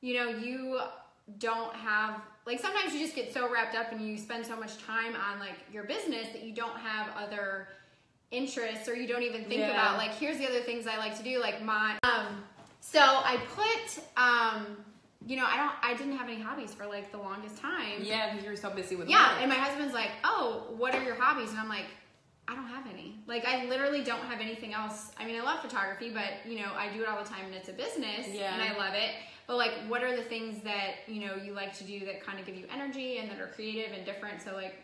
you 0.00 0.14
know, 0.14 0.28
you 0.28 0.80
don't 1.38 1.74
have 1.74 2.20
like 2.46 2.60
sometimes 2.60 2.92
you 2.92 3.00
just 3.00 3.16
get 3.16 3.32
so 3.32 3.50
wrapped 3.50 3.74
up 3.74 3.90
and 3.92 4.00
you 4.06 4.18
spend 4.18 4.44
so 4.44 4.54
much 4.54 4.76
time 4.84 5.16
on 5.16 5.40
like 5.40 5.56
your 5.72 5.84
business 5.84 6.28
that 6.32 6.42
you 6.42 6.54
don't 6.54 6.76
have 6.78 7.08
other 7.16 7.68
interests 8.44 8.88
or 8.88 8.94
you 8.94 9.06
don't 9.06 9.22
even 9.22 9.44
think 9.44 9.60
Yeah. 9.60 9.70
about 9.70 9.96
like 9.98 10.12
here's 10.14 10.38
the 10.38 10.46
other 10.48 10.60
things 10.60 10.86
I 10.86 10.96
like 10.98 11.16
to 11.18 11.22
do 11.22 11.40
like 11.40 11.62
my 11.62 11.96
um 12.02 12.42
so 12.80 13.00
I 13.00 13.38
put 13.54 14.02
um 14.16 14.76
you 15.26 15.36
know 15.36 15.46
I 15.46 15.56
don't 15.56 15.72
I 15.82 15.94
didn't 15.94 16.16
have 16.18 16.28
any 16.28 16.40
hobbies 16.40 16.74
for 16.74 16.86
like 16.86 17.10
the 17.12 17.18
longest 17.18 17.56
time 17.58 18.02
Yeah, 18.02 18.30
because 18.30 18.44
you 18.44 18.50
were 18.50 18.56
so 18.56 18.70
busy 18.70 18.96
with 18.96 19.08
yeah, 19.08 19.32
work. 19.32 19.40
and 19.42 19.48
my 19.48 19.56
husband's 19.56 19.94
like, 19.94 20.10
"Oh, 20.24 20.64
what 20.76 20.94
are 20.94 21.02
your 21.02 21.14
hobbies?" 21.14 21.50
And 21.50 21.58
I'm 21.58 21.68
like, 21.68 21.86
"I 22.46 22.54
don't 22.54 22.66
have 22.66 22.84
any. 22.92 23.16
Like, 23.26 23.46
I 23.46 23.64
literally 23.64 24.02
don't 24.04 24.20
have 24.26 24.40
anything 24.42 24.74
else. 24.74 25.12
I 25.18 25.24
mean, 25.24 25.40
I 25.40 25.42
love 25.42 25.60
photography, 25.60 26.10
but 26.10 26.44
you 26.44 26.58
know, 26.60 26.70
I 26.76 26.92
do 26.92 27.00
it 27.00 27.08
all 27.08 27.22
the 27.22 27.28
time, 27.28 27.46
and 27.46 27.54
it's 27.54 27.70
a 27.70 27.72
business, 27.72 28.26
Yeah. 28.28 28.52
and 28.52 28.62
I 28.62 28.76
love 28.76 28.92
it. 28.94 29.12
But 29.46 29.56
like, 29.56 29.72
what 29.88 30.02
are 30.02 30.14
the 30.14 30.22
things 30.24 30.62
that 30.64 30.96
you 31.06 31.20
know 31.26 31.36
you 31.36 31.52
like 31.54 31.72
to 31.78 31.84
do 31.84 32.04
that 32.04 32.20
kind 32.22 32.38
of 32.38 32.44
give 32.44 32.56
you 32.56 32.66
energy 32.70 33.16
and 33.18 33.30
that 33.30 33.40
are 33.40 33.46
creative 33.48 33.96
and 33.96 34.04
different? 34.04 34.42
So 34.42 34.52
like, 34.54 34.74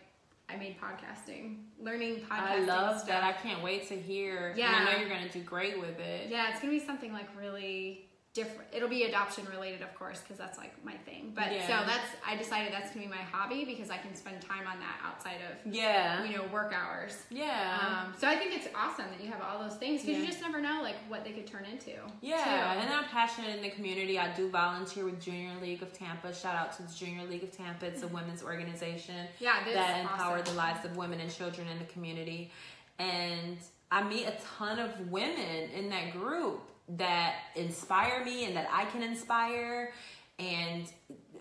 I 0.53 0.57
made 0.57 0.77
podcasting, 0.81 1.59
learning 1.81 2.17
podcasting. 2.29 2.31
I 2.31 2.65
love 2.65 2.97
stuff. 2.97 3.09
that. 3.09 3.23
I 3.23 3.33
can't 3.33 3.63
wait 3.63 3.89
to 3.89 3.97
hear. 3.97 4.55
Yeah. 4.57 4.81
and 4.81 4.89
I 4.89 4.93
know 4.93 4.99
you're 4.99 5.09
gonna 5.09 5.29
do 5.29 5.43
great 5.43 5.79
with 5.79 5.99
it. 6.01 6.29
Yeah, 6.31 6.51
it's 6.51 6.61
gonna 6.61 6.73
be 6.73 6.81
something 6.81 7.13
like 7.13 7.29
really 7.39 8.10
different. 8.33 8.69
It'll 8.73 8.89
be 8.89 9.03
adoption 9.05 9.45
related, 9.51 9.83
of 9.83 9.93
course, 9.97 10.21
because 10.21 10.37
that's 10.39 10.57
like 10.57 10.73
my 10.85 10.95
thing. 10.99 11.33
But 11.35 11.53
Yeah. 11.53 11.67
so 11.67 11.87
that's 11.87 12.07
I 12.25 12.37
decided 12.37 12.73
that's 12.73 12.91
gonna 12.95 13.07
be 13.07 13.11
my 13.11 13.17
hobby 13.17 13.65
because 13.65 13.91
I 13.91 13.99
can 13.99 14.15
spend 14.15 14.41
time 14.41 14.67
on 14.69 14.79
that 14.79 15.01
outside 15.05 15.39
of 15.51 15.73
Yeah, 15.73 16.23
you 16.25 16.37
know 16.37 16.45
work 16.45 16.73
hours. 16.73 17.25
yeah. 17.29 18.05
Um, 18.05 18.15
so 18.19 18.29
I 18.29 18.37
think 18.37 18.55
it's 18.55 18.69
awesome 18.75 19.07
that 19.11 19.21
you 19.21 19.31
have 19.33 19.43
all 19.43 19.59
those 19.59 19.77
things 19.79 20.03
because 20.03 20.21
you 20.21 20.27
just 20.27 20.41
never 20.41 20.61
know 20.61 20.81
like 20.81 20.95
what 21.09 21.25
they 21.25 21.33
could 21.33 21.47
turn 21.49 21.65
into. 21.65 21.93
Yeah, 22.21 22.45
too. 22.45 22.81
and 22.81 22.91
I'm 22.93 23.05
passionate 23.05 23.57
in 23.57 23.63
the 23.63 23.71
community. 23.71 24.19
I 24.19 24.33
do 24.33 24.49
volunteer 24.49 25.05
with 25.05 25.21
Junior 25.21 25.59
League 25.61 25.83
of 25.83 25.93
Tampa. 25.93 26.33
Shout 26.33 26.55
out 26.55 26.73
to 26.77 26.83
the 26.85 26.93
Junior 26.95 27.27
League 27.27 27.43
of 27.43 27.51
Tampa. 27.51 27.87
It's 27.87 28.03
a 28.05 28.09
women's 28.09 28.43
organization 28.45 29.27
yeah, 29.41 29.65
that 29.65 30.01
empower 30.03 30.39
awesome. 30.39 30.45
the 30.55 30.59
lives 30.59 30.85
of 30.85 30.97
women 30.97 31.19
and 31.19 31.33
children 31.35 31.67
in 31.67 31.79
the 31.81 31.85
community. 31.87 32.53
And 33.01 33.57
I 33.91 34.03
meet 34.05 34.27
a 34.27 34.35
ton 34.59 34.79
of 34.79 35.11
women 35.11 35.71
in 35.75 35.89
that 35.91 36.13
group 36.13 36.63
that 36.97 37.37
inspire 37.55 38.25
me 38.25 38.45
and 38.45 38.57
that 38.57 38.69
I 38.73 38.85
can 38.87 39.03
inspire. 39.03 39.93
And 40.39 40.87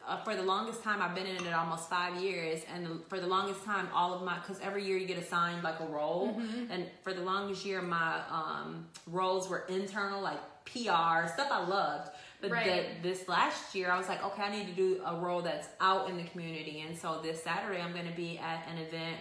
uh, 0.08 0.18
for 0.24 0.36
the 0.36 0.44
longest 0.44 0.84
time, 0.84 1.02
I've 1.02 1.16
been 1.16 1.26
in 1.26 1.46
it 1.46 1.54
almost 1.54 1.90
five 1.90 2.22
years. 2.22 2.62
And 2.74 3.02
for 3.08 3.20
the 3.20 3.28
longest 3.28 3.64
time, 3.64 3.88
all 3.94 4.14
of 4.14 4.24
my, 4.24 4.36
because 4.36 4.60
every 4.62 4.86
year 4.86 4.98
you 4.98 5.08
get 5.08 5.18
assigned 5.18 5.64
like 5.64 5.80
a 5.80 5.86
role. 5.86 6.38
Mm-hmm. 6.38 6.72
And 6.72 6.88
for 7.04 7.14
the 7.14 7.22
longest 7.22 7.66
year, 7.66 7.82
my 7.82 8.22
um, 8.30 8.88
roles 9.08 9.50
were 9.50 9.66
internal, 9.70 10.22
like 10.22 10.40
PR, 10.66 11.28
stuff 11.28 11.50
I 11.52 11.66
loved. 11.66 12.12
But 12.42 12.52
Right. 12.52 13.02
the, 13.02 13.10
this 13.10 13.28
last 13.28 13.76
year, 13.76 13.92
I 13.92 13.98
was 13.98 14.08
like, 14.08 14.24
okay, 14.24 14.44
I 14.44 14.50
need 14.50 14.68
to 14.68 14.74
do 14.74 15.02
a 15.06 15.16
role 15.16 15.42
that's 15.42 15.68
out 15.82 16.10
in 16.10 16.18
the 16.18 16.24
community. 16.24 16.86
And 16.88 16.98
so 16.98 17.20
this 17.22 17.44
Saturday, 17.44 17.82
I'm 17.82 17.92
going 17.92 18.08
to 18.08 18.16
be 18.16 18.38
at 18.38 18.66
an 18.72 18.78
event 18.78 19.18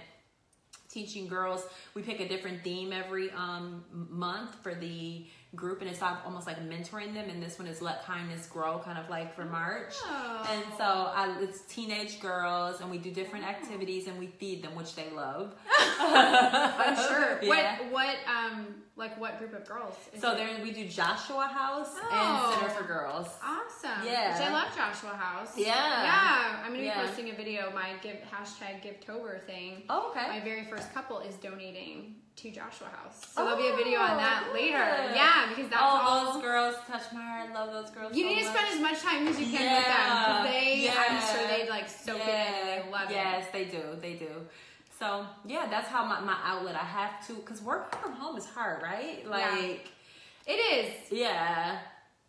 teaching 0.89 1.29
girls. 1.29 1.67
We 1.95 2.03
pick 2.03 2.21
a 2.21 2.29
different 2.29 2.63
theme 2.63 2.93
every 2.93 3.31
um, 3.33 3.85
month 3.93 4.55
for 4.63 4.75
the 4.75 5.27
group, 5.57 5.81
and 5.81 5.89
it's 5.89 6.03
al- 6.03 6.21
almost 6.27 6.47
like 6.47 6.59
mentoring 6.69 7.15
them. 7.15 7.31
And 7.31 7.43
this 7.43 7.59
one 7.59 7.67
is 7.69 7.81
Let 7.81 8.05
Kindness 8.05 8.47
Grow, 8.47 8.79
kind 8.79 8.99
of 8.99 9.09
like 9.09 9.35
for 9.35 9.45
March. 9.45 9.95
Oh. 10.05 10.47
And 10.51 10.63
so 10.77 10.85
I, 10.85 11.37
it's 11.41 11.61
teenage 11.63 12.21
girls, 12.21 12.81
and 12.81 12.91
we 12.91 12.99
do 12.99 13.11
different 13.11 13.47
activities, 13.47 14.07
and 14.09 14.19
we 14.19 14.27
feed 14.27 14.63
them, 14.63 14.75
which 14.75 14.95
they 14.95 15.11
love. 15.11 15.55
I'm 16.01 16.97
sure. 16.97 17.39
Yeah. 17.49 17.79
What 17.83 17.93
what 17.93 18.17
um 18.29 18.67
like 18.97 19.19
what 19.21 19.39
group 19.39 19.55
of 19.55 19.67
girls? 19.67 19.95
is 20.13 20.21
So 20.21 20.35
there 20.35 20.49
we 20.63 20.73
do 20.73 20.87
Joshua 20.89 21.47
House 21.47 21.91
Oh. 21.95 22.53
and 22.53 22.61
Center 22.61 22.75
for 22.75 22.87
Girls. 22.87 23.29
Awesome. 23.43 24.05
Yeah. 24.05 24.33
Which 24.39 24.49
I 24.49 24.53
love 24.53 24.75
Joshua 24.77 25.11
House. 25.11 25.57
Yeah. 25.57 25.67
Yeah. 25.67 26.57
I'm 26.63 26.67
gonna 26.71 26.79
be 26.81 26.85
Yeah. 26.87 27.07
posting 27.07 27.31
a 27.31 27.35
video. 27.35 27.73
My 27.73 27.93
give 28.03 28.17
hashtag 28.33 28.83
Givetober 28.83 29.45
thing. 29.47 29.85
Oh, 29.89 30.11
okay. 30.11 30.29
My 30.29 30.41
very 30.41 30.65
first 30.67 30.93
couple 30.93 31.21
is 31.21 31.37
donating 31.37 32.17
to 32.39 32.51
Joshua 32.51 32.89
House. 32.89 33.21
So 33.35 33.45
there'll 33.45 33.59
be 33.59 33.69
a 33.69 33.77
video 33.77 33.99
on 34.01 34.17
that 34.17 34.47
Oh, 34.51 34.55
later. 34.55 34.79
Yeah, 34.79 35.49
because 35.49 35.69
that's 35.71 35.83
oh, 35.83 36.01
all. 36.03 36.33
those 36.35 36.43
girls 36.43 36.77
touch 36.87 37.03
my 37.13 37.21
heart. 37.21 37.53
Love 37.53 37.73
those 37.73 37.91
girls. 37.91 38.15
You 38.17 38.25
so 38.25 38.29
need 38.29 38.39
to 38.41 38.45
much. 38.47 38.55
spend 38.57 38.75
as 38.75 38.81
much 38.81 39.01
time 39.03 39.27
as 39.27 39.41
you 39.41 39.47
can 39.47 39.77
with 39.77 39.85
them 39.87 40.07
Yeah, 40.07 40.43
they, 40.45 40.89
I'm 40.89 41.21
sure 41.21 41.49
they'd 41.49 41.69
like 41.69 41.89
soak 41.89 42.21
it 42.21 42.23
in 42.23 42.29
and 42.31 42.69
they 42.87 42.91
love 42.93 43.11
yes, 43.11 43.47
it. 43.47 43.53
they 43.53 43.65
do. 43.65 43.83
They 44.01 44.15
do. 44.15 44.31
So 44.99 45.27
yeah, 45.47 45.67
that's 45.71 45.89
how 45.89 46.05
my, 46.05 46.21
my 46.21 46.37
outlet. 46.45 46.75
I 46.75 46.85
have 46.85 47.27
to 47.29 47.35
because 47.35 47.61
working 47.63 47.99
from 48.01 48.13
home 48.13 48.37
is 48.37 48.47
hard, 48.47 48.83
right? 48.83 49.27
Like 49.29 49.87
It 50.47 50.53
is. 50.53 50.93
yeah. 51.13 51.79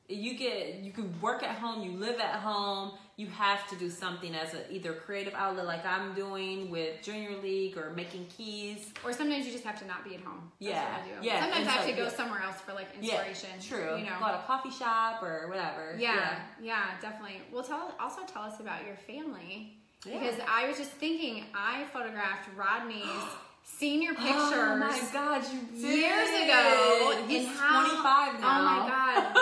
You 0.08 0.36
get 0.38 0.76
you 0.76 0.91
can 0.91 1.13
work 1.22 1.43
at 1.43 1.56
home, 1.58 1.84
you 1.84 1.98
live 1.98 2.19
at 2.19 2.39
home, 2.39 2.93
you 3.20 3.28
have 3.28 3.68
to 3.68 3.76
do 3.76 3.90
something 3.90 4.34
as 4.34 4.54
a 4.54 4.62
either 4.74 4.94
creative 4.94 5.34
outlet 5.34 5.66
like 5.66 5.86
I'm 5.86 6.14
doing 6.16 6.70
with 6.72 7.02
Junior 7.04 7.36
League 7.44 7.78
or 7.78 7.90
making 7.92 8.26
keys. 8.36 8.94
Or 9.04 9.12
sometimes 9.12 9.46
you 9.46 9.52
just 9.52 9.66
have 9.66 9.78
to 9.82 9.86
not 9.86 10.06
be 10.06 10.16
at 10.16 10.22
home. 10.22 10.50
That's 10.62 10.72
Yeah, 10.72 10.84
what 10.86 11.02
I 11.02 11.06
do. 11.22 11.28
yeah, 11.28 11.40
Sometimes 11.42 11.60
and 11.60 11.70
I 11.70 11.72
have 11.74 11.86
to 11.86 11.92
go 11.92 12.04
yeah. 12.04 12.10
somewhere 12.10 12.42
else 12.42 12.62
for 12.62 12.74
like 12.74 12.88
inspiration. 12.98 13.50
Yeah, 13.60 13.68
true. 13.70 13.98
You 13.98 14.06
know. 14.06 14.16
Go 14.22 14.28
to 14.28 14.40
a 14.40 14.44
coffee 14.48 14.72
shop 14.72 15.22
or 15.22 15.48
whatever. 15.50 15.98
Yeah, 16.00 16.40
yeah, 16.62 16.92
definitely. 17.02 17.42
Well, 17.52 17.64
tell 17.64 17.94
also 18.00 18.22
tell 18.26 18.44
us 18.44 18.62
about 18.62 18.86
your 18.88 18.96
family 18.96 19.74
Yeah. 20.06 20.18
because 20.20 20.40
I 20.48 20.68
was 20.70 20.78
just 20.78 20.92
thinking 20.92 21.44
I 21.54 21.84
photographed 21.92 22.48
Rodney's 22.56 23.04
senior 23.64 24.12
oh 24.18 24.22
pictures 24.24 24.54
Oh 24.56 24.78
my 24.78 25.10
god, 25.12 25.44
you 25.52 25.60
did. 25.82 26.00
years 26.00 26.30
ago. 26.44 27.26
He's 27.28 27.48
how- 27.60 27.82
25 27.84 28.40
now. 28.40 28.60
Oh 28.62 28.64
my 28.64 28.88
god! 28.88 29.38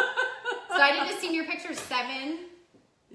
so 0.75 0.81
I 0.81 0.91
did 1.05 1.15
the 1.15 1.21
senior 1.21 1.43
pictures 1.43 1.77
seven 1.79 2.39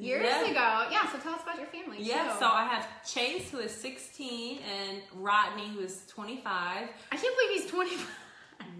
years 0.02 0.24
Yeah. 0.24 0.44
ago. 0.50 0.88
Yeah. 0.90 1.10
So 1.12 1.18
tell 1.18 1.34
us 1.34 1.42
about 1.42 1.58
your 1.58 1.66
family. 1.68 1.98
Yeah, 2.00 2.32
too. 2.32 2.38
so 2.40 2.46
I 2.46 2.64
have 2.66 2.86
Chase 3.08 3.50
who 3.50 3.58
is 3.58 3.70
16 3.72 4.58
and 4.60 5.02
Rodney 5.14 5.68
who 5.68 5.80
is 5.80 6.04
25. 6.08 6.46
I 6.50 7.16
can't 7.16 7.36
believe 7.36 7.62
he's 7.62 7.70
twenty 7.70 7.96
five. 7.96 8.16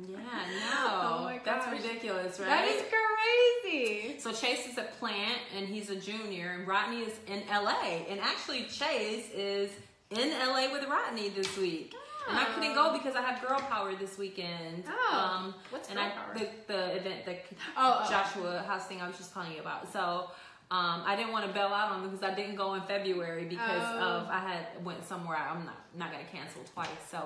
Yeah, 0.09 0.17
no. 0.21 0.89
Oh 0.91 1.25
my 1.25 1.41
That's 1.45 1.67
ridiculous, 1.71 2.39
right? 2.39 2.47
That 2.47 2.69
is 2.69 2.83
crazy. 3.65 4.19
so 4.19 4.33
Chase 4.33 4.69
is 4.69 4.79
a 4.79 4.85
plant 4.99 5.39
and 5.57 5.67
he's 5.67 5.91
a 5.91 5.97
junior 5.97 6.53
and 6.59 6.67
Rodney 6.67 7.01
is 7.01 7.15
in 7.27 7.43
LA. 7.51 8.05
And 8.09 8.21
actually 8.21 8.65
Chase 8.65 9.31
is 9.35 9.71
in 10.11 10.31
LA 10.31 10.71
with 10.73 10.89
Rodney 10.89 11.31
this 11.31 11.57
week. 11.57 11.95
And 12.29 12.39
I 12.39 12.45
couldn't 12.45 12.75
go 12.75 12.91
oh. 12.91 12.97
because 12.99 13.17
I 13.17 13.21
have 13.23 13.43
girl 13.47 13.59
power 13.59 13.95
this 13.97 14.17
weekend. 14.17 14.85
Oh, 14.89 15.17
um, 15.45 15.55
what's 15.71 15.89
and 15.89 15.99
Girl 15.99 16.07
I, 16.07 16.11
Power? 16.11 16.35
The, 16.35 16.73
the 16.73 16.97
event, 16.97 17.25
the 17.25 17.33
Oh, 17.77 18.03
oh. 18.05 18.09
Joshua 18.11 18.63
House 18.67 18.87
thing 18.87 19.01
I 19.01 19.09
was 19.09 19.17
just 19.17 19.33
telling 19.33 19.53
you 19.53 19.61
about. 19.61 19.93
So 19.93 20.31
um, 20.77 21.03
I 21.05 21.15
didn't 21.17 21.33
want 21.33 21.45
to 21.47 21.53
bail 21.53 21.67
out 21.79 21.93
on 21.93 22.03
them 22.03 22.11
because 22.11 22.25
I 22.31 22.35
didn't 22.35 22.57
go 22.57 22.73
in 22.75 22.83
February 22.83 23.45
because 23.45 23.85
Oh. 23.85 24.07
of 24.25 24.29
I 24.29 24.41
had 24.49 24.85
went 24.85 25.05
somewhere. 25.07 25.37
I'm 25.37 25.65
not 25.67 25.81
not 25.95 26.11
gonna 26.13 26.25
cancel 26.33 26.63
twice. 26.75 26.89
So 27.11 27.21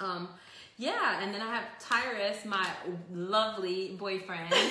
um, 0.00 0.28
yeah, 0.76 1.20
and 1.22 1.32
then 1.32 1.42
I 1.42 1.50
have 1.56 1.64
Tyrus, 1.78 2.44
my 2.44 2.66
lovely 3.12 3.96
boyfriend. 3.98 4.48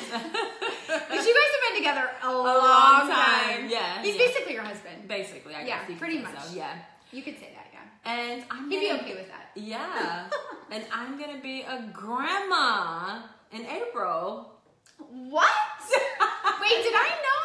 But 0.90 1.18
you 1.28 1.34
guys 1.40 1.52
have 1.56 1.64
been 1.68 1.78
together 1.84 2.10
a, 2.24 2.32
long, 2.34 2.46
long 2.46 3.10
time. 3.10 3.60
time, 3.60 3.70
yeah, 3.70 4.02
He's 4.02 4.16
yeah. 4.16 4.26
basically 4.26 4.54
your 4.54 4.64
husband. 4.64 5.08
Basically, 5.08 5.54
I 5.54 5.64
guess 5.64 5.86
could 5.86 6.00
pretty 6.00 6.18
much. 6.20 6.38
So. 6.46 6.56
Yeah, 6.56 6.74
You 7.12 7.22
could 7.22 7.38
say 7.40 7.50
that, 7.56 7.68
yeah. 7.72 8.12
and 8.12 8.44
I'm 8.50 8.70
He'd 8.72 8.80
be 8.80 8.88
gonna- 8.90 9.02
okay 9.04 9.14
with 9.22 9.28
that. 9.30 9.52
Yeah, 9.56 10.28
and 10.72 10.84
I'm 10.92 11.20
gonna 11.20 11.40
be 11.42 11.62
a 11.62 11.78
grandma 11.94 13.22
in 13.52 13.66
April. 13.68 14.52
What? 14.98 15.46
Wait, 16.62 16.78
did 16.84 16.96
I 17.08 17.10
know? 17.26 17.40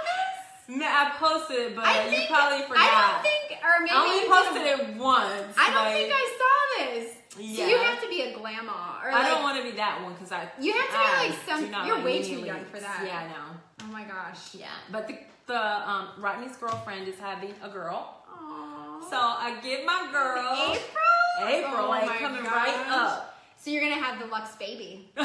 No, 0.66 0.86
I 0.86 1.12
posted 1.18 1.56
it, 1.58 1.76
but 1.76 1.84
I 1.84 2.04
you 2.04 2.10
think 2.10 2.30
probably 2.30 2.62
forgot. 2.66 2.78
I 2.80 2.88
don't 3.12 3.22
think, 3.22 3.60
or 3.60 3.80
maybe 3.80 3.92
I 3.92 4.00
only 4.00 4.24
posted 4.32 4.64
it 4.64 4.96
once. 4.96 5.54
I 5.58 5.66
don't 5.68 5.84
like, 5.84 5.94
think 5.94 6.12
I 6.14 6.24
saw 6.40 6.84
this. 6.84 7.14
So 7.36 7.66
you 7.66 7.76
have 7.78 8.00
to 8.00 8.08
be 8.08 8.22
a 8.22 8.32
grandma, 8.38 9.02
or 9.04 9.10
I 9.12 9.28
don't 9.28 9.42
want 9.42 9.58
to 9.58 9.64
be 9.68 9.76
that 9.76 10.00
one 10.02 10.14
because 10.14 10.32
I. 10.32 10.48
You 10.60 10.72
have 10.72 10.88
to 10.88 10.98
be, 10.98 11.28
like, 11.28 11.38
some- 11.72 11.86
you're 11.86 12.02
way 12.02 12.22
too 12.22 12.40
young 12.40 12.64
for 12.64 12.78
that. 12.80 13.02
Yeah, 13.04 13.18
I 13.18 13.26
know. 13.28 13.60
Oh 13.82 13.92
my 13.92 14.04
gosh. 14.04 14.54
Yeah, 14.54 14.66
but 14.90 15.06
the 15.08 15.18
the 15.46 15.60
um 15.90 16.08
Rodney's 16.18 16.56
girlfriend 16.56 17.08
is 17.08 17.18
having 17.18 17.52
a 17.62 17.68
girl, 17.68 18.16
Aww. 18.32 19.02
so 19.10 19.16
I 19.18 19.58
give 19.62 19.84
my 19.84 20.08
girl 20.10 20.72
April. 20.72 21.58
April 21.58 21.84
Oh 21.86 21.90
like 21.90 22.18
coming 22.20 22.42
gosh. 22.42 22.52
right 22.52 22.86
up. 22.88 23.36
So 23.58 23.70
you're 23.70 23.82
gonna 23.82 24.00
have 24.02 24.18
the 24.20 24.26
Lux 24.26 24.54
baby. 24.56 25.10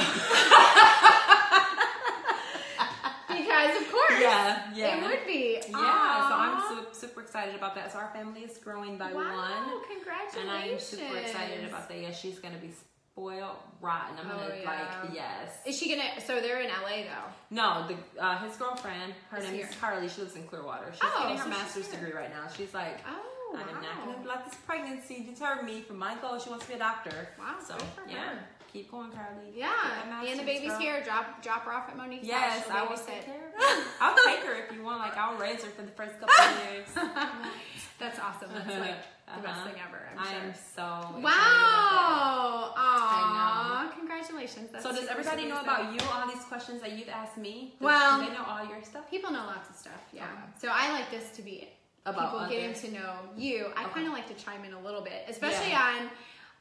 of 3.67 3.91
course. 3.91 4.19
Yeah, 4.21 4.71
yeah. 4.75 4.97
It 4.97 5.03
would 5.03 5.27
be. 5.27 5.57
Yeah, 5.61 6.29
so 6.29 6.35
I'm 6.35 6.57
Aw. 6.57 6.85
super, 6.91 7.21
excited 7.21 7.55
about 7.55 7.75
that. 7.75 7.91
So 7.91 7.99
our 7.99 8.09
family 8.13 8.41
is 8.41 8.57
growing 8.57 8.97
by 8.97 9.11
wow, 9.13 9.35
one, 9.35 9.81
Congratulations. 9.87 10.37
and 10.41 10.49
I'm 10.51 10.79
super 10.79 11.17
excited 11.17 11.65
about 11.67 11.87
that. 11.89 11.99
Yeah, 12.01 12.11
she's 12.11 12.39
gonna 12.39 12.57
be 12.57 12.71
spoiled 13.13 13.57
rotten. 13.81 14.17
I'm 14.19 14.27
gonna 14.29 14.49
Oh, 14.51 14.55
yeah. 14.55 14.69
like 15.03 15.13
yes. 15.13 15.51
Is 15.65 15.77
she 15.77 15.89
gonna? 15.95 16.19
So 16.25 16.39
they're 16.41 16.61
in 16.61 16.69
LA 16.69 17.03
though. 17.03 17.29
No, 17.51 17.87
the 17.87 18.23
uh, 18.23 18.37
his 18.39 18.55
girlfriend, 18.57 19.13
her 19.31 19.37
Is 19.37 19.43
name 19.45 19.53
here. 19.55 19.67
is 19.69 19.75
Carly. 19.75 20.07
She 20.09 20.21
lives 20.21 20.35
in 20.35 20.43
Clearwater. 20.43 20.91
She's 20.93 21.01
Oh, 21.03 21.21
getting 21.23 21.37
her 21.37 21.43
so 21.43 21.49
master's 21.49 21.87
degree 21.89 22.13
right 22.13 22.29
now. 22.31 22.47
She's 22.55 22.73
like, 22.73 22.99
Oh, 23.07 23.57
I'm 23.57 23.81
not 23.81 24.05
gonna 24.05 24.27
let 24.27 24.45
this 24.45 24.55
pregnancy 24.65 25.23
deter 25.29 25.63
me 25.63 25.81
from 25.81 25.97
my 25.97 26.15
goal. 26.21 26.39
She 26.39 26.49
wants 26.49 26.65
to 26.65 26.71
be 26.71 26.75
a 26.75 26.79
doctor. 26.79 27.29
Wow, 27.37 27.55
So 27.67 27.75
yeah, 28.07 28.15
her. 28.29 28.39
Keep 28.71 28.91
going, 28.91 29.11
Carly. 29.11 29.51
Yeah, 29.55 29.71
and 30.25 30.39
the 30.39 30.43
baby's 30.43 30.69
girl. 30.69 30.79
here. 30.79 31.03
Drop 31.03 31.41
drop 31.41 31.63
her 31.65 31.73
off 31.73 31.89
at 31.89 31.97
Monique's 31.97 32.27
Yes, 32.27 32.67
house. 32.67 32.89
I 32.89 32.95
She'll 32.95 33.05
take 33.05 33.25
care 33.25 33.35
of 33.47 33.63
her. 33.63 33.83
I'll 34.01 34.15
take 34.25 34.39
her 34.39 34.53
if 34.65 34.75
you 34.75 34.83
want. 34.83 34.99
Like 34.99 35.17
I'll 35.17 35.37
raise 35.37 35.63
her 35.63 35.69
for 35.71 35.81
the 35.83 35.91
first 35.91 36.19
couple 36.19 36.33
of 36.45 36.73
years. 36.73 36.87
That's 37.99 38.17
awesome. 38.19 38.49
That's 38.53 38.67
like 38.69 38.97
the 39.35 39.41
best 39.43 39.59
Uh-huh. 39.59 39.69
thing 39.69 39.81
ever. 39.87 39.99
I'm 40.13 40.19
I 40.19 40.31
sure. 40.31 40.41
am 40.41 40.53
so 40.75 41.19
Wow! 41.19 42.73
I 42.77 43.87
Aww! 43.91 43.97
Congratulations. 43.97 44.69
That's 44.71 44.83
So 44.83 44.91
does 44.93 45.07
everybody 45.07 45.45
know 45.45 45.59
about 45.61 45.93
you? 45.93 45.99
All 46.13 46.27
these 46.27 46.43
questions 46.45 46.81
that 46.81 46.93
you've 46.97 47.09
asked 47.09 47.37
me. 47.37 47.73
Does- 47.79 47.85
Well- 47.85 48.19
they 48.21 48.29
know 48.29 48.45
all 48.47 48.65
your 48.65 48.81
stuff. 48.83 49.09
People 49.09 49.31
know 49.31 49.45
lots 49.45 49.69
of 49.69 49.75
stuff, 49.75 50.01
yeah. 50.13 50.23
Okay. 50.23 50.33
So 50.61 50.69
I 50.71 50.91
like 50.91 51.11
this 51.11 51.29
to 51.31 51.41
be 51.41 51.67
About 52.05 52.31
people 52.31 52.47
getting 52.49 52.73
to 52.73 52.91
know 52.99 53.13
you. 53.37 53.67
I 53.75 53.83
Okay. 53.85 53.93
kind 53.95 54.07
of 54.07 54.13
like 54.13 54.27
to 54.35 54.43
chime 54.43 54.63
in 54.63 54.73
a 54.73 54.79
little 54.79 55.01
bit, 55.01 55.25
especially 55.27 55.69
Yeah. 55.71 56.09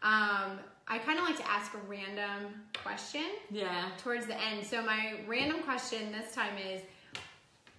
on. 0.02 0.50
Um, 0.50 0.58
I 0.88 0.98
kind 0.98 1.18
of 1.18 1.24
like 1.26 1.36
to 1.36 1.50
ask 1.50 1.72
a 1.74 1.78
random 1.88 2.54
question 2.82 3.24
Yeah. 3.50 3.88
towards 4.02 4.26
the 4.26 4.40
end. 4.40 4.64
So 4.66 4.82
my 4.82 5.16
random 5.26 5.62
question 5.62 6.10
this 6.12 6.34
time 6.34 6.56
is, 6.58 6.80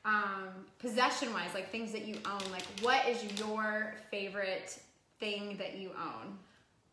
um, 0.05 0.49
possession-wise, 0.79 1.53
like 1.53 1.71
things 1.71 1.91
that 1.91 2.05
you 2.05 2.15
own. 2.25 2.51
Like, 2.51 2.63
what 2.81 3.07
is 3.07 3.23
your 3.39 3.95
favorite 4.11 4.79
thing 5.19 5.57
that 5.57 5.75
you 5.77 5.89
own? 5.89 6.37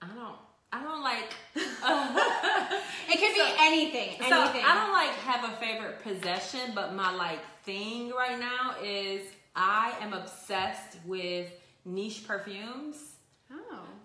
I 0.03 0.07
don't. 0.09 0.37
I 0.73 0.83
don't 0.83 1.03
like. 1.03 1.33
It 3.09 3.21
could 3.21 3.37
So- 3.37 3.45
be 3.47 3.55
anything. 3.61 4.09
Anything. 4.21 4.29
So 4.29 4.37
I 4.37 4.75
don't 4.75 4.93
like 4.93 5.11
have 5.21 5.45
a 5.45 5.57
favorite 5.59 6.03
possession, 6.03 6.73
but 6.75 6.93
my 6.95 7.15
like 7.15 7.39
thing 7.63 8.11
right 8.11 8.39
now 8.39 8.75
is 8.83 9.23
I 9.55 9.93
am 10.01 10.13
obsessed 10.13 10.99
with 11.07 11.51
niche 11.85 12.27
perfumes. 12.27 12.97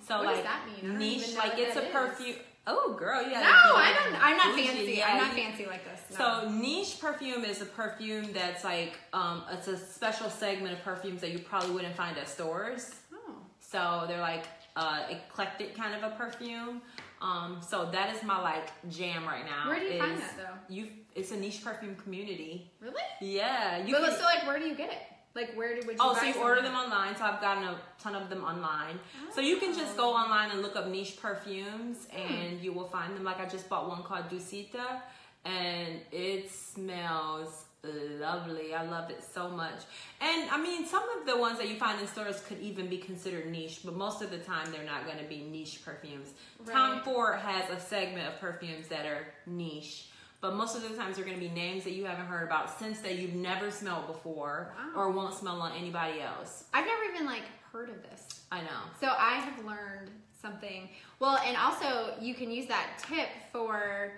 So 0.08 0.18
what 0.18 0.36
like 0.36 0.44
that 0.44 0.62
mean? 0.82 0.98
Niche, 0.98 1.36
like 1.36 1.54
it's 1.58 1.78
a 1.78 1.82
perfume. 1.82 2.36
Oh, 2.68 2.96
girl, 2.98 3.24
yeah. 3.24 3.42
No, 3.42 3.76
I 3.76 3.92
don't. 3.92 4.24
I'm 4.24 4.38
not 4.38 4.56
bougie, 4.56 4.68
fancy. 4.68 4.92
yeah, 4.94 5.08
I'm 5.08 5.18
not 5.18 5.36
you- 5.36 5.44
fancy 5.44 5.66
like 5.66 5.84
this. 5.84 6.18
No. 6.20 6.42
So 6.44 6.50
niche 6.50 7.00
perfume 7.00 7.44
is 7.44 7.62
a 7.62 7.66
perfume 7.66 8.30
that's 8.34 8.64
like 8.64 9.00
um, 9.14 9.44
it's 9.52 9.68
a 9.68 9.78
special 9.78 10.30
segment 10.30 10.74
of 10.78 10.84
perfumes 10.84 11.22
that 11.22 11.32
you 11.32 11.40
probably 11.40 11.72
wouldn't 11.72 11.96
find 11.96 12.18
at 12.18 12.30
stores. 12.30 12.92
Oh. 13.14 13.34
So 13.60 14.06
they're 14.08 14.20
like 14.22 14.46
uh, 14.76 15.06
eclectic 15.10 15.76
kind 15.76 15.96
of 15.96 16.12
a 16.12 16.16
perfume. 16.16 16.82
Um, 17.22 17.60
so 17.68 17.90
that 17.92 18.16
is 18.16 18.24
my 18.24 18.40
like 18.42 18.70
jam 18.90 19.26
right 19.26 19.46
now. 19.46 19.68
Where 19.70 19.80
do 19.80 19.86
you 19.86 20.00
find 20.00 20.18
that, 20.20 20.38
though? 20.38 20.74
You 20.74 20.88
it's 21.16 21.32
a 21.32 21.38
niche 21.38 21.64
perfume 21.64 21.96
community. 21.96 22.72
Really? 22.80 23.02
Yeah, 23.22 23.84
you 23.86 23.94
but 23.94 24.10
can- 24.10 24.18
so 24.18 24.24
like, 24.24 24.46
where 24.46 24.60
do 24.60 24.66
you 24.66 24.76
get 24.76 24.92
it? 24.92 25.00
Like, 25.34 25.54
where 25.54 25.76
did 25.76 25.86
would 25.88 25.94
you? 25.94 26.02
Oh, 26.02 26.14
so 26.14 26.26
you 26.26 26.36
order 26.36 26.62
them 26.62 26.76
online. 26.76 27.16
So 27.16 27.24
I've 27.24 27.42
gotten 27.42 27.64
a 27.64 27.78
ton 28.02 28.16
of 28.16 28.30
them 28.30 28.44
online. 28.44 29.00
So 29.34 29.40
you 29.42 29.58
can 29.58 29.74
just 29.76 29.96
go 29.96 30.12
oh. 30.12 30.16
online 30.16 30.52
and 30.52 30.62
look 30.62 30.76
up 30.76 30.88
niche 30.88 31.18
perfumes, 31.22 32.08
hmm. 32.12 32.34
and 32.34 32.62
you 32.62 32.74
will 32.74 32.88
find 32.88 33.16
them. 33.16 33.24
Like 33.24 33.40
I 33.40 33.46
just 33.46 33.70
bought 33.70 33.88
one 33.88 34.04
called 34.04 34.30
Dusita, 34.30 35.02
and 35.46 36.02
it 36.12 36.52
smells 36.52 37.66
lovely. 37.84 38.76
I 38.76 38.84
loved 38.84 39.12
it 39.12 39.24
so 39.24 39.50
much. 39.50 39.82
And 40.20 40.50
I 40.52 40.62
mean, 40.62 40.86
some 40.86 41.04
of 41.18 41.26
the 41.26 41.38
ones 41.38 41.58
that 41.58 41.68
you 41.68 41.78
find 41.78 42.00
in 42.00 42.08
stores 42.08 42.42
could 42.48 42.60
even 42.60 42.88
be 42.88 42.98
considered 42.98 43.48
niche, 43.48 43.80
but 43.84 43.96
most 43.96 44.22
of 44.22 44.30
the 44.30 44.38
time 44.38 44.72
they're 44.72 44.86
not 44.86 45.06
going 45.06 45.18
to 45.18 45.24
be 45.24 45.42
niche 45.42 45.82
perfumes. 45.84 46.30
Tom 46.70 46.98
Right. 46.98 47.04
Ford 47.04 47.40
has 47.40 47.70
a 47.70 47.80
segment 47.80 48.28
of 48.28 48.40
perfumes 48.40 48.88
that 48.90 49.06
are 49.06 49.28
niche. 49.48 50.08
But 50.42 50.56
most 50.56 50.76
of 50.76 50.82
the 50.82 50.90
times 50.90 51.16
they're 51.16 51.26
going 51.26 51.40
to 51.40 51.48
be 51.48 51.54
names 51.54 51.84
that 51.84 51.92
you 51.94 52.04
haven't 52.06 52.26
heard 52.26 52.44
about, 52.48 52.78
scents 52.80 53.00
that 53.02 53.16
you've 53.20 53.36
never 53.36 53.70
smelled 53.70 54.08
before, 54.08 54.74
Wow. 54.96 55.02
or 55.02 55.12
won't 55.12 55.36
smell 55.36 55.62
on 55.62 55.72
anybody 55.74 56.20
else. 56.20 56.64
I've 56.74 56.86
never 56.86 57.04
even 57.14 57.26
like 57.28 57.44
heard 57.72 57.90
of 57.90 58.02
this. 58.02 58.42
I 58.52 58.62
know. 58.62 58.82
So 59.00 59.08
I 59.08 59.36
have 59.36 59.64
learned 59.64 60.10
something. 60.42 60.90
Well, 61.20 61.38
and 61.46 61.56
also 61.56 62.16
you 62.20 62.34
can 62.34 62.50
use 62.50 62.66
that 62.68 62.88
tip 63.08 63.30
for 63.52 64.14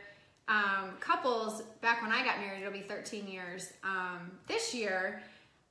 um, 0.48 0.92
couples. 1.02 1.62
Back 1.82 2.02
when 2.02 2.12
I 2.14 2.24
got 2.24 2.40
married, 2.40 2.62
it'll 2.62 2.72
be 2.74 2.80
13 2.82 3.28
years. 3.28 3.74
Um, 3.84 4.32
this 4.48 4.74
year, 4.74 5.22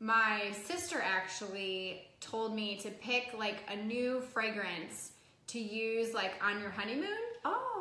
my 0.01 0.53
sister 0.67 1.01
actually 1.03 2.03
told 2.21 2.55
me 2.55 2.77
to 2.81 2.91
pick 2.91 3.35
like 3.39 3.57
a 3.71 3.77
new 3.77 4.21
fragrance 4.21 5.13
to 5.49 5.59
use 5.59 6.13
like 6.15 6.33
on 6.45 6.61
your 6.61 6.71
honeymoon. 6.71 7.09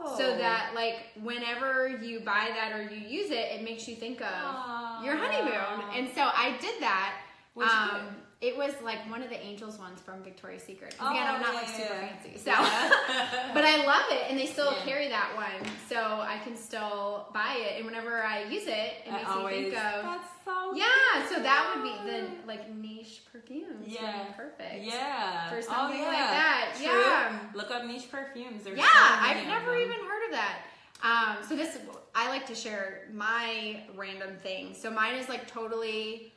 Oh. 0.04 0.18
So 0.18 0.38
that 0.38 0.72
like 0.76 0.98
whenever 1.22 1.88
you 1.88 2.20
buy 2.22 2.50
that 2.56 2.74
or 2.74 2.84
you 2.84 2.98
use 2.98 3.30
it, 3.32 3.52
it 3.52 3.64
makes 3.64 3.88
you 3.88 3.96
think 3.96 4.22
of 4.22 5.06
your 5.06 5.16
honeymoon. 5.16 5.86
And 5.96 6.10
so 6.16 6.22
I 6.22 6.58
did 6.60 6.82
that. 6.82 7.14
Um, 7.58 8.08
it 8.42 8.58
was 8.58 8.74
like 8.84 8.98
one 9.10 9.22
of 9.22 9.30
the 9.30 9.40
angels 9.40 9.78
ones 9.78 10.02
from 10.02 10.24
Victoria's 10.24 10.64
Secret. 10.64 10.96
Oh, 11.00 11.12
Again, 11.12 11.28
I'm 11.28 11.42
not 11.42 11.54
yeah, 11.54 11.60
like 11.60 11.70
super 11.70 11.94
yeah. 11.94 12.08
fancy, 12.08 12.38
so 12.38 12.52
Yeah. 12.52 13.52
but 13.54 13.64
I 13.64 13.86
love 13.86 14.06
it, 14.10 14.26
and 14.30 14.40
they 14.40 14.48
still 14.48 14.74
carry 14.84 15.08
that 15.10 15.30
one, 15.36 15.70
so 15.88 15.98
I 15.98 16.40
can 16.44 16.56
still 16.58 17.28
buy 17.34 17.58
it. 17.60 17.78
And 17.78 17.86
whenever 17.86 18.24
I 18.24 18.44
use 18.46 18.64
it, 18.64 18.94
it 19.06 19.12
I 19.12 19.18
makes 19.18 19.30
always, 19.30 19.56
me 19.66 19.70
think 19.72 19.76
of 19.86 20.04
That's 20.04 20.28
so 20.44 20.74
yeah. 20.76 21.30
So 21.30 21.36
that 21.42 21.72
would 21.76 21.84
be 21.84 22.12
the 22.12 22.28
like 22.48 22.68
niche 22.74 23.22
perfumes. 23.32 23.86
Yeah. 23.88 24.24
perfect. 24.36 24.84
Yeah. 24.84 25.50
For 25.50 25.58
Oh, 25.58 25.62
something 25.62 26.02
like 26.02 26.18
yeah. 26.18 26.32
that. 26.32 26.74
True. 26.78 26.86
Yeah. 26.88 27.40
Look 27.54 27.70
up 27.70 27.86
niche 27.86 28.10
perfumes. 28.12 28.64
There's 28.64 28.78
Yeah, 28.78 28.86
so 28.86 28.90
I've 28.94 29.46
never 29.48 29.76
even 29.78 29.98
heard 30.00 30.26
of 30.26 30.32
that. 30.32 30.58
Um, 31.04 31.38
so 31.48 31.56
this, 31.56 31.78
I 32.16 32.28
like 32.30 32.46
to 32.48 32.56
share 32.56 33.08
my 33.14 33.82
random 33.96 34.36
thing. 34.44 34.74
So 34.76 34.90
mine 34.92 35.16
is 35.16 35.30
like 35.30 35.48
totally 35.48 36.31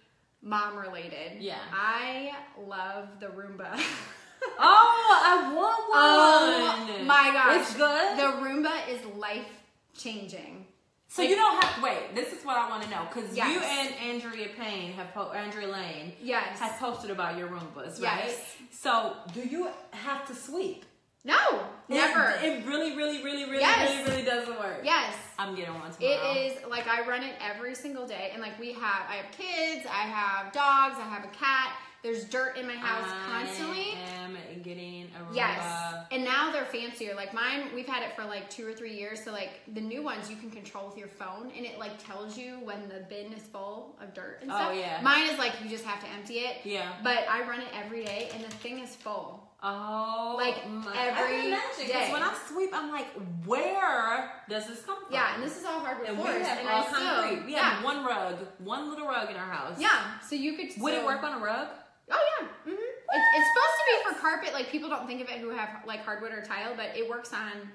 mom 0.45 0.76
related. 0.76 1.40
Yeah. 1.40 1.59
I 1.72 2.32
love 2.59 3.09
the 3.20 3.26
Roomba. 3.26 3.80
Oh, 4.59 5.20
I 5.24 5.55
want 5.55 5.84
oh 5.95 6.86
one. 6.99 7.07
my 7.07 7.30
gosh. 7.32 7.62
It's 7.62 7.74
good. 7.74 8.18
The 8.18 8.45
Roomba 8.45 8.72
is 8.90 9.01
life 9.16 9.47
changing. 9.97 10.66
So 11.09 11.22
you 11.22 11.34
don't 11.34 11.62
have 11.64 11.76
to 11.76 11.80
wait. 11.82 12.14
This 12.14 12.32
is 12.34 12.45
what 12.45 12.59
I 12.59 12.68
want 12.68 12.82
to 12.82 12.90
know 12.90 13.07
because 13.11 13.34
Yes. 13.34 13.51
you 13.55 13.61
and 13.62 14.14
Andrea 14.14 14.49
Payne 14.59 14.92
have 14.92 15.14
po- 15.14 15.32
Andrea 15.32 15.68
Lane 15.68 16.12
Yes. 16.20 16.59
has 16.59 16.78
posted 16.78 17.11
about 17.11 17.38
your 17.38 17.49
Roombas, 17.49 18.03
right? 18.03 18.24
Yes. 18.26 18.57
So 18.70 19.16
do 19.32 19.40
you 19.40 19.70
have 19.92 20.26
to 20.26 20.34
sweep? 20.34 20.84
No, 21.25 21.62
never. 21.89 22.35
It, 22.43 22.45
it 22.45 22.66
really, 22.66 22.95
really, 22.97 23.22
really, 23.22 23.45
really, 23.45 23.61
Yes. 23.61 23.91
really, 23.91 24.11
really 24.11 24.25
doesn't 24.25 24.59
work. 24.59 24.81
yes. 24.85 25.14
I'm 25.39 25.55
getting 25.57 25.75
one 25.75 25.91
tomorrow. 25.91 26.33
It 26.37 26.53
is 26.53 26.59
like 26.68 26.87
I 26.87 27.07
run 27.09 27.22
it 27.22 27.35
every 27.41 27.75
single 27.75 28.07
day, 28.07 28.31
and 28.33 28.41
like 28.43 28.59
we 28.61 28.72
have, 28.75 29.03
I 29.09 29.16
have 29.16 29.31
kids, 29.33 29.87
I 29.91 30.03
have 30.07 30.53
dogs, 30.53 30.97
I 30.99 31.09
have 31.09 31.25
a 31.25 31.29
cat. 31.29 31.72
There's 32.05 32.27
dirt 32.27 32.59
in 32.59 32.66
my 32.66 32.75
house 32.75 33.11
constantly. 33.27 33.95
I 33.97 34.25
am 34.25 34.37
getting 34.62 35.05
a. 35.18 35.35
Yes, 35.35 36.05
and 36.12 36.22
now 36.22 36.53
they're 36.53 36.66
fancier. 36.66 37.14
Like 37.14 37.33
mine, 37.33 37.70
we've 37.75 37.87
had 37.89 38.03
it 38.03 38.14
for 38.14 38.25
like 38.27 38.51
two 38.51 38.66
or 38.68 38.75
three 38.75 38.95
years. 38.95 39.25
So 39.25 39.33
like 39.33 39.62
the 39.72 39.81
new 39.81 40.03
ones, 40.03 40.29
you 40.31 40.37
can 40.37 40.51
control 40.51 40.87
with 40.87 40.99
your 40.99 41.09
phone, 41.09 41.51
and 41.57 41.64
it 41.64 41.79
like 41.79 41.93
tells 42.05 42.37
you 42.37 42.59
when 42.62 42.89
the 42.91 43.07
bin 43.09 43.33
is 43.33 43.43
full 43.45 43.97
of 44.03 44.12
dirt 44.12 44.41
and 44.43 44.53
Oh, 44.53 44.55
stuff. 44.55 44.75
yeah. 44.77 45.01
Mine 45.03 45.31
is 45.33 45.39
like 45.39 45.53
you 45.64 45.70
just 45.70 45.85
have 45.87 45.99
to 46.01 46.07
empty 46.11 46.41
it. 46.41 46.59
Yeah. 46.64 46.93
But 47.03 47.25
I 47.29 47.41
run 47.49 47.61
it 47.61 47.68
every 47.75 48.05
day, 48.05 48.29
and 48.35 48.45
the 48.45 48.51
thing 48.57 48.81
is 48.81 48.95
full. 48.95 49.43
Oh, 49.67 50.35
Like, 50.37 50.69
my- 50.69 50.95
every 50.95 51.53
I 51.53 51.61
can 51.77 51.87
day. 51.89 52.12
when 52.12 52.23
I 52.23 52.35
sweep, 52.49 52.71
I'm 52.75 52.91
like, 52.91 53.07
where 53.47 54.31
does 54.49 54.67
this 54.67 54.83
come 54.85 55.03
from? 55.05 55.12
Yeah, 55.15 55.35
and 55.35 55.43
this 55.43 55.57
is 55.59 55.65
all 55.65 55.81
hardwood 55.81 56.09
and 56.09 56.19
we 56.19 56.23
floors, 56.25 56.47
have 56.47 56.59
and 56.59 56.69
all 56.69 56.83
I 56.83 56.87
still 56.87 57.01
concrete. 57.23 57.47
We 57.47 57.53
yeah 57.53 57.62
have 57.77 57.85
one 57.85 58.05
rug, 58.05 58.37
one 58.59 58.91
little 58.91 59.07
rug 59.09 59.31
in 59.31 59.37
our 59.37 59.51
house. 59.51 59.79
yeah. 59.81 60.21
So 60.21 60.35
you 60.37 60.57
could 60.57 60.69
Would 60.83 60.93
it 60.95 61.05
work 61.05 61.23
on 61.23 61.41
a 61.41 61.45
rug? 61.45 61.69
Oh 62.11 62.21
yeah, 62.41 62.47
hmm 62.65 62.71
it's, 62.73 63.27
it's 63.37 63.49
supposed 63.49 63.77
to 63.79 63.85
be 63.89 64.15
for 64.15 64.21
carpet. 64.21 64.53
Like 64.53 64.69
people 64.69 64.91
don't 64.91 65.07
think 65.07 65.23
of 65.23 65.29
it 65.31 65.39
who 65.39 65.49
have 65.51 65.71
like 65.87 66.05
hardwood 66.05 66.33
or 66.33 66.43
tile, 66.43 66.75
but 66.77 66.95
it 66.97 67.09
works 67.09 67.33
on 67.33 67.71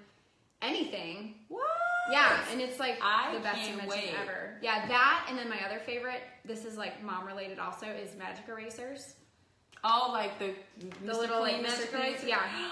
anything. 0.62 1.36
What? 1.48 1.66
Yeah, 2.12 2.40
and 2.52 2.62
it's 2.62 2.80
like 2.80 3.00
I 3.02 3.34
the 3.34 3.40
best 3.40 3.68
invention 3.68 3.88
wait. 3.90 4.14
ever. 4.22 4.58
Yeah, 4.62 4.88
that 4.88 5.26
and 5.30 5.38
then 5.38 5.50
my 5.50 5.60
other 5.66 5.80
favorite. 5.80 6.22
This 6.46 6.66
is 6.66 6.78
like 6.78 7.02
mom 7.04 7.26
related 7.26 7.58
also 7.60 7.88
is 7.88 8.16
magic 8.16 8.46
erasers. 8.48 9.16
Oh, 9.84 10.10
like 10.12 10.40
the 10.40 10.54
The 10.80 11.12
Mr. 11.12 11.18
little 11.18 11.40
like 11.42 11.62
Clean 11.62 11.66
Mr. 11.66 11.90
Clean. 11.90 12.16
Yeah. 12.28 12.42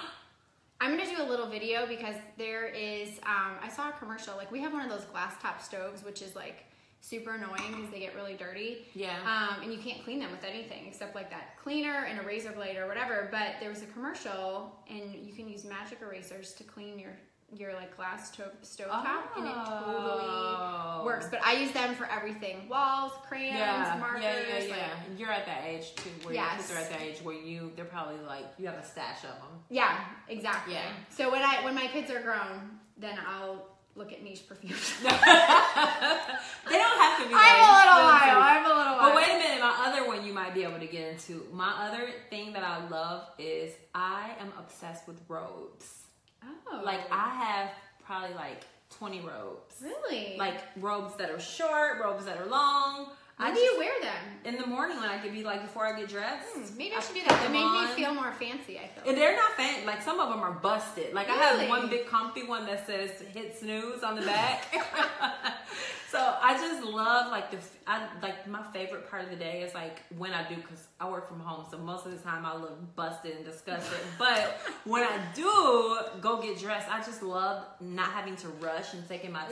I'm 0.79 0.95
gonna 0.95 1.09
do 1.09 1.21
a 1.21 1.27
little 1.27 1.47
video 1.47 1.87
because 1.87 2.15
there 2.37 2.67
is. 2.67 3.17
Um, 3.23 3.53
I 3.61 3.69
saw 3.69 3.89
a 3.89 3.93
commercial. 3.93 4.35
Like 4.37 4.51
we 4.51 4.61
have 4.61 4.73
one 4.73 4.83
of 4.83 4.89
those 4.89 5.05
glass 5.05 5.33
top 5.41 5.61
stoves, 5.61 6.03
which 6.03 6.21
is 6.21 6.35
like 6.35 6.65
super 7.01 7.35
annoying 7.35 7.71
because 7.75 7.89
they 7.91 7.99
get 7.99 8.15
really 8.15 8.33
dirty. 8.33 8.85
Yeah. 8.93 9.15
Um, 9.25 9.63
and 9.63 9.71
you 9.71 9.79
can't 9.79 10.03
clean 10.03 10.19
them 10.19 10.31
with 10.31 10.43
anything 10.43 10.85
except 10.87 11.15
like 11.15 11.29
that 11.29 11.57
cleaner 11.61 12.05
and 12.09 12.19
a 12.19 12.23
razor 12.23 12.51
blade 12.51 12.77
or 12.77 12.87
whatever. 12.87 13.27
But 13.31 13.55
there 13.59 13.69
was 13.69 13.81
a 13.81 13.87
commercial, 13.87 14.75
and 14.89 15.15
you 15.15 15.33
can 15.33 15.49
use 15.49 15.63
magic 15.65 15.99
erasers 16.01 16.53
to 16.53 16.63
clean 16.63 16.99
your 16.99 17.13
your 17.55 17.73
like 17.73 17.95
glass 17.95 18.29
to- 18.31 18.51
stove 18.61 18.87
top, 18.91 19.31
and 19.37 19.47
it 19.47 19.53
Oh. 19.55 20.97
totally 20.99 21.05
works. 21.05 21.27
But 21.31 21.41
I 21.45 21.53
use 21.53 21.71
them 21.71 21.95
for 21.95 22.05
everything: 22.05 22.67
walls, 22.67 23.13
crayons, 23.27 23.57
yeah, 23.57 23.95
markers. 23.99 24.23
yeah, 24.23 24.39
yeah, 24.39 24.63
yeah. 24.65 24.75
like- 24.75 25.19
You're 25.19 25.31
at 25.31 25.45
that 25.45 25.63
age 25.65 25.95
too, 25.95 26.09
where 26.23 26.33
your 26.35 26.43
Yes. 26.43 26.67
kids 26.67 26.71
are 26.73 26.81
at 26.81 26.89
that 26.91 27.01
age 27.01 27.21
where 27.21 27.35
you 27.35 27.71
they're 27.75 27.85
probably 27.85 28.19
like 28.25 28.45
you 28.57 28.65
have 28.67 28.75
a 28.77 28.83
stash 28.85 29.23
of 29.23 29.29
them. 29.29 29.63
Yeah, 29.69 29.97
exactly. 30.27 30.73
Yeah. 30.73 30.91
So 31.09 31.31
when 31.31 31.41
I 31.41 31.63
when 31.63 31.73
my 31.75 31.87
kids 31.87 32.11
are 32.11 32.21
grown, 32.21 32.79
then 32.97 33.17
I'll 33.25 33.65
look 33.95 34.11
at 34.11 34.21
niche 34.23 34.47
perfumes. 34.47 34.93
they 35.01 35.09
don't 35.09 36.99
have 36.99 37.23
to 37.23 37.27
be. 37.29 37.33
I'm 37.33 37.59
a 37.59 37.77
little 37.79 38.03
while. 38.03 38.41
I'm 38.41 38.65
a 38.65 38.67
little 38.67 38.83
while. 38.97 39.09
But 39.09 39.15
wait 39.15 39.29
a 39.29 39.37
minute, 39.37 39.59
my 39.61 39.85
other 39.87 40.05
one 40.07 40.25
you 40.25 40.33
might 40.33 40.53
be 40.53 40.63
able 40.63 40.79
to 40.79 40.85
get 40.85 41.13
into. 41.13 41.47
My 41.53 41.87
other 41.87 42.09
thing 42.29 42.53
that 42.53 42.63
I 42.63 42.87
love 42.89 43.27
is 43.39 43.73
I 43.95 44.31
am 44.39 44.51
obsessed 44.59 45.07
with 45.07 45.21
robes. 45.27 46.03
Oh, 46.43 46.81
Like 46.83 47.01
I 47.11 47.29
have 47.29 47.69
probably 48.05 48.35
like 48.35 48.63
20 48.97 49.21
robes. 49.21 49.75
really 49.81 50.35
Like 50.37 50.61
robes 50.77 51.15
that 51.17 51.29
are 51.29 51.39
short, 51.39 51.99
robes 52.03 52.25
that 52.25 52.37
are 52.39 52.45
long. 52.47 53.09
When 53.37 53.51
I 53.51 53.53
do 53.53 53.59
just, 53.59 53.71
you 53.73 53.77
wear 53.77 54.01
them? 54.01 54.23
in 54.45 54.57
the 54.59 54.65
morning 54.65 54.97
when 54.99 55.09
I 55.09 55.19
could 55.19 55.31
be 55.31 55.43
like 55.43 55.61
before 55.61 55.85
I 55.85 55.99
get 55.99 56.09
dressed. 56.09 56.47
Hmm, 56.55 56.75
maybe 56.77 56.95
I 56.95 56.99
should 57.01 57.13
do 57.13 57.21
that. 57.27 57.45
It 57.45 57.51
made 57.51 57.61
on. 57.61 57.85
me 57.87 57.91
feel 57.93 58.11
more 58.15 58.31
fancy. 58.31 58.79
I 58.79 58.87
feel. 58.87 59.07
And 59.09 59.15
they're 59.15 59.35
not 59.35 59.51
fan 59.51 59.85
like 59.85 60.01
some 60.01 60.19
of 60.19 60.29
them 60.29 60.39
are 60.39 60.53
busted. 60.53 61.13
Like 61.13 61.29
I 61.29 61.33
have 61.33 61.69
one 61.69 61.87
big 61.87 62.07
comfy 62.07 62.43
one 62.47 62.65
that 62.65 62.87
says 62.87 63.11
"hit 63.33 63.55
snooze" 63.59 64.01
on 64.01 64.15
the 64.15 64.23
back. 64.25 64.65
so 66.09 66.35
I 66.41 66.53
just 66.57 66.83
love 66.83 67.31
like 67.31 67.51
the 67.51 67.57
I 67.85 68.07
like 68.21 68.47
my 68.47 68.63
favorite 68.71 69.09
part 69.09 69.23
of 69.23 69.29
the 69.29 69.35
day 69.35 69.61
is 69.61 69.73
like 69.73 69.99
when 70.17 70.31
I 70.31 70.47
do 70.47 70.55
because 70.55 70.87
I 70.99 71.09
work 71.09 71.27
from 71.27 71.39
home, 71.39 71.65
so 71.69 71.77
most 71.77 72.05
of 72.05 72.11
the 72.11 72.17
time 72.17 72.45
I 72.45 72.55
look 72.55 72.95
busted 72.95 73.35
and 73.35 73.45
disgusted. 73.45 73.99
but 74.17 74.59
when 74.85 75.03
I 75.03 75.19
do 75.33 75.99
go 76.21 76.41
get 76.41 76.59
dressed, 76.59 76.89
I 76.89 76.99
just 76.99 77.21
love 77.23 77.65
not 77.81 78.11
having 78.11 78.35
to 78.37 78.47
rush 78.61 78.93
and 78.93 79.07
taking 79.07 79.31
my 79.31 79.41
time 79.41 79.49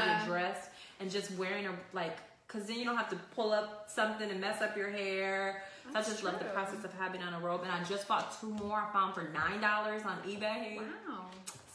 to 0.00 0.06
get 0.06 0.26
dressed 0.26 0.70
and 1.00 1.10
just 1.10 1.30
wearing 1.32 1.66
a 1.66 1.72
like. 1.92 2.16
Cause 2.46 2.64
then 2.64 2.78
you 2.78 2.86
don't 2.86 2.96
have 2.96 3.10
to 3.10 3.16
pull 3.34 3.52
up 3.52 3.90
something 3.90 4.30
and 4.30 4.40
mess 4.40 4.62
up 4.62 4.74
your 4.74 4.88
hair. 4.88 5.62
So 5.92 5.98
I 5.98 6.02
just 6.02 6.24
love 6.24 6.38
the 6.38 6.46
process 6.46 6.82
of 6.82 6.94
having 6.94 7.22
on 7.22 7.34
a 7.34 7.40
robe, 7.40 7.60
and 7.62 7.70
I 7.70 7.84
just 7.84 8.08
bought 8.08 8.40
two 8.40 8.48
more. 8.48 8.78
I 8.88 8.90
found 8.90 9.14
for 9.14 9.28
nine 9.34 9.60
dollars 9.60 10.00
on 10.06 10.16
eBay. 10.26 10.78
Wow. 10.78 11.26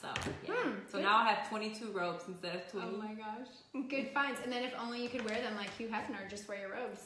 So 0.03 0.09
yeah. 0.45 0.53
Hmm, 0.53 0.69
so 0.91 0.97
good. 0.97 1.03
now 1.03 1.17
I 1.17 1.29
have 1.31 1.47
twenty 1.49 1.73
two 1.73 1.91
robes 1.91 2.25
instead 2.27 2.55
of 2.55 2.67
twenty. 2.71 2.87
Oh 2.93 2.97
my 2.97 3.13
gosh. 3.13 3.47
Good 3.89 4.09
finds. 4.13 4.39
And 4.43 4.51
then 4.51 4.63
if 4.63 4.73
only 4.79 5.01
you 5.01 5.09
could 5.09 5.23
wear 5.29 5.41
them 5.41 5.55
like 5.55 5.69
Hugh 5.77 5.87
Hefner, 5.87 6.29
just 6.29 6.47
wear 6.49 6.59
your 6.59 6.71
robes 6.73 6.99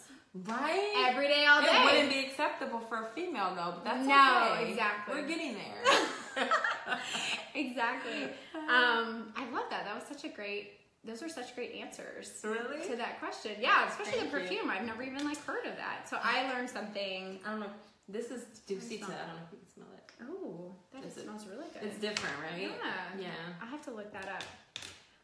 right? 0.46 1.06
every 1.10 1.28
day, 1.28 1.46
all 1.46 1.60
it 1.62 1.66
day. 1.66 1.82
wouldn't 1.84 2.10
be 2.10 2.20
acceptable 2.26 2.80
for 2.80 3.04
a 3.04 3.06
female 3.16 3.54
though, 3.56 3.74
but 3.76 3.84
that's 3.84 4.08
No, 4.08 4.50
okay. 4.54 4.72
exactly. 4.72 5.14
We're 5.16 5.28
getting 5.28 5.56
there. 5.56 6.48
exactly. 7.56 8.30
Um, 8.68 9.32
I 9.38 9.50
love 9.54 9.64
that. 9.70 9.86
That 9.86 9.96
was 9.96 10.04
such 10.10 10.26
a 10.30 10.36
great. 10.36 10.77
Those 11.08 11.24
are 11.24 11.30
such 11.30 11.56
great 11.56 11.74
answers. 11.74 12.32
Really? 12.44 12.86
To 12.90 12.96
that 12.98 13.20
question, 13.20 13.54
yeah, 13.62 13.88
especially 13.88 14.20
Thank 14.20 14.32
the 14.32 14.40
you. 14.40 14.44
perfume. 14.44 14.70
I've 14.70 14.86
never 14.86 15.02
even 15.04 15.24
like 15.24 15.44
heard 15.46 15.66
of 15.66 15.78
that. 15.78 16.08
So 16.10 16.18
I 16.22 16.52
learned 16.54 16.70
something. 16.70 17.40
I 17.46 17.52
don't 17.52 17.62
know. 17.62 17.72
This 18.10 18.26
is 18.30 18.44
smell 18.66 18.80
I 18.80 19.00
don't 19.00 19.10
know 19.10 19.42
if 19.46 19.52
you 19.52 19.58
can 19.58 19.74
smell 19.74 19.88
it. 19.96 20.12
Oh, 20.30 20.76
that 20.94 21.06
it- 21.06 21.24
smells 21.24 21.46
really 21.48 21.68
good. 21.74 21.84
It's 21.84 21.98
different, 21.98 22.36
right? 22.52 22.62
Yeah. 22.62 23.20
Yeah. 23.20 23.28
I 23.62 23.66
have 23.68 23.82
to 23.86 23.92
look 23.92 24.12
that 24.12 24.28
up. 24.28 24.44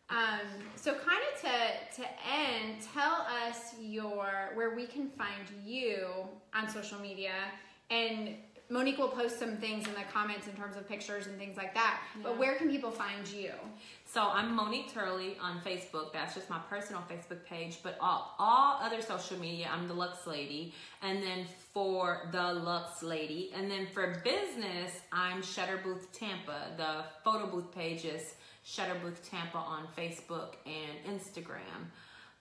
Um, 0.09 0.39
so 0.75 0.93
kind 0.93 1.21
of 1.33 1.41
to 1.41 2.01
to 2.01 2.07
end, 2.31 2.77
tell 2.93 3.25
us 3.47 3.73
your 3.79 4.51
where 4.53 4.75
we 4.75 4.85
can 4.85 5.09
find 5.09 5.43
you 5.65 6.07
on 6.53 6.69
social 6.69 6.99
media, 6.99 7.33
and 7.89 8.35
Monique 8.69 8.97
will 8.97 9.09
post 9.09 9.39
some 9.39 9.57
things 9.57 9.87
in 9.87 9.93
the 9.93 10.03
comments 10.11 10.47
in 10.47 10.53
terms 10.53 10.75
of 10.75 10.87
pictures 10.87 11.27
and 11.27 11.37
things 11.37 11.57
like 11.57 11.73
that. 11.73 12.01
But 12.21 12.37
where 12.37 12.55
can 12.55 12.69
people 12.69 12.91
find 12.91 13.27
you? 13.27 13.51
So 14.13 14.29
I'm 14.31 14.55
Monique 14.55 14.93
Turley 14.93 15.37
on 15.41 15.59
Facebook. 15.61 16.13
That's 16.13 16.35
just 16.35 16.47
my 16.47 16.59
personal 16.69 17.01
Facebook 17.09 17.43
page. 17.45 17.79
But 17.81 17.97
all, 17.99 18.35
all 18.37 18.77
other 18.79 19.01
social 19.01 19.39
media, 19.39 19.67
I'm 19.73 19.87
the 19.87 19.95
Lux 19.95 20.27
Lady. 20.27 20.75
And 21.01 21.23
then 21.23 21.47
for 21.73 22.29
the 22.31 22.53
Lux 22.53 23.01
Lady. 23.01 23.51
And 23.55 23.71
then 23.71 23.87
for 23.91 24.21
business, 24.23 24.91
I'm 25.11 25.41
Shutter 25.41 25.79
Booth 25.83 26.13
Tampa. 26.13 26.73
The 26.77 27.05
photo 27.23 27.47
booth 27.47 27.73
page 27.73 28.05
is 28.05 28.35
Shutter 28.63 28.93
Booth 29.01 29.27
Tampa 29.27 29.57
on 29.57 29.87
Facebook 29.97 30.57
and 30.67 31.19
Instagram. 31.19 31.89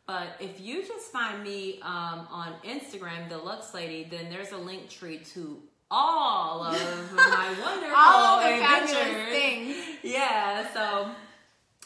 But 0.06 0.36
if 0.40 0.60
you 0.60 0.86
just 0.86 1.10
find 1.10 1.42
me 1.42 1.80
um, 1.80 2.28
on 2.30 2.52
Instagram, 2.66 3.30
the 3.30 3.38
Lux 3.38 3.72
Lady, 3.72 4.06
then 4.10 4.28
there's 4.28 4.52
a 4.52 4.56
Linktree 4.56 5.26
to 5.32 5.62
all 5.90 6.64
of 6.64 7.12
my 7.16 7.54
wonderful 7.64 7.96
All 7.96 8.40
of 8.40 8.88
the 8.88 9.24
things. 9.30 9.76
Yeah, 10.02 10.70
so 10.74 11.12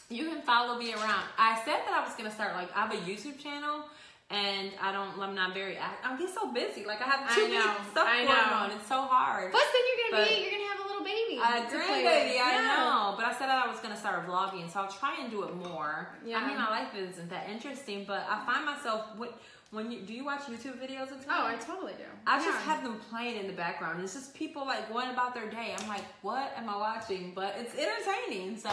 you 0.09 0.29
can 0.29 0.41
follow 0.41 0.77
me 0.79 0.93
around. 0.93 1.23
I 1.37 1.55
said 1.65 1.81
that 1.85 1.93
I 1.93 2.03
was 2.05 2.15
gonna 2.15 2.31
start 2.31 2.55
like 2.55 2.75
I 2.75 2.81
have 2.87 2.93
a 2.93 2.97
YouTube 2.97 3.37
channel, 3.39 3.83
and 4.29 4.71
I 4.81 4.91
don't. 4.91 5.19
I'm 5.19 5.35
not 5.35 5.53
very. 5.53 5.77
act- 5.77 6.05
I 6.05 6.17
get 6.17 6.29
so 6.33 6.51
busy. 6.51 6.85
Like 6.85 7.01
I 7.01 7.05
have 7.05 7.29
I 7.29 7.35
too 7.35 7.47
know, 7.49 7.65
many 7.67 7.89
stuff 7.91 8.07
I 8.07 8.15
going 8.23 8.27
know. 8.27 8.55
on. 8.55 8.71
It's 8.71 8.87
so 8.87 9.01
hard. 9.01 9.51
Plus, 9.51 9.63
then 9.73 9.81
you're 9.87 10.11
gonna 10.11 10.23
But- 10.23 10.29
be 10.29 10.41
you're 10.43 10.51
gonna 10.51 10.69
have 10.71 10.79
a 10.85 10.87
little 10.87 11.03
baby. 11.03 11.35
A 11.37 11.69
to 11.69 11.85
play 11.85 12.03
with. 12.03 12.13
grandbaby, 12.13 12.39
I 12.39 12.51
Yeah. 12.55 12.75
know. 12.75 13.13
But 13.17 13.25
I 13.25 13.31
said 13.33 13.47
that 13.49 13.65
I 13.65 13.67
was 13.69 13.79
gonna 13.81 13.97
start 13.97 14.25
vlogging, 14.27 14.71
so 14.71 14.79
I'll 14.81 14.91
try 14.91 15.15
and 15.19 15.29
do 15.29 15.43
it 15.43 15.53
more. 15.55 16.15
Yeah. 16.25 16.39
I 16.39 16.47
mean, 16.47 16.57
my 16.57 16.69
life 16.69 16.95
isn't 16.95 17.29
that 17.29 17.49
interesting, 17.49 18.05
but 18.05 18.25
I 18.29 18.45
find 18.45 18.65
myself 18.65 19.15
when 19.17 19.29
when 19.71 19.91
you 19.91 19.99
do 19.99 20.13
you 20.13 20.23
watch 20.23 20.43
YouTube 20.43 20.79
videos 20.79 21.11
and 21.11 21.19
Oh, 21.29 21.45
I 21.45 21.55
totally 21.55 21.91
do. 21.93 22.05
I 22.25 22.39
Yeah. 22.39 22.45
just 22.45 22.59
have 22.63 22.83
them 22.83 23.01
playing 23.09 23.35
in 23.41 23.47
the 23.47 23.53
background. 23.53 24.01
It's 24.01 24.13
just 24.13 24.33
people 24.33 24.65
like 24.65 24.87
going 24.91 25.09
about 25.09 25.33
their 25.33 25.47
day. 25.49 25.75
I'm 25.77 25.89
like, 25.89 26.05
what 26.21 26.53
am 26.55 26.69
I 26.69 26.77
watching? 26.77 27.33
But 27.35 27.55
it's 27.59 27.75
entertaining. 27.75 28.55
So 28.57 28.69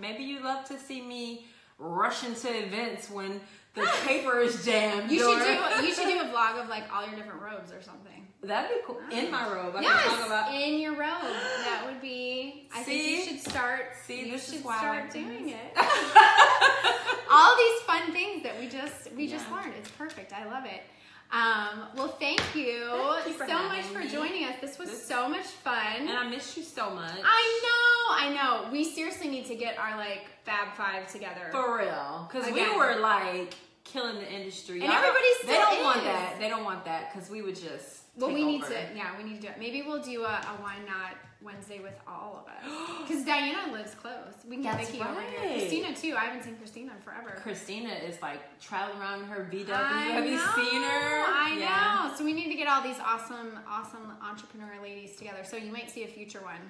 maybe 0.00 0.24
you 0.24 0.42
love 0.42 0.64
to 0.66 0.78
see 0.78 1.00
me 1.00 1.46
rush 1.78 2.24
into 2.24 2.48
events 2.66 3.10
when 3.10 3.40
the 3.74 3.86
paper 4.04 4.38
is 4.40 4.64
jammed. 4.64 5.10
You 5.10 5.18
should 5.18 5.44
do 5.44 5.86
you 5.86 5.94
should 5.94 6.04
do 6.04 6.20
a 6.20 6.32
vlog 6.32 6.62
of 6.62 6.68
like 6.68 6.84
all 6.92 7.06
your 7.06 7.16
different 7.16 7.42
robes 7.42 7.72
or 7.72 7.82
something. 7.82 8.26
That'd 8.42 8.70
be 8.70 8.82
cool. 8.86 9.00
In 9.10 9.30
my 9.32 9.42
ah. 9.42 9.52
robe. 9.52 9.74
I 9.76 9.82
can 9.82 9.82
Yes, 9.82 10.04
talk 10.04 10.26
about. 10.26 10.54
in 10.54 10.78
your 10.78 10.92
robe. 10.92 11.22
That 11.22 11.82
would 11.86 12.00
be. 12.00 12.68
I 12.72 12.82
think 12.84 13.02
you 13.02 13.24
should 13.24 13.40
start. 13.40 13.86
See, 14.06 14.26
you 14.26 14.32
this 14.32 14.48
is 14.48 14.54
should 14.54 14.64
why 14.64 14.76
I 14.76 14.78
start 14.78 15.12
doing 15.12 15.48
it. 15.48 15.76
All 17.30 17.56
these 17.56 17.80
fun 17.82 18.12
things 18.12 18.42
that 18.44 18.58
we 18.60 18.68
just 18.68 19.12
we 19.16 19.26
just 19.26 19.50
learned. 19.50 19.74
It's 19.78 19.90
perfect. 19.90 20.32
I 20.32 20.44
love 20.46 20.64
it. 20.66 20.82
Um, 21.30 21.82
well, 21.94 22.08
thank 22.08 22.40
you, 22.56 22.88
Thank 23.24 23.36
so 23.50 23.62
much 23.68 23.84
for 23.84 23.98
me. 23.98 24.08
joining 24.08 24.44
us. 24.44 24.54
This 24.62 24.78
was 24.78 24.88
This- 24.90 25.06
so 25.06 25.28
much 25.28 25.44
fun. 25.44 25.76
and 26.08 26.10
I 26.10 26.26
miss 26.26 26.56
you 26.56 26.62
so 26.62 26.88
much. 26.90 27.12
I 27.22 27.60
know, 27.62 28.14
I 28.14 28.34
know. 28.64 28.70
We 28.72 28.82
seriously 28.84 29.28
need 29.28 29.44
to 29.46 29.54
get 29.54 29.78
our 29.78 29.96
like 29.98 30.26
Fab 30.44 30.74
Five 30.74 31.10
together. 31.12 31.48
For 31.52 31.78
real. 31.78 32.28
Because 32.32 32.50
we 32.50 32.74
were 32.74 32.96
like 32.96 33.52
killing 33.84 34.16
the 34.16 34.30
industry. 34.30 34.76
And 34.80 34.84
Y'all 34.84 35.02
don't- 35.02 35.04
everybody 35.16 35.26
They 35.46 35.58
don't 35.58 35.84
want 35.84 36.04
that. 36.04 36.38
They 36.40 36.48
don't 36.48 36.64
want 36.64 36.84
that 36.86 37.12
because 37.12 37.28
we 37.30 37.42
would 37.42 37.56
just. 37.56 38.04
well, 38.16 38.30
we 38.32 38.44
need 38.44 38.62
to. 38.64 38.86
Yeah, 38.94 39.10
we 39.18 39.24
need 39.24 39.36
to 39.42 39.42
do 39.42 39.48
it. 39.48 39.58
Maybe 39.58 39.82
we'll 39.82 40.02
do 40.02 40.24
a, 40.24 40.28
a 40.28 40.56
why 40.62 40.76
not 40.86 41.12
Wednesday 41.40 41.78
with 41.80 41.94
all 42.06 42.44
of 42.44 42.48
us. 42.52 42.84
Because 43.08 43.24
Diana 43.24 43.72
lives 43.72 43.94
close. 43.94 44.34
We 44.46 44.56
can 44.56 44.62
get 44.64 44.76
That's 44.76 44.90
Vicky 44.90 45.02
over 45.02 45.20
here. 45.22 45.52
Christina 45.58 45.94
too. 45.96 46.14
I 46.14 46.24
haven't 46.26 46.44
seen 46.44 46.56
Christina 46.56 46.92
in 46.94 47.00
forever. 47.00 47.38
Christina 47.42 47.90
is 47.90 48.20
like 48.20 48.40
traveling 48.60 49.00
around 49.00 49.24
her 49.24 49.48
VW. 49.50 49.70
I 49.72 50.00
Have 50.12 50.26
you 50.26 50.38
seen 50.38 50.82
her? 50.82 51.24
I 51.26 51.56
Yeah. 51.58 52.08
know. 52.10 52.16
So 52.16 52.24
we 52.24 52.32
need 52.34 52.48
to 52.48 52.54
get 52.54 52.68
all 52.68 52.82
these 52.82 52.98
awesome, 52.98 53.58
awesome 53.68 54.12
entrepreneur 54.22 54.74
ladies 54.82 55.16
together. 55.16 55.42
So 55.44 55.56
you 55.56 55.72
might 55.72 55.90
see 55.90 56.04
a 56.04 56.08
future 56.08 56.40
one 56.42 56.60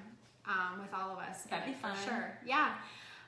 um, 0.47 0.79
with 0.81 0.93
all 0.93 1.11
of 1.11 1.17
us. 1.19 1.41
That'd 1.49 1.65
be 1.65 1.73
fun. 1.73 1.95
Sure. 2.05 2.37
Yeah. 2.45 2.73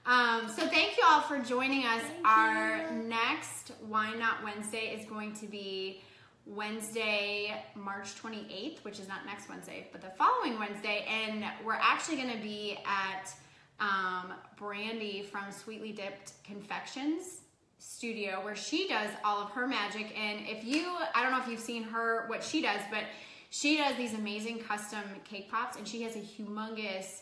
Um, 0.05 0.47
so 0.47 0.65
thank 0.67 0.95
you 0.97 1.03
all 1.05 1.21
for 1.21 1.37
joining 1.39 1.85
us. 1.85 2.01
Thank 2.01 2.25
Our 2.27 2.77
you. 2.93 3.03
next 3.03 3.73
Why 3.87 4.13
Not 4.15 4.43
Wednesday 4.43 4.97
is 4.97 5.05
going 5.07 5.33
to 5.35 5.45
be 5.47 6.01
Wednesday, 6.45 7.63
March 7.75 8.21
28th, 8.21 8.83
which 8.83 8.99
is 8.99 9.07
not 9.07 9.25
next 9.25 9.47
Wednesday, 9.49 9.87
but 9.91 10.01
the 10.01 10.09
following 10.17 10.57
Wednesday. 10.59 11.05
And 11.07 11.45
we're 11.63 11.73
actually 11.73 12.17
going 12.17 12.31
to 12.31 12.41
be 12.41 12.79
at 12.85 13.33
um, 13.79 14.33
Brandy 14.57 15.23
from 15.23 15.51
Sweetly 15.51 15.91
Dipped 15.91 16.33
Confections 16.43 17.41
studio 17.81 18.39
where 18.43 18.55
she 18.55 18.87
does 18.87 19.09
all 19.25 19.41
of 19.41 19.49
her 19.51 19.67
magic. 19.67 20.15
And 20.17 20.41
if 20.47 20.63
you, 20.63 20.95
I 21.15 21.23
don't 21.23 21.31
know 21.31 21.39
if 21.39 21.47
you've 21.47 21.59
seen 21.59 21.83
her, 21.83 22.27
what 22.27 22.43
she 22.43 22.61
does, 22.61 22.81
but 22.91 23.03
she 23.49 23.77
does 23.77 23.97
these 23.97 24.13
amazing 24.13 24.59
custom 24.59 25.01
cake 25.23 25.49
pops 25.49 25.77
and 25.77 25.87
she 25.87 26.03
has 26.03 26.15
a 26.15 26.19
humongous 26.19 27.21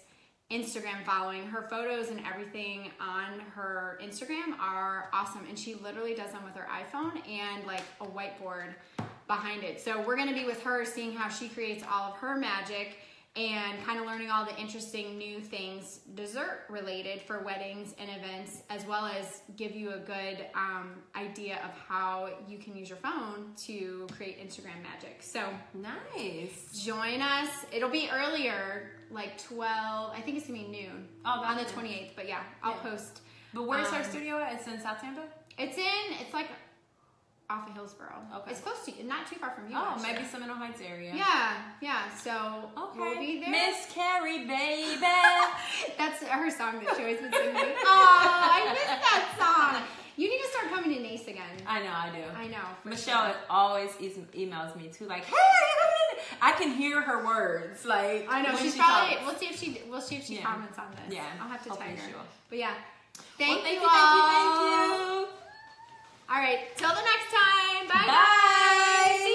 Instagram 0.52 1.04
following. 1.06 1.46
Her 1.46 1.68
photos 1.70 2.10
and 2.10 2.22
everything 2.26 2.92
on 3.00 3.40
her 3.54 4.00
Instagram 4.04 4.58
are 4.60 5.10
awesome. 5.14 5.46
And 5.48 5.58
she 5.58 5.76
literally 5.76 6.16
does 6.16 6.32
them 6.32 6.44
with 6.44 6.56
her 6.56 6.68
iPhone 6.68 7.28
and 7.30 7.66
like 7.68 7.84
a 8.02 8.06
whiteboard 8.06 8.74
behind 9.28 9.64
it. 9.64 9.80
So 9.80 10.02
we're 10.02 10.16
to 10.28 10.34
be 10.34 10.46
with 10.46 10.64
her 10.64 10.86
seeing 10.86 11.16
how 11.16 11.30
she 11.30 11.50
creates 11.50 11.84
all 11.90 12.12
of 12.12 12.18
her 12.18 12.36
magic 12.36 12.98
and 13.40 13.82
kind 13.86 13.98
of 14.00 14.06
learning 14.06 14.30
all 14.30 14.44
the 14.44 14.56
interesting 14.60 15.18
new 15.18 15.40
things 15.40 16.02
dessert 16.14 16.64
related 16.70 17.22
for 17.22 17.40
weddings 17.40 17.96
and 17.98 18.10
events 18.10 18.64
as 18.70 18.86
well 18.86 19.06
as 19.06 19.44
give 19.56 19.74
you 19.74 19.92
a 19.94 19.98
good 20.00 20.46
um, 20.56 20.92
idea 21.16 21.56
of 21.64 21.72
how 21.88 22.30
you 22.50 22.58
can 22.58 22.76
use 22.76 22.90
your 22.90 22.98
phone 22.98 23.54
to 23.56 24.06
create 24.18 24.38
instagram 24.46 24.82
magic 24.84 25.18
so 25.22 25.42
Nice. 25.74 26.84
join 26.84 27.22
us 27.22 27.50
it'll 27.72 27.90
be 27.90 28.10
earlier 28.12 28.92
like 29.10 29.42
12 29.42 30.12
i 30.14 30.20
think 30.22 30.38
it's 30.38 30.48
gonna 30.48 30.60
be 30.60 30.68
noon 30.68 31.08
Oh, 31.26 31.42
on 31.44 31.56
the 31.58 31.64
28th 31.64 32.12
but 32.18 32.28
yeah 32.28 32.42
i'll 32.62 32.74
Yeah. 32.74 32.90
post 32.92 33.22
But 33.54 33.64
where's 33.68 33.88
our 33.88 34.02
Um, 34.02 34.10
studio 34.10 34.38
at? 34.40 34.54
It's 34.56 34.68
in 34.68 34.80
South 34.82 35.00
Tampa? 35.02 35.24
it's 35.58 35.78
in 35.78 36.06
it's 36.22 36.34
like 36.34 36.48
off 37.50 37.68
of 37.68 37.74
hillsborough 37.74 38.22
Okay. 38.36 38.52
it's 38.52 38.60
close 38.62 38.86
to 38.86 38.92
you 38.92 39.04
not 39.06 39.26
too 39.28 39.36
far 39.38 39.50
from 39.52 39.68
you 39.70 39.76
Oh, 39.76 39.94
actually. 39.96 40.14
maybe 40.14 40.26
Seminole 40.26 40.56
Heights 40.58 40.82
area. 40.86 41.14
yeah 41.16 41.54
yeah 41.82 42.04
so 42.16 42.70
Okay. 42.78 43.00
we'll 43.00 43.20
be 43.20 43.40
there 43.40 43.50
Miss 43.50 43.88
Carrie, 43.94 44.46
baby. 44.46 45.00
That's 45.98 46.22
her 46.24 46.50
song 46.52 46.84
that 46.84 46.96
she 46.96 47.02
always 47.02 47.20
been 47.20 47.32
singing. 47.32 47.56
Oh, 47.56 48.50
I 48.52 48.70
miss 48.74 48.86
that 48.86 49.36
song. 49.40 49.84
You 50.16 50.30
need 50.30 50.42
to 50.42 50.48
start 50.50 50.70
coming 50.70 50.96
to 50.96 51.02
NACE 51.02 51.28
again. 51.28 51.56
I 51.66 51.80
know, 51.82 51.92
I 51.92 52.10
do. 52.10 52.24
I 52.38 52.48
know. 52.48 52.66
Michelle 52.84 53.28
sure. 53.32 53.36
always 53.50 53.92
emails 53.94 54.76
me 54.76 54.90
too, 54.90 55.08
like, 55.08 55.24
hey, 55.26 56.20
I 56.42 56.52
can 56.54 56.72
hear 56.76 57.02
her 57.02 57.26
words. 57.26 57.86
Like, 57.86 58.28
I 58.30 58.42
know 58.42 58.56
she's 58.58 58.74
she 58.74 58.80
probably. 58.80 59.16
talks. 59.16 59.26
We'll 59.26 59.36
see 59.38 59.46
if 59.48 59.60
she. 59.60 59.82
We'll 59.90 60.02
see 60.02 60.16
if 60.18 60.26
she 60.26 60.36
Yeah. 60.36 60.44
comments 60.44 60.78
on 60.78 60.92
this. 60.92 61.16
Yeah, 61.16 61.24
I'll 61.42 61.48
have 61.48 61.64
to 61.64 61.70
hopefully 61.70 61.96
tag 61.96 62.12
her. 62.12 62.20
But 62.50 62.58
yeah, 62.60 62.74
thank, 63.38 63.56
Well, 63.56 63.64
thank 63.64 63.76
you 63.76 63.82
you, 63.82 63.88
thank 63.88 64.60
you, 64.60 65.26
all. 65.26 65.28
All 66.32 66.38
right, 66.38 66.60
till 66.78 66.90
the 66.90 66.94
next 66.94 67.32
time. 67.34 67.88
Bye. 67.88 68.06
Bye. 68.06 69.18
Guys. 69.18 69.29